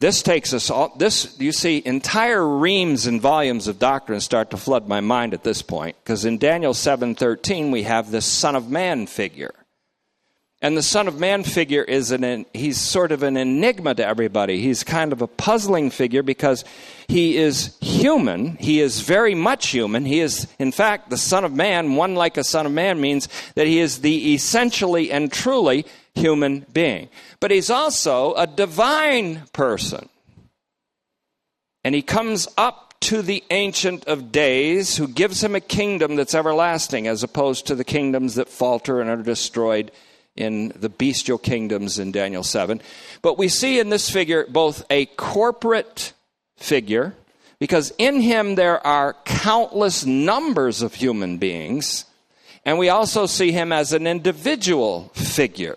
This 0.00 0.20
takes 0.20 0.52
us 0.52 0.68
all, 0.68 0.96
this, 0.96 1.38
you 1.38 1.52
see, 1.52 1.80
entire 1.84 2.44
reams 2.44 3.06
and 3.06 3.20
volumes 3.20 3.68
of 3.68 3.78
doctrine 3.78 4.18
start 4.20 4.50
to 4.50 4.56
flood 4.56 4.88
my 4.88 5.00
mind 5.00 5.32
at 5.32 5.44
this 5.44 5.62
point, 5.62 5.94
because 6.02 6.24
in 6.24 6.38
Daniel 6.38 6.72
7.13 6.72 7.70
we 7.70 7.84
have 7.84 8.10
this 8.10 8.26
Son 8.26 8.56
of 8.56 8.68
Man 8.68 9.06
figure. 9.06 9.54
And 10.62 10.76
the 10.76 10.82
Son 10.82 11.08
of 11.08 11.18
Man 11.18 11.42
figure 11.42 11.82
is 11.82 12.10
an, 12.10 12.44
he's 12.52 12.78
sort 12.78 13.12
of 13.12 13.22
an 13.22 13.38
enigma 13.38 13.94
to 13.94 14.06
everybody. 14.06 14.60
He's 14.60 14.84
kind 14.84 15.10
of 15.12 15.22
a 15.22 15.26
puzzling 15.26 15.88
figure 15.90 16.22
because 16.22 16.66
he 17.08 17.38
is 17.38 17.78
human. 17.80 18.56
He 18.56 18.80
is 18.80 19.00
very 19.00 19.34
much 19.34 19.68
human. 19.68 20.04
He 20.04 20.20
is, 20.20 20.46
in 20.58 20.70
fact, 20.70 21.08
the 21.08 21.16
Son 21.16 21.46
of 21.46 21.54
Man. 21.54 21.96
One 21.96 22.14
like 22.14 22.36
a 22.36 22.44
Son 22.44 22.66
of 22.66 22.72
Man 22.72 23.00
means 23.00 23.26
that 23.54 23.66
he 23.66 23.78
is 23.78 24.00
the 24.00 24.34
essentially 24.34 25.10
and 25.10 25.32
truly 25.32 25.86
human 26.14 26.66
being. 26.70 27.08
But 27.40 27.52
he's 27.52 27.70
also 27.70 28.34
a 28.34 28.46
divine 28.46 29.44
person. 29.54 30.10
And 31.84 31.94
he 31.94 32.02
comes 32.02 32.46
up 32.58 32.94
to 33.00 33.22
the 33.22 33.42
Ancient 33.50 34.04
of 34.04 34.30
Days 34.30 34.98
who 34.98 35.08
gives 35.08 35.42
him 35.42 35.54
a 35.54 35.60
kingdom 35.60 36.16
that's 36.16 36.34
everlasting 36.34 37.06
as 37.06 37.22
opposed 37.22 37.66
to 37.66 37.74
the 37.74 37.82
kingdoms 37.84 38.34
that 38.34 38.50
falter 38.50 39.00
and 39.00 39.08
are 39.08 39.22
destroyed 39.22 39.90
in 40.36 40.72
the 40.76 40.88
bestial 40.88 41.38
kingdoms 41.38 41.98
in 41.98 42.12
Daniel 42.12 42.42
7. 42.42 42.80
But 43.22 43.38
we 43.38 43.48
see 43.48 43.78
in 43.78 43.88
this 43.88 44.10
figure 44.10 44.46
both 44.48 44.84
a 44.90 45.06
corporate 45.06 46.12
figure, 46.56 47.14
because 47.58 47.92
in 47.98 48.20
him 48.20 48.54
there 48.54 48.84
are 48.86 49.16
countless 49.24 50.06
numbers 50.06 50.82
of 50.82 50.94
human 50.94 51.38
beings, 51.38 52.04
and 52.64 52.78
we 52.78 52.88
also 52.88 53.26
see 53.26 53.52
him 53.52 53.72
as 53.72 53.92
an 53.92 54.06
individual 54.06 55.10
figure. 55.14 55.76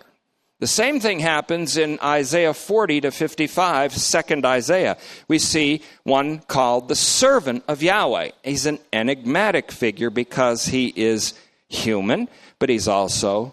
The 0.60 0.66
same 0.68 1.00
thing 1.00 1.18
happens 1.18 1.76
in 1.76 1.98
Isaiah 2.02 2.54
40 2.54 3.02
to 3.02 3.10
55, 3.10 3.92
second 3.92 4.46
Isaiah. 4.46 4.96
We 5.28 5.38
see 5.38 5.82
one 6.04 6.38
called 6.38 6.88
the 6.88 6.94
servant 6.94 7.64
of 7.68 7.82
Yahweh. 7.82 8.30
He's 8.42 8.64
an 8.64 8.78
enigmatic 8.92 9.72
figure 9.72 10.10
because 10.10 10.66
he 10.66 10.92
is 10.96 11.34
human, 11.68 12.28
but 12.58 12.70
he's 12.70 12.88
also 12.88 13.52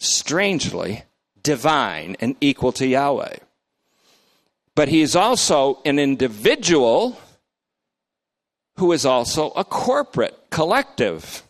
strangely 0.00 1.04
divine 1.42 2.16
and 2.20 2.34
equal 2.40 2.72
to 2.72 2.86
Yahweh. 2.86 3.36
But 4.74 4.88
he 4.88 5.02
is 5.02 5.14
also 5.14 5.80
an 5.84 5.98
individual 5.98 7.18
who 8.76 8.92
is 8.92 9.04
also 9.04 9.50
a 9.50 9.64
corporate, 9.64 10.36
collective. 10.50 11.42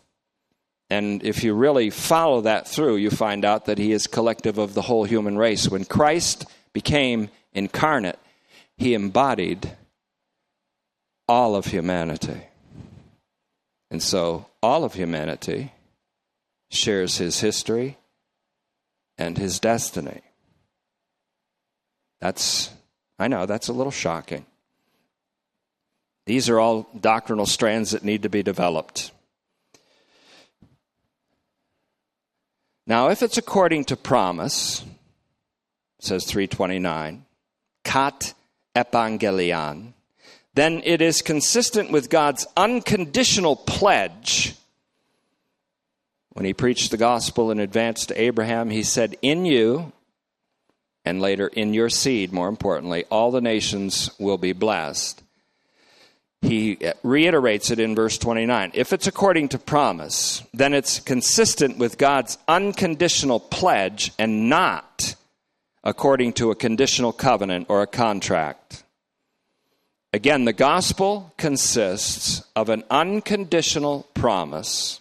And 0.89 1.23
if 1.23 1.43
you 1.43 1.53
really 1.53 1.89
follow 1.89 2.41
that 2.41 2.67
through, 2.67 2.97
you 2.97 3.09
find 3.09 3.45
out 3.45 3.65
that 3.65 3.77
he 3.77 3.93
is 3.93 4.05
collective 4.05 4.57
of 4.57 4.73
the 4.73 4.81
whole 4.81 5.05
human 5.05 5.37
race. 5.37 5.69
When 5.69 5.85
Christ 5.85 6.45
became 6.73 7.29
incarnate, 7.53 8.19
he 8.77 8.93
embodied 8.93 9.77
all 11.27 11.55
of 11.55 11.67
humanity. 11.67 12.41
And 13.89 14.03
so 14.03 14.47
all 14.61 14.83
of 14.83 14.93
humanity 14.93 15.71
shares 16.69 17.17
his 17.17 17.39
history, 17.39 17.97
and 19.21 19.37
his 19.37 19.59
destiny. 19.59 20.21
That's, 22.19 22.69
I 23.17 23.27
know, 23.27 23.45
that's 23.45 23.67
a 23.67 23.73
little 23.73 23.91
shocking. 23.91 24.45
These 26.25 26.49
are 26.49 26.59
all 26.59 26.87
doctrinal 26.99 27.45
strands 27.45 27.91
that 27.91 28.03
need 28.03 28.23
to 28.23 28.29
be 28.29 28.43
developed. 28.43 29.11
Now, 32.85 33.09
if 33.09 33.23
it's 33.23 33.37
according 33.37 33.85
to 33.85 33.95
promise, 33.95 34.83
says 35.99 36.25
329, 36.25 37.25
kat 37.83 38.33
evangelion, 38.75 39.93
then 40.53 40.81
it 40.83 41.01
is 41.01 41.21
consistent 41.21 41.91
with 41.91 42.09
God's 42.09 42.45
unconditional 42.57 43.55
pledge 43.55 44.55
when 46.33 46.45
he 46.45 46.53
preached 46.53 46.91
the 46.91 46.97
gospel 46.97 47.51
in 47.51 47.59
advance 47.59 48.05
to 48.05 48.21
Abraham, 48.21 48.69
he 48.69 48.83
said, 48.83 49.17
In 49.21 49.45
you, 49.45 49.91
and 51.03 51.19
later 51.19 51.47
in 51.47 51.73
your 51.73 51.89
seed, 51.89 52.31
more 52.31 52.47
importantly, 52.47 53.05
all 53.09 53.31
the 53.31 53.41
nations 53.41 54.11
will 54.19 54.37
be 54.37 54.53
blessed. 54.53 55.21
He 56.41 56.79
reiterates 57.03 57.69
it 57.69 57.79
in 57.79 57.95
verse 57.95 58.17
29. 58.17 58.71
If 58.73 58.93
it's 58.93 59.07
according 59.07 59.49
to 59.49 59.59
promise, 59.59 60.43
then 60.53 60.73
it's 60.73 60.99
consistent 60.99 61.77
with 61.77 61.97
God's 61.97 62.37
unconditional 62.47 63.39
pledge 63.39 64.11
and 64.17 64.49
not 64.49 65.15
according 65.83 66.33
to 66.33 66.49
a 66.49 66.55
conditional 66.55 67.11
covenant 67.11 67.67
or 67.69 67.81
a 67.81 67.87
contract. 67.87 68.83
Again, 70.13 70.45
the 70.45 70.53
gospel 70.53 71.33
consists 71.37 72.43
of 72.55 72.69
an 72.69 72.83
unconditional 72.89 74.07
promise 74.13 75.00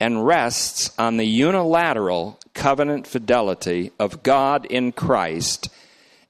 and 0.00 0.26
rests 0.26 0.90
on 0.98 1.16
the 1.16 1.26
unilateral 1.26 2.38
covenant 2.54 3.06
fidelity 3.06 3.92
of 3.98 4.22
God 4.22 4.64
in 4.66 4.92
Christ 4.92 5.68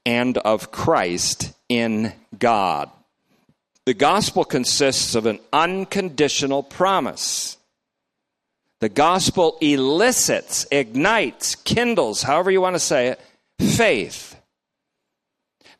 and 0.05 0.37
of 0.39 0.71
Christ 0.71 1.53
in 1.67 2.13
God. 2.37 2.89
The 3.85 3.93
gospel 3.93 4.43
consists 4.43 5.15
of 5.15 5.25
an 5.25 5.39
unconditional 5.51 6.63
promise. 6.63 7.57
The 8.79 8.89
gospel 8.89 9.57
elicits, 9.61 10.65
ignites, 10.71 11.55
kindles, 11.55 12.23
however 12.23 12.49
you 12.49 12.61
want 12.61 12.75
to 12.75 12.79
say 12.79 13.07
it, 13.07 13.19
faith. 13.59 14.35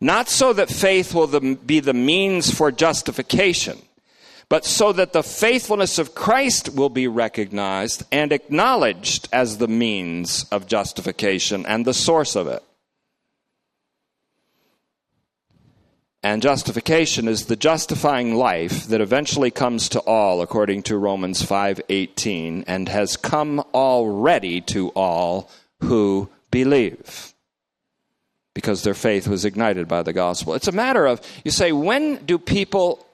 Not 0.02 0.30
so 0.30 0.54
that 0.54 0.70
faith 0.70 1.14
will 1.14 1.56
be 1.56 1.80
the 1.80 1.94
means 1.94 2.54
for 2.54 2.72
justification 2.72 3.78
but 4.50 4.66
so 4.66 4.92
that 4.92 5.14
the 5.14 5.24
faithfulness 5.24 6.00
of 6.00 6.16
Christ 6.16 6.74
will 6.74 6.90
be 6.90 7.08
recognized 7.08 8.04
and 8.12 8.32
acknowledged 8.32 9.30
as 9.32 9.60
the 9.60 9.68
means 9.68 10.46
of 10.52 10.66
justification 10.66 11.68
and 11.68 11.86
the 11.86 11.94
source 11.94 12.36
of 12.36 12.48
it. 12.48 12.64
And 16.22 16.42
justification 16.42 17.30
is 17.30 17.46
the 17.46 17.56
justifying 17.56 18.36
life 18.36 18.88
that 18.88 19.00
eventually 19.00 19.52
comes 19.52 19.88
to 19.90 20.00
all 20.02 20.42
according 20.42 20.84
to 20.84 20.98
Romans 20.98 21.42
5:18 21.42 22.66
and 22.68 22.90
has 22.90 23.16
come 23.16 23.64
already 23.74 24.60
to 24.62 24.90
all 24.90 25.50
who 25.82 26.28
believe 26.52 27.34
because 28.54 28.84
their 28.84 28.94
faith 28.96 29.30
was 29.30 29.46
ignited 29.46 29.88
by 29.88 30.04
the 30.04 30.12
gospel. 30.12 30.56
It's 30.56 30.68
a 30.68 30.74
matter 30.74 31.06
of 31.06 31.22
you 31.46 31.52
say 31.52 31.72
when 31.72 32.18
do 32.26 32.38
people 32.38 33.06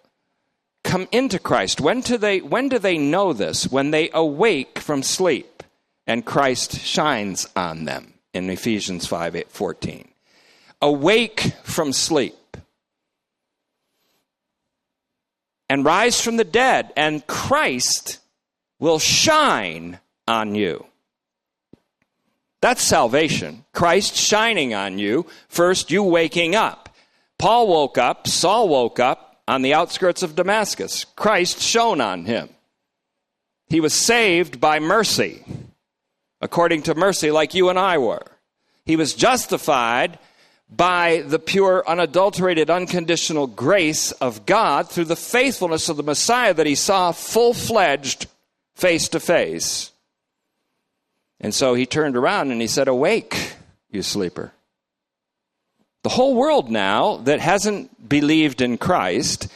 come 0.86 1.08
into 1.12 1.40
Christ. 1.40 1.82
When 1.82 2.00
do 2.00 2.18
they, 2.18 2.40
when 2.40 2.70
do 2.70 2.80
they 2.80 2.98
know 2.98 3.34
this? 3.34 3.68
When 3.68 3.92
they 3.92 4.10
awake 4.14 4.80
from 4.80 5.04
sleep 5.04 5.64
and 6.08 6.26
Christ 6.26 6.80
shines 6.80 7.48
on 7.56 7.84
them 7.84 8.14
in 8.34 8.50
Ephesians 8.50 9.06
5 9.08 9.36
8, 9.36 9.52
14. 9.52 10.08
Awake 10.82 11.54
from 11.64 11.92
sleep 11.92 12.36
and 15.70 15.84
rise 15.84 16.22
from 16.22 16.38
the 16.38 16.44
dead, 16.44 16.94
and 16.96 17.26
Christ 17.26 18.20
will 18.80 19.00
shine 19.00 20.00
on 20.28 20.54
you. 20.54 20.86
That's 22.62 22.82
salvation. 22.82 23.66
Christ 23.74 24.16
shining 24.16 24.74
on 24.74 25.00
you. 25.00 25.26
First, 25.50 25.92
you 25.92 26.04
waking 26.04 26.56
up. 26.56 26.90
Paul 27.38 27.68
woke 27.68 27.98
up, 27.98 28.28
Saul 28.28 28.70
woke 28.70 29.00
up, 29.00 29.25
on 29.48 29.62
the 29.62 29.74
outskirts 29.74 30.24
of 30.24 30.36
Damascus. 30.36 31.06
Christ 31.16 31.60
shone 31.62 32.02
on 32.02 32.26
him. 32.26 32.50
He 33.68 33.80
was 33.80 33.94
saved 33.94 34.60
by 34.60 34.80
mercy, 34.80 35.44
according 36.42 36.84
to 36.84 36.96
mercy, 36.96 37.32
like 37.32 37.54
you 37.54 37.70
and 37.70 37.80
I 37.80 37.98
were. 37.98 38.26
He 38.86 38.96
was 38.96 39.14
justified 39.14 40.20
by 40.70 41.24
the 41.26 41.40
pure, 41.40 41.84
unadulterated, 41.88 42.70
unconditional 42.70 43.48
grace 43.48 44.12
of 44.14 44.46
God 44.46 44.90
through 44.90 45.06
the 45.06 45.16
faithfulness 45.16 45.90
of 45.90 45.98
the 45.98 46.04
Messiah 46.04 46.54
that 46.54 46.66
he 46.66 46.76
saw 46.76 47.12
full 47.12 47.54
fledged 47.54 48.28
face 48.76 49.10
to 49.10 49.20
face. 49.20 49.92
And 51.40 51.54
so 51.54 51.74
he 51.74 51.86
turned 51.86 52.16
around 52.16 52.52
and 52.52 52.62
he 52.62 52.68
said, 52.68 52.88
Awake, 52.88 53.54
you 53.90 54.02
sleeper. 54.02 54.54
The 56.06 56.10
whole 56.10 56.36
world 56.36 56.70
now 56.70 57.18
that 57.24 57.40
hasn't 57.40 58.08
believed 58.08 58.62
in 58.62 58.78
Christ 58.78 59.48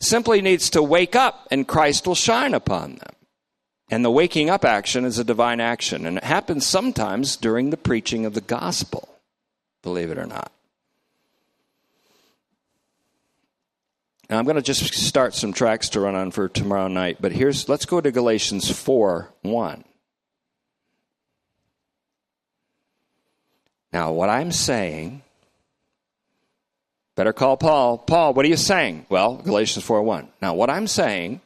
simply 0.00 0.42
needs 0.42 0.68
to 0.68 0.82
wake 0.82 1.16
up 1.16 1.48
and 1.50 1.66
Christ 1.66 2.06
will 2.06 2.14
shine 2.14 2.52
upon 2.52 2.96
them. 2.96 3.14
And 3.90 4.04
the 4.04 4.10
waking 4.10 4.50
up 4.50 4.66
action 4.66 5.06
is 5.06 5.18
a 5.18 5.24
divine 5.24 5.60
action, 5.60 6.04
and 6.04 6.18
it 6.18 6.24
happens 6.24 6.66
sometimes 6.66 7.36
during 7.36 7.70
the 7.70 7.78
preaching 7.78 8.26
of 8.26 8.34
the 8.34 8.42
gospel, 8.42 9.08
believe 9.82 10.10
it 10.10 10.18
or 10.18 10.26
not. 10.26 10.52
Now 14.28 14.38
I'm 14.38 14.44
going 14.44 14.56
to 14.56 14.62
just 14.62 14.92
start 14.92 15.34
some 15.34 15.54
tracks 15.54 15.88
to 15.88 16.00
run 16.00 16.14
on 16.14 16.32
for 16.32 16.50
tomorrow 16.50 16.88
night, 16.88 17.16
but 17.18 17.32
here's 17.32 17.66
let's 17.66 17.86
go 17.86 17.98
to 17.98 18.12
Galatians 18.12 18.70
4 18.70 19.32
1. 19.40 19.84
Now, 23.90 24.12
what 24.12 24.28
I'm 24.28 24.52
saying, 24.52 25.22
better 27.16 27.32
call 27.32 27.56
Paul. 27.56 27.98
Paul, 27.98 28.34
what 28.34 28.44
are 28.44 28.48
you 28.48 28.56
saying? 28.56 29.06
Well, 29.08 29.36
Galatians 29.36 29.84
4 29.84 30.02
1. 30.02 30.28
Now, 30.40 30.54
what 30.54 30.70
I'm 30.70 30.86
saying, 30.86 31.40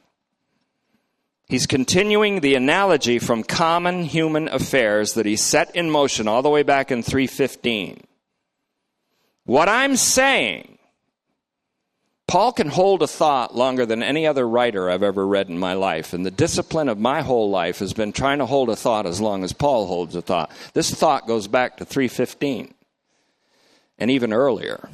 he's 1.47 1.67
continuing 1.67 2.39
the 2.39 2.55
analogy 2.55 3.19
from 3.19 3.43
common 3.43 4.03
human 4.03 4.47
affairs 4.47 5.13
that 5.13 5.25
he 5.25 5.35
set 5.35 5.75
in 5.75 5.89
motion 5.89 6.27
all 6.27 6.41
the 6.41 6.49
way 6.49 6.63
back 6.63 6.91
in 6.91 7.03
315. 7.03 8.03
What 9.45 9.69
I'm 9.69 9.95
saying 9.95 10.77
Paul 12.27 12.51
can 12.51 12.67
hold 12.67 13.01
a 13.01 13.07
thought 13.07 13.55
longer 13.55 13.85
than 13.85 14.03
any 14.03 14.27
other 14.27 14.47
writer 14.47 14.89
I've 14.89 15.01
ever 15.01 15.25
read 15.25 15.47
in 15.47 15.57
my 15.57 15.73
life. 15.73 16.11
And 16.11 16.25
the 16.25 16.31
discipline 16.31 16.89
of 16.89 16.99
my 16.99 17.21
whole 17.21 17.49
life 17.49 17.79
has 17.79 17.93
been 17.93 18.11
trying 18.11 18.39
to 18.39 18.45
hold 18.45 18.69
a 18.69 18.75
thought 18.75 19.05
as 19.05 19.21
long 19.21 19.45
as 19.45 19.53
Paul 19.53 19.87
holds 19.87 20.13
a 20.13 20.21
thought. 20.21 20.51
This 20.73 20.93
thought 20.93 21.25
goes 21.25 21.47
back 21.47 21.77
to 21.77 21.85
315 21.85 22.73
and 23.97 24.11
even 24.11 24.33
earlier. 24.33 24.89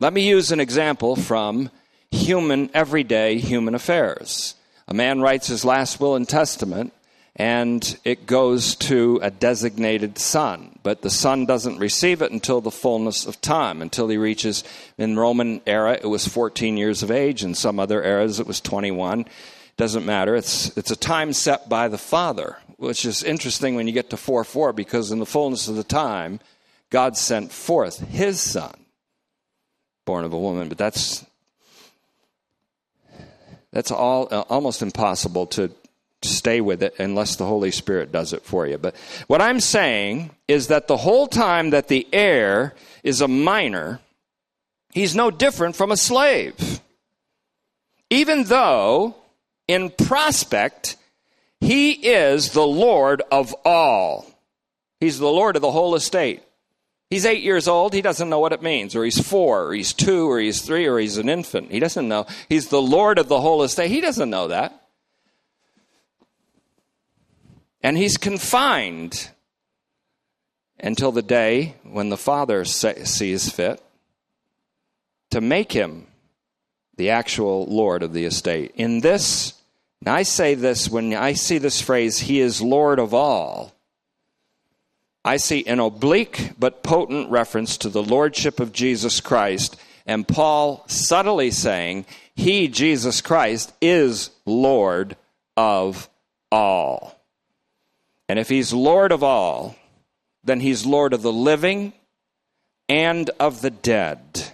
Let 0.00 0.12
me 0.12 0.28
use 0.28 0.52
an 0.52 0.60
example 0.60 1.16
from 1.16 1.70
human, 2.12 2.70
everyday 2.72 3.38
human 3.38 3.74
affairs. 3.74 4.54
A 4.86 4.94
man 4.94 5.20
writes 5.20 5.48
his 5.48 5.64
last 5.64 5.98
will 5.98 6.14
and 6.14 6.28
testament, 6.28 6.92
and 7.34 7.98
it 8.04 8.24
goes 8.24 8.76
to 8.76 9.18
a 9.22 9.32
designated 9.32 10.16
son. 10.16 10.78
But 10.84 11.02
the 11.02 11.10
son 11.10 11.46
doesn't 11.46 11.80
receive 11.80 12.22
it 12.22 12.30
until 12.30 12.60
the 12.60 12.70
fullness 12.70 13.26
of 13.26 13.40
time, 13.40 13.82
until 13.82 14.08
he 14.08 14.16
reaches, 14.16 14.62
in 14.98 15.18
Roman 15.18 15.60
era, 15.66 15.98
it 16.00 16.06
was 16.06 16.28
14 16.28 16.76
years 16.76 17.02
of 17.02 17.10
age. 17.10 17.42
In 17.42 17.54
some 17.54 17.80
other 17.80 18.04
eras, 18.04 18.38
it 18.38 18.46
was 18.46 18.60
21. 18.60 19.26
Doesn't 19.76 20.06
matter. 20.06 20.36
It's, 20.36 20.76
it's 20.76 20.92
a 20.92 20.96
time 20.96 21.32
set 21.32 21.68
by 21.68 21.88
the 21.88 21.98
father, 21.98 22.56
which 22.76 23.04
is 23.04 23.24
interesting 23.24 23.74
when 23.74 23.88
you 23.88 23.92
get 23.92 24.10
to 24.10 24.16
4 24.16 24.44
4, 24.44 24.72
because 24.72 25.10
in 25.10 25.18
the 25.18 25.26
fullness 25.26 25.66
of 25.66 25.74
the 25.74 25.82
time, 25.82 26.38
God 26.90 27.16
sent 27.16 27.50
forth 27.50 27.98
his 27.98 28.40
son, 28.40 28.77
born 30.08 30.24
of 30.24 30.32
a 30.32 30.38
woman. 30.38 30.70
But 30.70 30.78
that's 30.78 31.26
that's 33.72 33.90
all 33.90 34.26
uh, 34.30 34.44
almost 34.48 34.80
impossible 34.80 35.46
to 35.48 35.70
stay 36.22 36.62
with 36.62 36.82
it 36.82 36.94
unless 36.98 37.36
the 37.36 37.44
Holy 37.44 37.70
Spirit 37.70 38.10
does 38.10 38.32
it 38.32 38.42
for 38.42 38.66
you. 38.66 38.78
But 38.78 38.96
what 39.26 39.42
I'm 39.42 39.60
saying 39.60 40.30
is 40.48 40.68
that 40.68 40.88
the 40.88 40.96
whole 40.96 41.26
time 41.26 41.70
that 41.70 41.88
the 41.88 42.08
heir 42.10 42.74
is 43.04 43.20
a 43.20 43.28
minor, 43.28 44.00
he's 44.94 45.14
no 45.14 45.30
different 45.30 45.76
from 45.76 45.92
a 45.92 45.96
slave. 45.96 46.80
Even 48.08 48.44
though, 48.44 49.14
in 49.68 49.90
prospect, 49.90 50.96
he 51.60 51.92
is 51.92 52.52
the 52.52 52.66
Lord 52.66 53.20
of 53.30 53.54
all. 53.66 54.24
He's 55.00 55.18
the 55.18 55.28
Lord 55.28 55.54
of 55.54 55.62
the 55.62 55.70
whole 55.70 55.94
estate. 55.94 56.42
He's 57.10 57.24
eight 57.24 57.42
years 57.42 57.68
old. 57.68 57.94
He 57.94 58.02
doesn't 58.02 58.28
know 58.28 58.38
what 58.38 58.52
it 58.52 58.62
means. 58.62 58.94
Or 58.94 59.04
he's 59.04 59.20
four, 59.20 59.64
or 59.64 59.74
he's 59.74 59.92
two, 59.92 60.30
or 60.30 60.38
he's 60.38 60.60
three, 60.60 60.86
or 60.86 60.98
he's 60.98 61.16
an 61.16 61.28
infant. 61.28 61.70
He 61.70 61.80
doesn't 61.80 62.06
know. 62.06 62.26
He's 62.48 62.68
the 62.68 62.82
Lord 62.82 63.18
of 63.18 63.28
the 63.28 63.40
whole 63.40 63.62
estate. 63.62 63.90
He 63.90 64.00
doesn't 64.00 64.28
know 64.28 64.48
that. 64.48 64.88
And 67.82 67.96
he's 67.96 68.16
confined 68.16 69.30
until 70.80 71.12
the 71.12 71.22
day 71.22 71.76
when 71.82 72.10
the 72.10 72.16
Father 72.16 72.64
sees 72.64 73.50
fit 73.50 73.82
to 75.30 75.40
make 75.40 75.72
him 75.72 76.06
the 76.96 77.10
actual 77.10 77.64
Lord 77.66 78.02
of 78.02 78.12
the 78.12 78.24
estate. 78.24 78.72
In 78.74 79.00
this, 79.00 79.54
I 80.04 80.24
say 80.24 80.54
this 80.54 80.88
when 80.88 81.14
I 81.14 81.32
see 81.32 81.58
this 81.58 81.80
phrase, 81.80 82.18
He 82.18 82.40
is 82.40 82.60
Lord 82.60 82.98
of 82.98 83.14
all, 83.14 83.72
I 85.28 85.36
see 85.36 85.66
an 85.66 85.78
oblique 85.78 86.52
but 86.58 86.82
potent 86.82 87.30
reference 87.30 87.76
to 87.78 87.90
the 87.90 88.02
Lordship 88.02 88.60
of 88.60 88.72
Jesus 88.72 89.20
Christ, 89.20 89.76
and 90.06 90.26
Paul 90.26 90.82
subtly 90.86 91.50
saying, 91.50 92.06
He, 92.34 92.66
Jesus 92.66 93.20
Christ, 93.20 93.74
is 93.82 94.30
Lord 94.46 95.16
of 95.54 96.08
all. 96.50 97.20
And 98.26 98.38
if 98.38 98.48
he's 98.48 98.72
Lord 98.72 99.12
of 99.12 99.22
all, 99.22 99.76
then 100.44 100.60
he's 100.60 100.86
Lord 100.86 101.12
of 101.12 101.20
the 101.20 101.30
living 101.30 101.92
and 102.88 103.28
of 103.38 103.60
the 103.60 103.70
dead. 103.70 104.48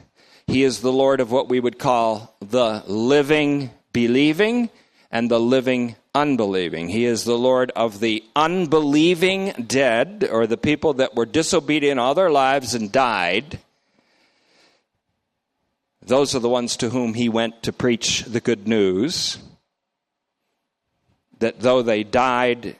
He 0.48 0.64
is 0.64 0.80
the 0.80 0.92
Lord 0.92 1.20
of 1.20 1.30
what 1.30 1.48
we 1.48 1.60
would 1.60 1.78
call 1.78 2.34
the 2.40 2.82
living 2.88 3.70
believing 3.92 4.70
and 5.08 5.30
the 5.30 5.38
living 5.38 5.94
unbelieving. 6.14 6.88
He 6.88 7.04
is 7.04 7.24
the 7.24 7.38
Lord 7.38 7.72
of 7.74 8.00
the 8.00 8.22
unbelieving 8.36 9.66
dead, 9.66 10.28
or 10.30 10.46
the 10.46 10.56
people 10.56 10.94
that 10.94 11.14
were 11.14 11.26
disobedient 11.26 11.98
all 11.98 12.14
their 12.14 12.30
lives 12.30 12.74
and 12.74 12.92
died. 12.92 13.58
Those 16.02 16.34
are 16.34 16.40
the 16.40 16.48
ones 16.48 16.76
to 16.78 16.90
whom 16.90 17.14
he 17.14 17.28
went 17.28 17.62
to 17.62 17.72
preach 17.72 18.24
the 18.24 18.40
good 18.40 18.68
news. 18.68 19.38
That 21.38 21.60
though 21.60 21.82
they 21.82 22.04
died 22.04 22.76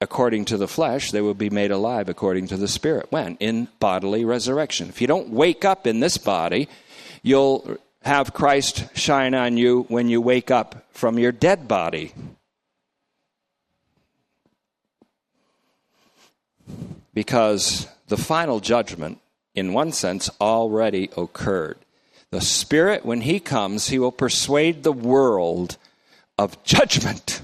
according 0.00 0.44
to 0.46 0.56
the 0.56 0.68
flesh, 0.68 1.10
they 1.10 1.20
will 1.20 1.34
be 1.34 1.50
made 1.50 1.72
alive 1.72 2.08
according 2.08 2.46
to 2.48 2.56
the 2.56 2.68
Spirit. 2.68 3.06
When? 3.10 3.36
In 3.40 3.68
bodily 3.80 4.24
resurrection. 4.24 4.88
If 4.88 5.00
you 5.00 5.06
don't 5.06 5.30
wake 5.30 5.64
up 5.64 5.86
in 5.86 6.00
this 6.00 6.18
body, 6.18 6.68
you'll 7.22 7.78
have 8.08 8.32
Christ 8.32 8.96
shine 8.96 9.34
on 9.34 9.56
you 9.56 9.84
when 9.88 10.08
you 10.08 10.20
wake 10.20 10.50
up 10.50 10.86
from 10.90 11.18
your 11.18 11.30
dead 11.30 11.68
body. 11.68 12.12
Because 17.12 17.86
the 18.08 18.16
final 18.16 18.60
judgment, 18.60 19.18
in 19.54 19.72
one 19.72 19.92
sense, 19.92 20.30
already 20.40 21.10
occurred. 21.16 21.78
The 22.30 22.40
Spirit, 22.40 23.04
when 23.04 23.20
He 23.20 23.40
comes, 23.40 23.88
He 23.88 23.98
will 23.98 24.12
persuade 24.12 24.82
the 24.82 24.92
world 24.92 25.76
of 26.38 26.62
judgment. 26.64 27.42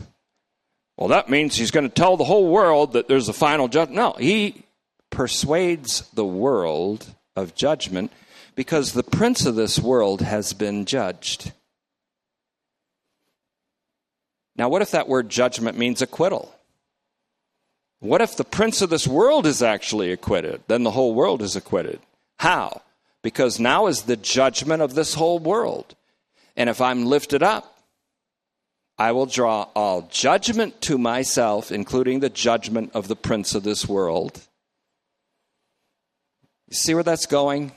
Well, 0.96 1.08
that 1.08 1.28
means 1.28 1.56
he's 1.56 1.72
going 1.72 1.88
to 1.88 1.94
tell 1.94 2.16
the 2.16 2.24
whole 2.24 2.48
world 2.48 2.92
that 2.92 3.08
there's 3.08 3.28
a 3.28 3.32
final 3.32 3.66
judgment. 3.68 3.96
No, 3.96 4.12
he 4.12 4.62
persuades 5.10 6.08
the 6.14 6.24
world 6.24 7.06
of 7.34 7.54
judgment 7.54 8.12
because 8.54 8.92
the 8.92 9.02
prince 9.02 9.46
of 9.46 9.54
this 9.54 9.78
world 9.78 10.20
has 10.20 10.52
been 10.52 10.84
judged. 10.84 11.52
Now, 14.56 14.68
what 14.68 14.82
if 14.82 14.92
that 14.92 15.08
word 15.08 15.28
judgment 15.28 15.76
means 15.76 16.00
acquittal? 16.00 16.54
What 18.00 18.20
if 18.20 18.36
the 18.36 18.44
prince 18.44 18.82
of 18.82 18.90
this 18.90 19.06
world 19.06 19.46
is 19.46 19.62
actually 19.62 20.12
acquitted? 20.12 20.62
Then 20.68 20.82
the 20.82 20.90
whole 20.90 21.14
world 21.14 21.42
is 21.42 21.56
acquitted. 21.56 22.00
How? 22.38 22.82
Because 23.22 23.58
now 23.58 23.86
is 23.86 24.02
the 24.02 24.16
judgment 24.16 24.82
of 24.82 24.94
this 24.94 25.14
whole 25.14 25.38
world. 25.38 25.94
And 26.56 26.68
if 26.70 26.80
I'm 26.80 27.06
lifted 27.06 27.42
up, 27.42 27.78
I 28.96 29.10
will 29.12 29.26
draw 29.26 29.68
all 29.74 30.02
judgment 30.02 30.80
to 30.82 30.98
myself, 30.98 31.72
including 31.72 32.20
the 32.20 32.28
judgment 32.28 32.92
of 32.94 33.08
the 33.08 33.16
prince 33.16 33.54
of 33.54 33.64
this 33.64 33.88
world. 33.88 34.40
You 36.68 36.76
see 36.76 36.94
where 36.94 37.02
that's 37.02 37.26
going? 37.26 37.72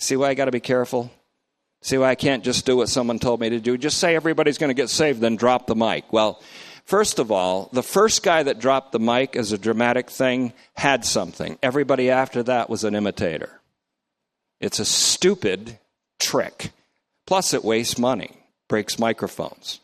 See 0.00 0.16
why 0.16 0.30
I 0.30 0.34
got 0.34 0.46
to 0.46 0.50
be 0.50 0.60
careful? 0.60 1.12
See 1.82 1.98
why 1.98 2.08
I 2.08 2.14
can't 2.14 2.42
just 2.42 2.66
do 2.66 2.76
what 2.76 2.88
someone 2.88 3.18
told 3.18 3.40
me 3.40 3.50
to 3.50 3.60
do? 3.60 3.78
Just 3.78 3.98
say 3.98 4.16
everybody's 4.16 4.58
going 4.58 4.68
to 4.70 4.74
get 4.74 4.90
saved, 4.90 5.20
then 5.20 5.36
drop 5.36 5.66
the 5.66 5.76
mic. 5.76 6.10
Well, 6.12 6.42
first 6.86 7.18
of 7.18 7.30
all, 7.30 7.68
the 7.72 7.82
first 7.82 8.22
guy 8.22 8.42
that 8.42 8.58
dropped 8.58 8.92
the 8.92 8.98
mic 8.98 9.36
as 9.36 9.52
a 9.52 9.58
dramatic 9.58 10.10
thing 10.10 10.54
had 10.74 11.04
something. 11.04 11.58
Everybody 11.62 12.10
after 12.10 12.42
that 12.44 12.70
was 12.70 12.82
an 12.82 12.94
imitator. 12.94 13.60
It's 14.58 14.78
a 14.78 14.84
stupid 14.84 15.78
trick. 16.18 16.72
Plus, 17.26 17.54
it 17.54 17.64
wastes 17.64 17.98
money, 17.98 18.36
breaks 18.68 18.98
microphones. 18.98 19.80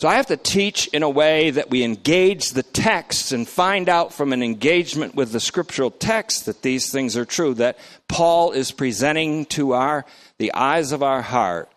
So 0.00 0.08
I 0.08 0.14
have 0.14 0.28
to 0.28 0.38
teach 0.38 0.86
in 0.86 1.02
a 1.02 1.10
way 1.10 1.50
that 1.50 1.68
we 1.68 1.84
engage 1.84 2.52
the 2.52 2.62
texts 2.62 3.32
and 3.32 3.46
find 3.46 3.86
out 3.86 4.14
from 4.14 4.32
an 4.32 4.42
engagement 4.42 5.14
with 5.14 5.30
the 5.30 5.40
scriptural 5.40 5.90
text 5.90 6.46
that 6.46 6.62
these 6.62 6.90
things 6.90 7.18
are 7.18 7.26
true, 7.26 7.52
that 7.54 7.76
Paul 8.08 8.52
is 8.52 8.72
presenting 8.72 9.44
to 9.46 9.72
our 9.72 10.06
the 10.38 10.54
eyes 10.54 10.92
of 10.92 11.02
our 11.02 11.20
heart 11.20 11.70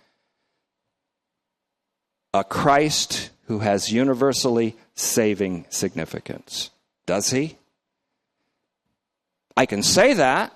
a 2.34 2.46
Christ 2.46 3.30
who 3.48 3.60
has 3.60 3.92
universally 3.92 4.78
saving 4.96 5.66
significance. 5.70 6.70
Does 7.06 7.30
he? 7.30 7.58
I 9.58 9.66
can 9.66 9.84
say 9.84 10.14
that, 10.14 10.56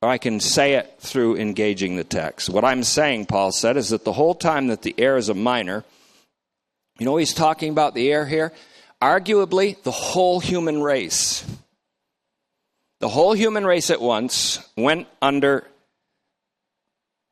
or 0.00 0.08
I 0.08 0.18
can 0.18 0.38
say 0.38 0.74
it 0.74 0.94
through 1.00 1.38
engaging 1.38 1.96
the 1.96 2.04
text. 2.04 2.48
What 2.48 2.64
I'm 2.64 2.84
saying, 2.84 3.26
Paul 3.26 3.50
said, 3.50 3.76
is 3.76 3.88
that 3.88 4.04
the 4.04 4.12
whole 4.12 4.36
time 4.36 4.68
that 4.68 4.82
the 4.82 4.94
heir 4.96 5.16
is 5.16 5.28
a 5.28 5.34
minor, 5.34 5.84
you 7.00 7.06
know 7.06 7.16
he's 7.16 7.34
talking 7.34 7.72
about 7.72 7.94
the 7.94 8.12
heir 8.12 8.26
here? 8.26 8.52
Arguably, 9.02 9.82
the 9.82 9.90
whole 9.90 10.38
human 10.38 10.82
race. 10.82 11.44
The 13.00 13.08
whole 13.08 13.32
human 13.32 13.66
race 13.66 13.90
at 13.90 14.02
once 14.02 14.60
went 14.76 15.08
under 15.22 15.66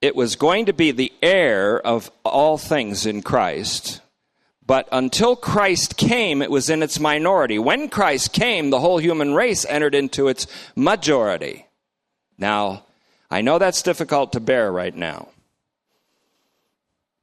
it 0.01 0.17
was 0.17 0.37
going 0.37 0.67
to 0.67 0.73
be 0.73 0.91
the 0.91 1.13
heir 1.23 1.79
of 1.79 2.11
all 2.25 2.57
things 2.57 3.05
in 3.05 3.21
Christ. 3.21 4.01
But 4.65 4.89
until 4.93 5.35
Christ 5.35 5.97
came, 5.97 6.41
it 6.41 6.51
was 6.51 6.71
in 6.71 6.83
its 6.83 7.01
minority. 7.01 7.59
When 7.59 7.89
Christ 7.89 8.33
came, 8.33 8.71
the 8.71 8.81
whole 8.81 8.99
human 8.99 9.35
race 9.35 9.65
entered 9.65 9.95
into 9.95 10.29
its 10.29 10.47
majority. 10.77 11.67
Now, 12.37 12.85
I 13.31 13.41
know 13.41 13.59
that's 13.59 13.83
difficult 13.83 14.33
to 14.33 14.41
bear 14.41 14.71
right 14.71 14.95
now. 14.95 15.29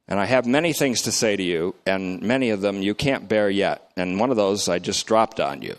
And 0.08 0.20
I 0.20 0.26
have 0.26 0.46
many 0.46 0.72
things 0.72 1.02
to 1.02 1.12
say 1.12 1.34
to 1.36 1.42
you, 1.42 1.74
and 1.84 2.22
many 2.22 2.50
of 2.50 2.60
them 2.60 2.80
you 2.80 2.94
can't 2.94 3.28
bear 3.28 3.50
yet. 3.50 3.90
And 3.96 4.20
one 4.20 4.30
of 4.30 4.36
those 4.36 4.68
I 4.68 4.78
just 4.78 5.06
dropped 5.06 5.40
on 5.40 5.62
you. 5.62 5.76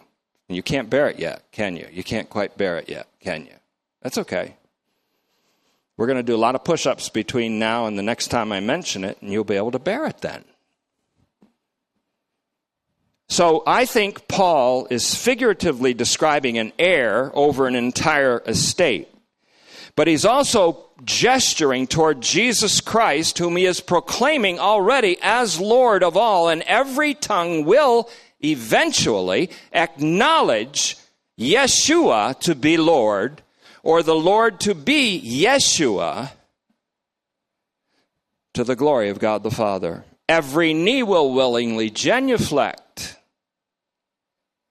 And 0.49 0.55
you 0.55 0.63
can't 0.63 0.89
bear 0.89 1.07
it 1.09 1.19
yet, 1.19 1.43
can 1.51 1.77
you? 1.77 1.87
You 1.91 2.03
can't 2.03 2.29
quite 2.29 2.57
bear 2.57 2.77
it 2.77 2.89
yet, 2.89 3.07
can 3.21 3.45
you? 3.45 3.53
That's 4.01 4.17
okay. 4.17 4.55
We're 5.95 6.07
going 6.07 6.17
to 6.17 6.23
do 6.23 6.35
a 6.35 6.37
lot 6.37 6.55
of 6.55 6.63
push 6.63 6.85
ups 6.85 7.09
between 7.09 7.57
now 7.57 7.85
and 7.85 7.97
the 7.97 8.03
next 8.03 8.27
time 8.27 8.51
I 8.51 8.59
mention 8.59 9.03
it, 9.03 9.17
and 9.21 9.31
you'll 9.31 9.43
be 9.43 9.55
able 9.55 9.71
to 9.71 9.79
bear 9.79 10.05
it 10.05 10.19
then. 10.19 10.43
So 13.29 13.63
I 13.67 13.85
think 13.85 14.27
Paul 14.27 14.87
is 14.89 15.15
figuratively 15.15 15.93
describing 15.93 16.57
an 16.57 16.71
heir 16.79 17.31
over 17.33 17.67
an 17.67 17.75
entire 17.75 18.41
estate. 18.45 19.09
But 19.97 20.07
he's 20.07 20.25
also 20.25 20.85
gesturing 21.03 21.87
toward 21.87 22.21
Jesus 22.21 22.81
Christ, 22.81 23.39
whom 23.39 23.55
he 23.55 23.65
is 23.65 23.81
proclaiming 23.81 24.59
already 24.59 25.17
as 25.23 25.59
Lord 25.59 26.03
of 26.03 26.15
all, 26.15 26.49
and 26.49 26.61
every 26.61 27.15
tongue 27.15 27.65
will 27.65 28.07
eventually 28.39 29.49
acknowledge 29.73 30.97
Yeshua 31.39 32.39
to 32.41 32.53
be 32.53 32.77
Lord 32.77 33.41
or 33.81 34.03
the 34.03 34.15
Lord 34.15 34.59
to 34.61 34.75
be 34.75 35.19
Yeshua 35.19 36.29
to 38.53 38.63
the 38.63 38.75
glory 38.75 39.09
of 39.09 39.17
God 39.17 39.41
the 39.41 39.49
Father. 39.49 40.05
Every 40.29 40.75
knee 40.75 41.01
will 41.01 41.33
willingly 41.33 41.89
genuflect 41.89 43.17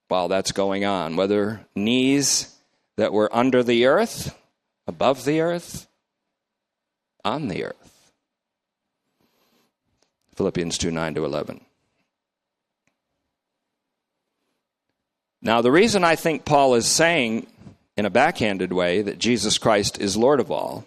while 0.06 0.28
that's 0.28 0.52
going 0.52 0.84
on, 0.84 1.16
whether 1.16 1.66
knees 1.74 2.56
that 2.96 3.12
were 3.12 3.34
under 3.34 3.64
the 3.64 3.86
earth, 3.86 4.32
above 4.86 5.24
the 5.24 5.40
earth, 5.40 5.88
on 7.24 7.48
the 7.48 7.64
earth. 7.64 8.12
Philippians 10.36 10.78
2 10.78 10.90
9 10.90 11.14
to 11.14 11.24
11. 11.24 11.60
Now, 15.42 15.62
the 15.62 15.72
reason 15.72 16.04
I 16.04 16.16
think 16.16 16.44
Paul 16.44 16.74
is 16.74 16.86
saying 16.86 17.46
in 17.96 18.04
a 18.04 18.10
backhanded 18.10 18.72
way 18.72 19.02
that 19.02 19.18
Jesus 19.18 19.58
Christ 19.58 20.00
is 20.00 20.16
Lord 20.16 20.40
of 20.40 20.50
all. 20.50 20.86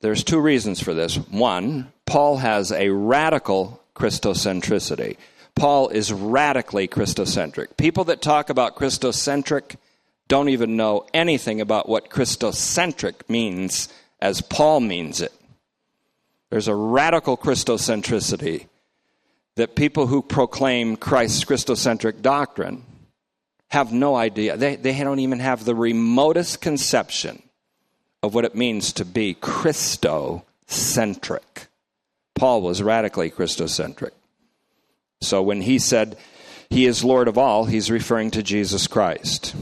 There's 0.00 0.22
two 0.22 0.40
reasons 0.40 0.80
for 0.80 0.94
this. 0.94 1.16
One, 1.16 1.92
Paul 2.06 2.38
has 2.38 2.70
a 2.70 2.90
radical 2.90 3.82
Christocentricity. 3.94 5.16
Paul 5.56 5.88
is 5.88 6.12
radically 6.12 6.86
Christocentric. 6.86 7.76
People 7.76 8.04
that 8.04 8.22
talk 8.22 8.48
about 8.48 8.76
Christocentric 8.76 9.74
don't 10.28 10.50
even 10.50 10.76
know 10.76 11.06
anything 11.12 11.60
about 11.60 11.88
what 11.88 12.10
Christocentric 12.10 13.28
means 13.28 13.88
as 14.20 14.42
Paul 14.42 14.80
means 14.80 15.20
it. 15.20 15.32
There's 16.50 16.68
a 16.68 16.74
radical 16.74 17.36
Christocentricity 17.36 18.66
that 19.56 19.74
people 19.74 20.06
who 20.06 20.22
proclaim 20.22 20.96
Christ's 20.96 21.44
Christocentric 21.44 22.22
doctrine 22.22 22.84
have 23.70 23.92
no 23.92 24.14
idea. 24.14 24.56
They, 24.56 24.76
they 24.76 24.96
don't 24.98 25.18
even 25.18 25.40
have 25.40 25.64
the 25.64 25.74
remotest 25.74 26.60
conception 26.60 27.42
of 28.22 28.34
what 28.34 28.44
it 28.44 28.54
means 28.54 28.92
to 28.94 29.04
be 29.04 29.34
Christocentric. 29.34 31.66
Paul 32.34 32.62
was 32.62 32.82
radically 32.82 33.30
Christocentric. 33.30 34.12
So 35.20 35.42
when 35.42 35.62
he 35.62 35.78
said 35.78 36.16
he 36.70 36.86
is 36.86 37.04
Lord 37.04 37.28
of 37.28 37.36
all, 37.36 37.64
he's 37.64 37.90
referring 37.90 38.30
to 38.32 38.42
Jesus 38.42 38.86
Christ. 38.86 39.54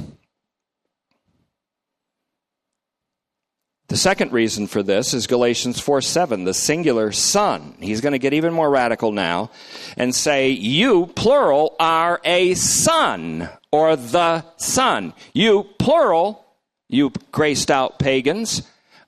The 3.89 3.97
second 3.97 4.32
reason 4.32 4.66
for 4.66 4.82
this 4.82 5.14
is 5.14 5.28
Galatians 5.28 5.78
4 5.78 6.01
7, 6.01 6.43
the 6.43 6.55
singular 6.55 7.12
Son. 7.12 7.74
He's 7.78 8.01
going 8.01 8.14
to 8.14 8.18
get 8.18 8.34
even 8.34 8.53
more 8.53 8.68
radical 8.68 9.12
now 9.12 9.51
and 9.97 10.12
say, 10.12 10.51
You, 10.51 11.07
plural, 11.07 11.76
are 11.78 12.20
a 12.24 12.55
son 12.55 13.49
or 13.70 13.95
the 13.95 14.45
Son. 14.57 15.14
You, 15.34 15.68
plural, 15.78 16.45
you 16.89 17.12
graced 17.30 17.70
out 17.70 18.01
pagans, 18.01 18.62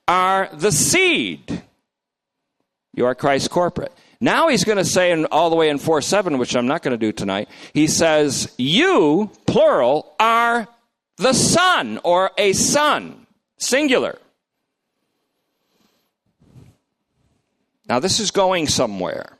are 0.07 0.49
the 0.53 0.71
seed. 0.71 1.61
You 2.93 3.05
are 3.05 3.15
Christ 3.15 3.49
corporate. 3.49 3.93
Now 4.21 4.47
he's 4.47 4.63
going 4.63 4.77
to 4.77 4.85
say, 4.85 5.11
in, 5.11 5.25
all 5.25 5.49
the 5.49 5.57
way 5.57 5.69
in 5.69 5.77
4 5.77 6.01
7, 6.01 6.37
which 6.37 6.55
I'm 6.55 6.67
not 6.67 6.83
going 6.83 6.97
to 6.97 6.97
do 6.97 7.11
tonight, 7.11 7.49
he 7.73 7.87
says, 7.87 8.53
You, 8.57 9.29
plural, 9.45 10.15
are 10.21 10.69
the 11.17 11.33
Son 11.33 11.99
or 12.05 12.31
a 12.37 12.53
son, 12.53 13.27
singular. 13.57 14.17
Now, 17.89 17.99
this 17.99 18.19
is 18.19 18.29
going 18.29 18.67
somewhere. 18.67 19.39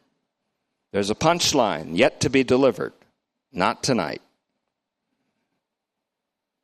There's 0.92 1.12
a 1.12 1.16
punchline 1.16 1.96
yet 1.96 2.20
to 2.22 2.32
be 2.32 2.44
delivered. 2.44 2.94
Not 3.54 3.84
tonight. 3.84 4.24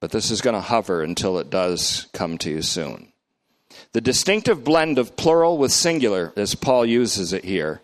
But 0.02 0.12
this 0.12 0.32
is 0.32 0.42
going 0.42 0.56
to 0.56 0.62
hover 0.62 1.04
until 1.04 1.38
it 1.38 1.52
does 1.52 2.08
come 2.12 2.40
to 2.40 2.50
you 2.50 2.64
soon. 2.64 3.14
The 3.92 4.02
distinctive 4.02 4.64
blend 4.64 4.98
of 4.98 5.16
plural 5.16 5.58
with 5.60 5.72
singular, 5.72 6.34
as 6.36 6.56
Paul 6.56 6.86
uses 6.86 7.34
it 7.34 7.46
here, 7.46 7.82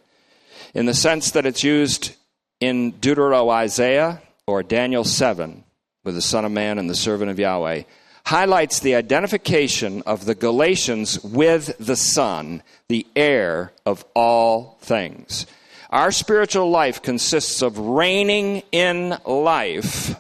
in 0.74 0.88
the 0.88 0.94
sense 0.94 1.32
that 1.32 1.46
it's 1.46 1.64
used 1.64 2.16
in 2.60 2.94
Deutero 2.94 3.50
Isaiah 3.50 4.22
or 4.48 4.64
Daniel 4.64 5.04
7 5.04 5.64
with 6.04 6.16
the 6.16 6.22
Son 6.22 6.46
of 6.46 6.52
Man 6.52 6.80
and 6.80 6.90
the 6.90 6.96
servant 6.96 7.30
of 7.30 7.40
Yahweh, 7.40 7.84
highlights 8.26 8.80
the 8.80 8.96
identification 8.96 10.04
of 10.06 10.26
the 10.26 10.36
Galatians 10.36 11.24
with 11.24 11.76
the 11.80 11.96
Son, 11.96 12.64
the 12.88 13.06
heir 13.16 13.74
of 13.86 14.06
all 14.14 14.78
things. 14.82 15.46
Our 15.90 16.12
spiritual 16.12 16.70
life 16.70 17.02
consists 17.02 17.62
of 17.62 17.78
reigning 17.78 18.64
in 18.72 19.18
life 19.26 20.16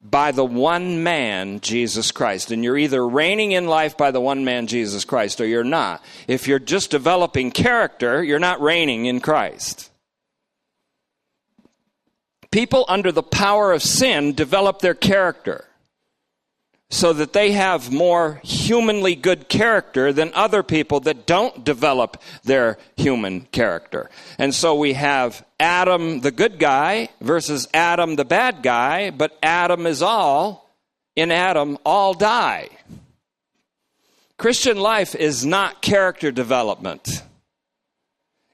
by 0.00 0.30
the 0.30 0.44
one 0.44 1.02
man, 1.02 1.60
Jesus 1.60 2.12
Christ. 2.12 2.52
And 2.52 2.62
you're 2.62 2.78
either 2.78 3.06
reigning 3.06 3.52
in 3.52 3.66
life 3.66 3.96
by 3.96 4.12
the 4.12 4.20
one 4.20 4.44
man, 4.44 4.66
Jesus 4.66 5.04
Christ, 5.04 5.40
or 5.40 5.46
you're 5.46 5.64
not. 5.64 6.04
If 6.28 6.46
you're 6.46 6.60
just 6.60 6.90
developing 6.90 7.50
character, 7.50 8.22
you're 8.22 8.38
not 8.38 8.60
reigning 8.60 9.06
in 9.06 9.20
Christ. 9.20 9.90
People 12.50 12.84
under 12.88 13.12
the 13.12 13.22
power 13.22 13.72
of 13.72 13.82
sin 13.82 14.32
develop 14.32 14.78
their 14.78 14.94
character 14.94 15.67
so 16.90 17.12
that 17.12 17.34
they 17.34 17.52
have 17.52 17.92
more 17.92 18.40
humanly 18.42 19.14
good 19.14 19.48
character 19.48 20.12
than 20.12 20.32
other 20.34 20.62
people 20.62 21.00
that 21.00 21.26
don't 21.26 21.62
develop 21.62 22.20
their 22.44 22.78
human 22.96 23.42
character. 23.52 24.08
And 24.38 24.54
so 24.54 24.74
we 24.74 24.94
have 24.94 25.44
Adam 25.60 26.20
the 26.20 26.30
good 26.30 26.58
guy 26.58 27.10
versus 27.20 27.68
Adam 27.74 28.16
the 28.16 28.24
bad 28.24 28.62
guy, 28.62 29.10
but 29.10 29.36
Adam 29.42 29.86
is 29.86 30.02
all, 30.02 30.74
in 31.14 31.30
Adam, 31.30 31.76
all 31.84 32.14
die. 32.14 32.68
Christian 34.38 34.78
life 34.78 35.14
is 35.14 35.44
not 35.44 35.82
character 35.82 36.30
development. 36.30 37.22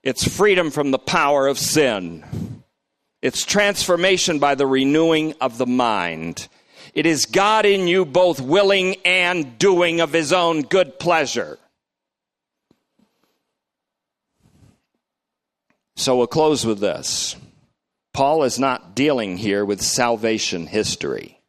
It's 0.03 0.27
freedom 0.27 0.71
from 0.71 0.91
the 0.91 0.99
power 0.99 1.47
of 1.47 1.59
sin. 1.59 2.63
It's 3.23 3.45
transformation 3.45 4.39
by 4.39 4.55
the 4.55 4.67
renewing 4.67 5.35
of 5.41 5.57
the 5.57 5.67
mind. 5.67 6.49
It 6.95 7.07
is 7.07 7.27
God 7.27 7.67
in 7.67 7.89
you 7.89 8.05
both 8.05 8.41
willing 8.41 8.97
and 9.05 9.59
doing 9.59 10.01
of 10.01 10.13
his 10.13 10.33
own 10.33 10.63
good 10.63 11.01
pleasure. 11.01 11.59
So 15.97 16.17
we'll 16.17 16.29
close 16.29 16.65
with 16.65 16.79
this. 16.79 17.35
Paul 18.13 18.45
is 18.45 18.61
not 18.61 18.95
dealing 18.95 19.37
here 19.37 19.65
with 19.65 19.83
salvation 19.83 20.69
history, 20.69 21.41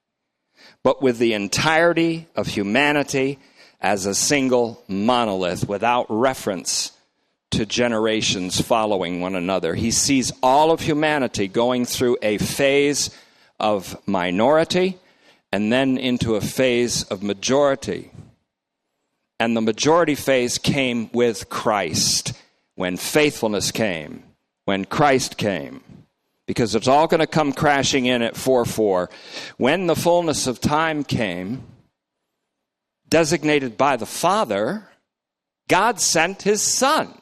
but 0.82 1.02
with 1.02 1.20
the 1.20 1.34
entirety 1.34 2.28
of 2.36 2.48
humanity 2.48 3.38
as 3.80 4.08
a 4.08 4.16
single 4.16 4.84
monolith 4.88 5.68
without 5.68 6.08
reference 6.10 6.92
to 7.52 7.68
generations 7.68 8.60
following 8.60 9.22
one 9.22 9.36
another. 9.36 9.76
He 9.76 9.92
sees 9.92 10.32
all 10.42 10.72
of 10.72 10.82
humanity 10.82 11.48
going 11.48 11.86
through 11.86 12.18
a 12.24 12.40
phase 12.40 13.12
of 13.60 13.96
minority 14.08 14.98
and 15.56 15.72
then 15.72 15.98
into 15.98 16.36
a 16.36 16.42
phase 16.42 17.04
of 17.04 17.24
majority. 17.24 18.12
And 19.40 19.56
the 19.56 19.62
majority 19.62 20.16
phase 20.16 20.58
came 20.58 21.10
with 21.14 21.48
Christ 21.48 22.34
when 22.76 22.98
faithfulness 22.98 23.72
came, 23.72 24.24
when 24.66 24.84
Christ 24.84 25.38
came. 25.38 25.82
Because 26.46 26.76
it's 26.76 26.90
all 26.90 27.08
going 27.08 27.22
to 27.22 27.26
come 27.26 27.54
crashing 27.54 28.06
in 28.06 28.22
at 28.22 28.36
4 28.36 28.66
4. 28.66 29.10
When 29.56 29.88
the 29.88 29.96
fullness 29.96 30.46
of 30.46 30.60
time 30.60 31.06
came, 31.06 31.64
designated 33.08 33.78
by 33.78 33.96
the 33.96 34.06
Father, 34.06 34.90
God 35.70 36.02
sent 36.02 36.42
his 36.42 36.62
Son, 36.62 37.18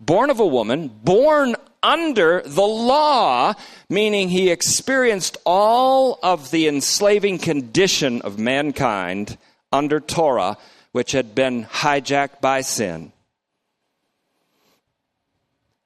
born 0.00 0.30
of 0.30 0.40
a 0.40 0.46
woman, 0.46 0.88
born 0.88 1.54
under 1.82 2.42
the 2.42 2.62
law, 2.62 3.54
meaning 3.88 4.28
he 4.28 4.50
experienced 4.50 5.36
all 5.44 6.18
of 6.22 6.50
the 6.50 6.68
enslaving 6.68 7.38
condition 7.38 8.20
of 8.22 8.38
mankind 8.38 9.38
under 9.72 10.00
Torah, 10.00 10.58
which 10.92 11.12
had 11.12 11.34
been 11.34 11.64
hijacked 11.64 12.40
by 12.40 12.60
sin. 12.60 13.12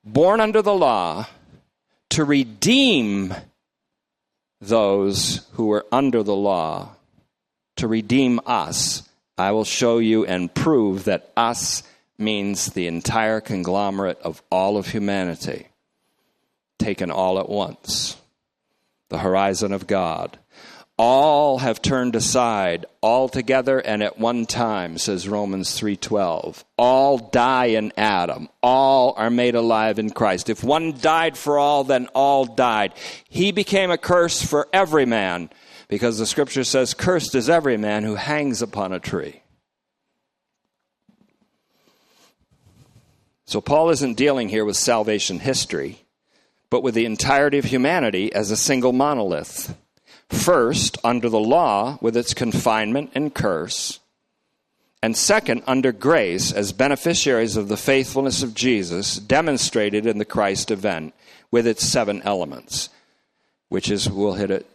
Born 0.05 0.41
under 0.41 0.63
the 0.63 0.75
law 0.75 1.27
to 2.11 2.25
redeem 2.25 3.35
those 4.61 5.47
who 5.53 5.67
were 5.67 5.87
under 5.93 6.23
the 6.23 6.35
law, 6.35 6.91
to 7.77 7.89
redeem 7.89 8.41
us. 8.47 9.09
I 9.37 9.53
will 9.53 9.65
show 9.65 9.99
you 9.99 10.25
and 10.25 10.53
prove 10.55 11.05
that 11.05 11.33
us 11.37 11.83
means 12.19 12.67
the 12.67 12.87
entire 12.87 13.41
conglomerate 13.41 14.21
of 14.21 14.43
all 14.51 14.77
of 14.77 14.89
humanity 14.89 15.69
taken 16.85 17.11
all 17.11 17.39
at 17.39 17.49
once. 17.49 18.19
The 19.09 19.19
horizon 19.19 19.73
of 19.73 19.87
God. 19.87 20.39
All 20.99 21.59
have 21.59 21.81
turned 21.81 22.15
aside 22.15 22.85
altogether 23.03 23.79
and 23.79 24.03
at 24.03 24.19
one 24.19 24.45
time, 24.45 24.99
says 24.99 25.27
Romans 25.27 25.81
3:12. 25.81 26.63
All 26.77 27.17
die 27.17 27.71
in 27.81 27.91
Adam. 27.97 28.51
All 28.63 29.15
are 29.17 29.31
made 29.31 29.55
alive 29.55 29.99
in 29.99 30.11
Christ. 30.11 30.51
If 30.51 30.63
one 30.63 30.93
died 31.01 31.39
for 31.39 31.59
all, 31.59 31.85
then 31.85 32.07
all 32.15 32.45
died. 32.45 32.93
He 33.29 33.51
became 33.51 33.91
a 33.91 33.99
curse 33.99 34.43
for 34.43 34.69
every 34.73 35.07
man, 35.07 35.51
because 35.89 36.19
the 36.19 36.27
scripture 36.27 36.65
says, 36.65 36.93
Cursed 36.93 37.35
is 37.35 37.49
every 37.49 37.79
man 37.79 38.05
who 38.05 38.15
hangs 38.15 38.61
upon 38.61 38.93
a 38.93 39.01
tree. 39.01 39.41
So 43.47 43.61
Paul 43.61 43.91
isn't 43.91 44.17
dealing 44.17 44.49
here 44.49 44.65
with 44.65 44.77
salvation 44.77 45.41
history 45.41 46.04
but 46.75 46.83
with 46.83 46.97
the 46.97 47.05
entirety 47.05 47.57
of 47.57 47.67
humanity 47.67 48.33
as 48.33 48.51
a 48.51 48.57
single 48.57 48.93
monolith. 48.93 49.77
First, 50.29 50.99
under 51.05 51.29
the 51.29 51.39
law 51.39 51.99
with 52.01 52.17
its 52.17 52.35
confinement 52.35 53.13
and 53.15 53.33
curse, 53.33 54.01
and 55.01 55.17
second, 55.17 55.63
under 55.69 55.93
grace 55.93 56.51
as 56.51 56.73
beneficiaries 56.73 57.57
of 57.57 57.69
the 57.69 57.77
faithfulness 57.77 58.43
of 58.43 58.57
Jesus 58.57 59.19
demonstrated 59.19 60.05
in 60.05 60.19
the 60.19 60.25
Christ 60.25 60.73
event 60.73 61.15
with 61.53 61.65
its 61.65 61.85
seven 61.85 62.21
elements, 62.23 62.89
which 63.69 63.89
is, 63.89 64.11
we'll 64.11 64.33
hit 64.33 64.51
it 64.51 64.67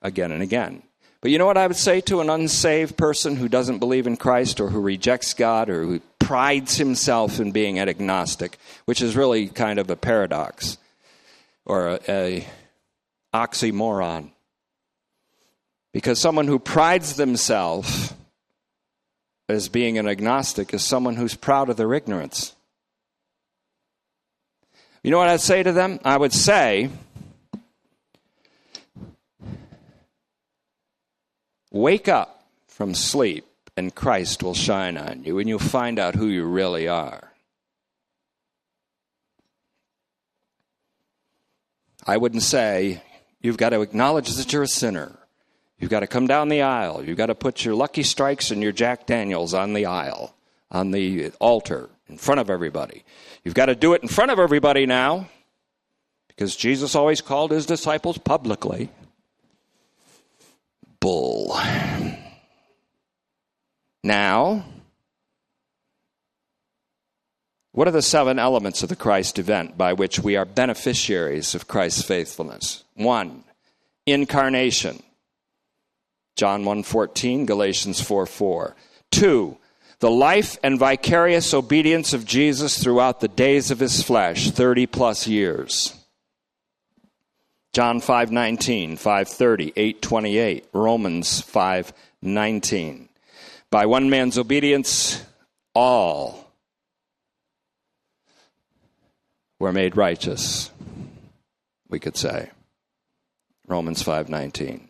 again 0.00 0.32
and 0.32 0.42
again. 0.42 0.82
But 1.20 1.30
you 1.30 1.36
know 1.36 1.44
what 1.44 1.58
I 1.58 1.66
would 1.66 1.76
say 1.76 2.00
to 2.00 2.22
an 2.22 2.30
unsaved 2.30 2.96
person 2.96 3.36
who 3.36 3.50
doesn't 3.50 3.80
believe 3.80 4.06
in 4.06 4.16
Christ 4.16 4.60
or 4.60 4.70
who 4.70 4.80
rejects 4.80 5.34
God 5.34 5.68
or 5.68 5.84
who 5.84 6.00
prides 6.18 6.78
himself 6.78 7.38
in 7.38 7.52
being 7.52 7.78
an 7.78 7.90
agnostic, 7.90 8.56
which 8.86 9.02
is 9.02 9.14
really 9.14 9.48
kind 9.48 9.78
of 9.78 9.90
a 9.90 9.96
paradox 9.96 10.78
or 11.66 11.88
a, 11.88 12.00
a 12.08 12.46
oxymoron. 13.34 14.30
Because 15.92 16.20
someone 16.20 16.46
who 16.46 16.58
prides 16.58 17.16
themselves 17.16 18.12
as 19.48 19.68
being 19.68 19.98
an 19.98 20.08
agnostic 20.08 20.74
is 20.74 20.82
someone 20.82 21.16
who's 21.16 21.34
proud 21.34 21.68
of 21.68 21.76
their 21.76 21.94
ignorance. 21.94 22.54
You 25.02 25.10
know 25.10 25.18
what 25.18 25.28
I'd 25.28 25.40
say 25.40 25.62
to 25.62 25.72
them? 25.72 26.00
I 26.04 26.16
would 26.16 26.32
say, 26.32 26.88
wake 31.70 32.08
up 32.08 32.42
from 32.68 32.94
sleep 32.94 33.44
and 33.76 33.94
Christ 33.94 34.42
will 34.42 34.54
shine 34.54 34.96
on 34.96 35.24
you 35.24 35.38
and 35.38 35.48
you'll 35.48 35.58
find 35.58 35.98
out 35.98 36.14
who 36.14 36.28
you 36.28 36.44
really 36.44 36.88
are. 36.88 37.33
I 42.06 42.16
wouldn't 42.16 42.42
say 42.42 43.02
you've 43.40 43.56
got 43.56 43.70
to 43.70 43.80
acknowledge 43.80 44.30
that 44.34 44.52
you're 44.52 44.62
a 44.62 44.68
sinner. 44.68 45.12
You've 45.78 45.90
got 45.90 46.00
to 46.00 46.06
come 46.06 46.26
down 46.26 46.48
the 46.48 46.62
aisle. 46.62 47.04
You've 47.04 47.16
got 47.16 47.26
to 47.26 47.34
put 47.34 47.64
your 47.64 47.74
Lucky 47.74 48.02
Strikes 48.02 48.50
and 48.50 48.62
your 48.62 48.72
Jack 48.72 49.06
Daniels 49.06 49.54
on 49.54 49.74
the 49.74 49.86
aisle, 49.86 50.34
on 50.70 50.90
the 50.90 51.30
altar, 51.40 51.90
in 52.08 52.18
front 52.18 52.40
of 52.40 52.50
everybody. 52.50 53.04
You've 53.42 53.54
got 53.54 53.66
to 53.66 53.74
do 53.74 53.94
it 53.94 54.02
in 54.02 54.08
front 54.08 54.30
of 54.30 54.38
everybody 54.38 54.86
now 54.86 55.28
because 56.28 56.56
Jesus 56.56 56.94
always 56.94 57.20
called 57.20 57.50
his 57.50 57.66
disciples 57.66 58.18
publicly. 58.18 58.90
Bull. 61.00 61.58
Now, 64.02 64.64
what 67.74 67.88
are 67.88 67.90
the 67.92 68.02
seven 68.02 68.38
elements 68.38 68.84
of 68.84 68.88
the 68.88 68.94
Christ 68.94 69.36
event 69.36 69.76
by 69.76 69.92
which 69.92 70.20
we 70.20 70.36
are 70.36 70.44
beneficiaries 70.44 71.56
of 71.56 71.66
Christ's 71.66 72.02
faithfulness? 72.02 72.84
One, 72.94 73.42
incarnation. 74.06 75.02
John 76.36 76.62
1:14, 76.64 77.46
Galatians 77.46 78.00
4:4. 78.00 78.28
4. 78.28 78.76
Two, 79.10 79.56
the 79.98 80.10
life 80.10 80.56
and 80.62 80.78
vicarious 80.78 81.52
obedience 81.52 82.12
of 82.12 82.24
Jesus 82.24 82.80
throughout 82.80 83.18
the 83.18 83.28
days 83.28 83.72
of 83.72 83.80
his 83.80 84.04
flesh, 84.04 84.50
30 84.50 84.86
plus 84.86 85.26
years. 85.26 85.94
John 87.72 88.00
5:19, 88.00 88.96
5:30, 88.96 89.72
8:28, 89.76 90.66
Romans 90.72 91.40
5:19. 91.40 93.08
By 93.68 93.86
one 93.86 94.08
man's 94.08 94.38
obedience 94.38 95.24
all 95.74 96.43
were 99.58 99.72
made 99.72 99.96
righteous, 99.96 100.70
we 101.88 101.98
could 101.98 102.16
say. 102.16 102.50
Romans 103.66 104.02
5:19. 104.02 104.88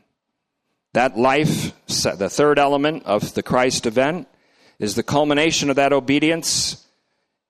That 0.94 1.18
life, 1.18 1.72
the 1.86 2.30
third 2.30 2.58
element 2.58 3.04
of 3.04 3.34
the 3.34 3.42
Christ 3.42 3.86
event, 3.86 4.28
is 4.78 4.94
the 4.94 5.02
culmination 5.02 5.70
of 5.70 5.76
that 5.76 5.92
obedience 5.92 6.84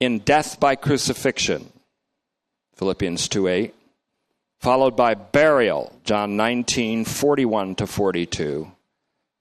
in 0.00 0.18
death 0.18 0.58
by 0.60 0.76
crucifixion. 0.76 1.72
Philippians 2.74 3.28
2:8. 3.28 3.74
Followed 4.60 4.96
by 4.96 5.14
burial, 5.14 5.92
John 6.04 6.36
19:41 6.36 7.74
to 7.76 7.86
42. 7.86 8.72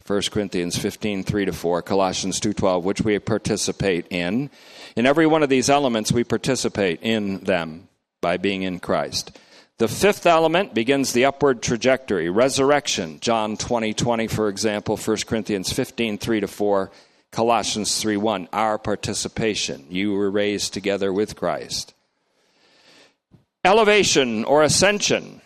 1 0.06 0.22
Corinthians 0.32 0.78
15, 0.78 1.24
3 1.24 1.46
to 1.46 1.54
4, 1.54 1.82
Colossians 1.82 2.40
2.12, 2.42 2.84
which 2.84 3.02
we 3.02 3.18
participate 3.20 4.06
in. 4.10 4.50
In 4.98 5.06
every 5.06 5.26
one 5.26 5.44
of 5.44 5.50
these 5.50 5.70
elements, 5.70 6.12
we 6.12 6.26
participate 6.26 7.02
in 7.02 7.40
them 7.46 7.88
by 8.20 8.36
being 8.36 8.64
in 8.64 8.80
Christ. 8.80 9.38
The 9.78 9.88
fifth 9.88 10.26
element 10.26 10.74
begins 10.74 11.14
the 11.14 11.26
upward 11.26 11.62
trajectory, 11.62 12.30
resurrection. 12.30 13.20
John 13.22 13.56
20, 13.56 13.94
20, 13.94 14.28
for 14.28 14.50
example, 14.50 14.98
1 14.98 15.18
Corinthians 15.26 15.72
15, 15.72 16.18
3 16.18 16.40
to 16.42 16.48
4, 16.48 16.92
Colossians 17.32 18.02
3, 18.02 18.18
1, 18.18 18.50
our 18.52 18.78
participation. 18.78 19.86
You 19.90 20.14
were 20.14 20.30
raised 20.30 20.74
together 20.74 21.14
with 21.14 21.36
Christ. 21.38 21.94
Elevation 23.64 24.44
or 24.44 24.64
ascension 24.64 25.42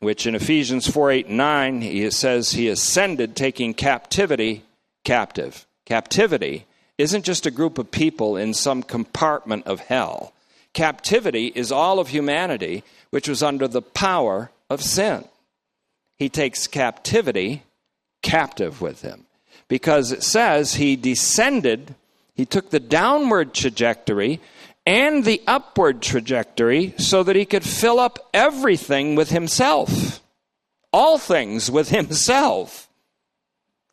which 0.00 0.26
in 0.26 0.34
Ephesians 0.34 0.88
4 0.88 1.10
8 1.10 1.26
and 1.26 1.36
9, 1.36 1.80
he 1.82 2.10
says 2.10 2.52
he 2.52 2.68
ascended, 2.68 3.34
taking 3.34 3.74
captivity 3.74 4.62
captive. 5.04 5.66
Captivity 5.84 6.66
isn't 6.98 7.24
just 7.24 7.46
a 7.46 7.50
group 7.50 7.78
of 7.78 7.90
people 7.90 8.36
in 8.36 8.54
some 8.54 8.82
compartment 8.82 9.66
of 9.66 9.80
hell. 9.80 10.32
Captivity 10.72 11.46
is 11.54 11.72
all 11.72 11.98
of 11.98 12.08
humanity 12.08 12.82
which 13.10 13.28
was 13.28 13.42
under 13.42 13.68
the 13.68 13.82
power 13.82 14.50
of 14.68 14.82
sin. 14.82 15.24
He 16.18 16.28
takes 16.28 16.66
captivity 16.66 17.62
captive 18.22 18.80
with 18.80 19.02
him 19.02 19.26
because 19.68 20.12
it 20.12 20.22
says 20.22 20.74
he 20.74 20.96
descended, 20.96 21.94
he 22.34 22.44
took 22.44 22.70
the 22.70 22.80
downward 22.80 23.54
trajectory 23.54 24.40
and 24.86 25.24
the 25.24 25.42
upward 25.46 26.00
trajectory 26.00 26.94
so 26.96 27.24
that 27.24 27.36
he 27.36 27.44
could 27.44 27.64
fill 27.64 27.98
up 27.98 28.18
everything 28.32 29.16
with 29.16 29.30
himself. 29.30 30.22
All 30.92 31.18
things 31.18 31.70
with 31.70 31.90
himself. 31.90 32.88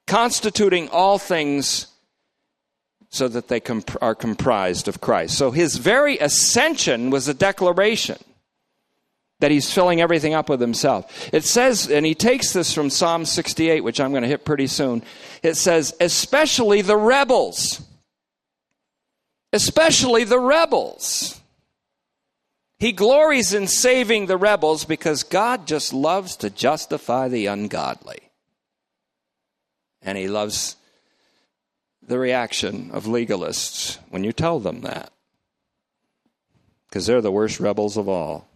Constituting 0.05 0.89
all 0.89 1.17
things 1.17 1.87
so 3.09 3.27
that 3.27 3.47
they 3.47 3.59
comp- 3.59 3.97
are 4.01 4.15
comprised 4.15 4.87
of 4.87 5.01
Christ. 5.01 5.37
So 5.37 5.51
his 5.51 5.77
very 5.77 6.17
ascension 6.19 7.09
was 7.09 7.27
a 7.27 7.33
declaration 7.33 8.17
that 9.39 9.51
he's 9.51 9.71
filling 9.71 9.99
everything 9.99 10.33
up 10.33 10.47
with 10.47 10.61
himself. 10.61 11.29
It 11.33 11.43
says, 11.43 11.89
and 11.89 12.05
he 12.05 12.15
takes 12.15 12.53
this 12.53 12.73
from 12.73 12.89
Psalm 12.89 13.25
68, 13.25 13.81
which 13.81 13.99
I'm 13.99 14.11
going 14.11 14.23
to 14.23 14.29
hit 14.29 14.45
pretty 14.45 14.67
soon. 14.67 15.03
It 15.41 15.55
says, 15.55 15.93
especially 15.99 16.81
the 16.81 16.97
rebels 16.97 17.81
especially 19.53 20.23
the 20.23 20.39
rebels. 20.39 21.39
He 22.79 22.91
glories 22.91 23.53
in 23.53 23.67
saving 23.67 24.25
the 24.25 24.35
rebels 24.35 24.83
because 24.83 25.23
God 25.23 25.67
just 25.67 25.93
loves 25.93 26.35
to 26.37 26.49
justify 26.49 27.29
the 27.29 27.45
ungodly. 27.45 28.19
And 30.01 30.17
he 30.17 30.27
loves 30.27 30.75
the 32.05 32.19
reaction 32.19 32.91
of 32.91 33.05
legalists 33.05 33.99
when 34.09 34.25
you 34.25 34.33
tell 34.33 34.59
them 34.59 34.81
that. 34.81 35.13
Because 36.89 37.05
they're 37.05 37.21
the 37.21 37.31
worst 37.31 37.59
rebels 37.59 37.95
of 37.95 38.09
all. 38.09 38.49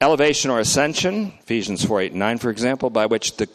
Elevation 0.00 0.50
or 0.50 0.58
ascension, 0.58 1.32
Ephesians 1.42 1.84
4 1.84 2.00
8 2.00 2.14
9, 2.14 2.38
for 2.38 2.50
example, 2.50 2.90
by 2.90 3.06
which 3.06 3.36
the 3.36 3.48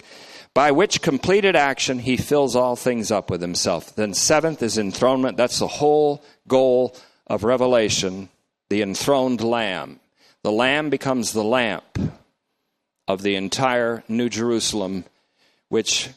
by 0.57 0.71
which 0.71 1.03
completed 1.03 1.55
action 1.55 1.99
he 1.99 2.17
fills 2.17 2.55
all 2.55 2.75
things 2.75 3.11
up 3.11 3.29
with 3.29 3.41
himself. 3.43 3.95
Then 3.95 4.11
seventh 4.15 4.63
is 4.63 4.79
enthronement. 4.79 5.37
That's 5.37 5.59
the 5.59 5.67
whole 5.67 6.23
goal 6.47 6.95
of 7.27 7.43
Revelation, 7.43 8.29
the 8.69 8.81
enthroned 8.81 9.41
lamb. 9.41 9.99
The 10.41 10.51
lamb 10.51 10.89
becomes 10.89 11.31
the 11.31 11.43
lamp 11.43 11.99
of 13.07 13.21
the 13.21 13.35
entire 13.35 14.03
New 14.07 14.29
Jerusalem, 14.29 15.05
which 15.69 16.09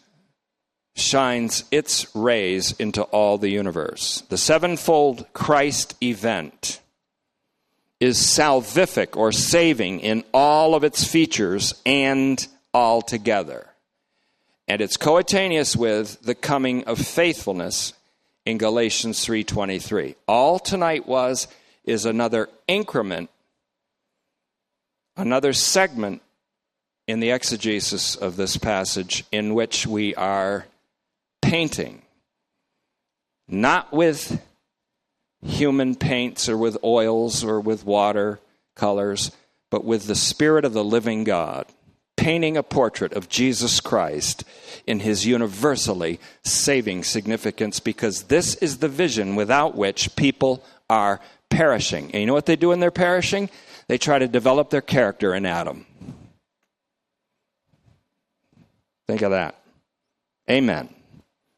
shines 0.97 1.65
its 1.71 2.07
rays 2.17 2.73
into 2.79 3.03
all 3.03 3.37
the 3.37 3.51
universe. 3.51 4.23
The 4.31 4.39
sevenfold 4.39 5.27
Christ 5.35 6.03
event 6.03 6.81
is 8.01 8.17
salvific 8.17 9.19
or 9.19 9.33
saving 9.33 10.01
in 10.01 10.25
all 10.33 10.75
of 10.75 10.83
its 10.83 11.05
features 11.05 11.75
and 11.85 12.49
altogether. 12.73 13.70
And 14.71 14.81
it's 14.81 14.97
coetaneous 14.97 15.75
with 15.75 16.23
the 16.23 16.37
coming 16.37 16.85
of 16.85 17.01
faithfulness 17.01 17.93
in 18.47 18.57
Galatians 18.57 19.19
3:23. 19.25 20.15
All 20.29 20.61
tonight 20.61 21.09
was 21.09 21.49
is 21.83 22.05
another 22.05 22.49
increment 22.69 23.31
another 25.17 25.53
segment 25.53 26.23
in 27.09 27.19
the 27.19 27.31
exegesis 27.31 28.15
of 28.15 28.37
this 28.37 28.57
passage 28.59 29.25
in 29.33 29.55
which 29.55 29.89
we 29.89 30.15
are 30.15 30.67
painting, 31.43 32.03
not 33.49 33.93
with 33.93 34.41
human 35.45 35.97
paints 35.97 36.49
or 36.49 36.57
with 36.57 36.79
oils 36.85 37.43
or 37.43 37.59
with 37.59 37.85
water 37.85 38.39
colors, 38.77 39.33
but 39.69 39.85
with 39.85 40.07
the 40.07 40.15
Spirit 40.15 40.65
of 40.65 40.75
the 40.75 40.85
living 40.85 41.25
God, 41.25 41.67
painting 42.21 42.55
a 42.59 42.63
portrait 42.63 43.15
of 43.15 43.31
Jesus 43.31 43.81
Christ 43.81 44.45
in 44.87 45.01
his 45.01 45.25
universally 45.25 46.21
saving 46.45 47.03
significance, 47.03 47.81
because 47.81 48.25
this 48.25 48.57
is 48.57 48.79
the 48.79 48.89
vision 48.89 49.37
without 49.37 49.75
which 49.75 50.15
people 50.17 50.63
are 50.91 51.19
perishing. 51.49 52.11
And 52.13 52.21
you 52.21 52.27
know 52.27 52.35
what 52.35 52.45
they 52.45 52.57
do 52.57 52.69
when 52.69 52.81
they're 52.81 52.91
perishing? 52.91 53.49
They 53.89 53.97
try 53.97 54.19
to 54.19 54.29
develop 54.29 54.69
their 54.69 54.83
character 54.83 55.35
in 55.35 55.47
Adam. 55.47 55.87
Think 59.09 59.23
of 59.23 59.31
that. 59.31 59.59
Amen. 60.51 60.91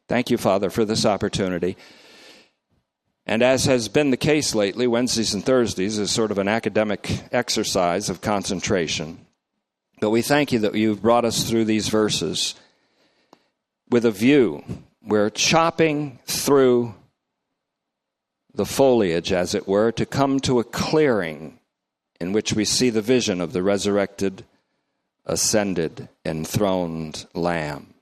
Thank 0.07 0.29
you, 0.29 0.37
Father, 0.37 0.69
for 0.69 0.85
this 0.85 1.05
opportunity. 1.05 1.75
And 3.25 3.43
as 3.43 3.65
has 3.65 3.89
been 3.89 4.11
the 4.11 4.17
case 4.17 4.55
lately, 4.55 4.87
Wednesdays 4.87 5.33
and 5.33 5.45
Thursdays 5.45 5.97
is 5.97 6.09
sort 6.09 6.31
of 6.31 6.37
an 6.37 6.47
academic 6.47 7.09
exercise 7.33 8.09
of 8.09 8.21
concentration. 8.21 9.22
But 10.03 10.09
we 10.09 10.21
thank 10.21 10.51
you 10.51 10.59
that 10.59 10.75
you've 10.75 11.01
brought 11.01 11.23
us 11.23 11.49
through 11.49 11.63
these 11.63 11.87
verses 11.87 12.55
with 13.89 14.03
a 14.03 14.11
view. 14.11 14.61
We're 15.01 15.29
chopping 15.29 16.19
through 16.25 16.95
the 18.53 18.65
foliage, 18.65 19.31
as 19.31 19.55
it 19.55 19.65
were, 19.65 19.93
to 19.93 20.05
come 20.05 20.41
to 20.41 20.59
a 20.59 20.65
clearing 20.65 21.57
in 22.19 22.33
which 22.33 22.51
we 22.51 22.65
see 22.65 22.89
the 22.89 23.01
vision 23.01 23.39
of 23.39 23.53
the 23.53 23.63
resurrected, 23.63 24.43
ascended, 25.25 26.09
enthroned 26.25 27.25
Lamb. 27.33 27.92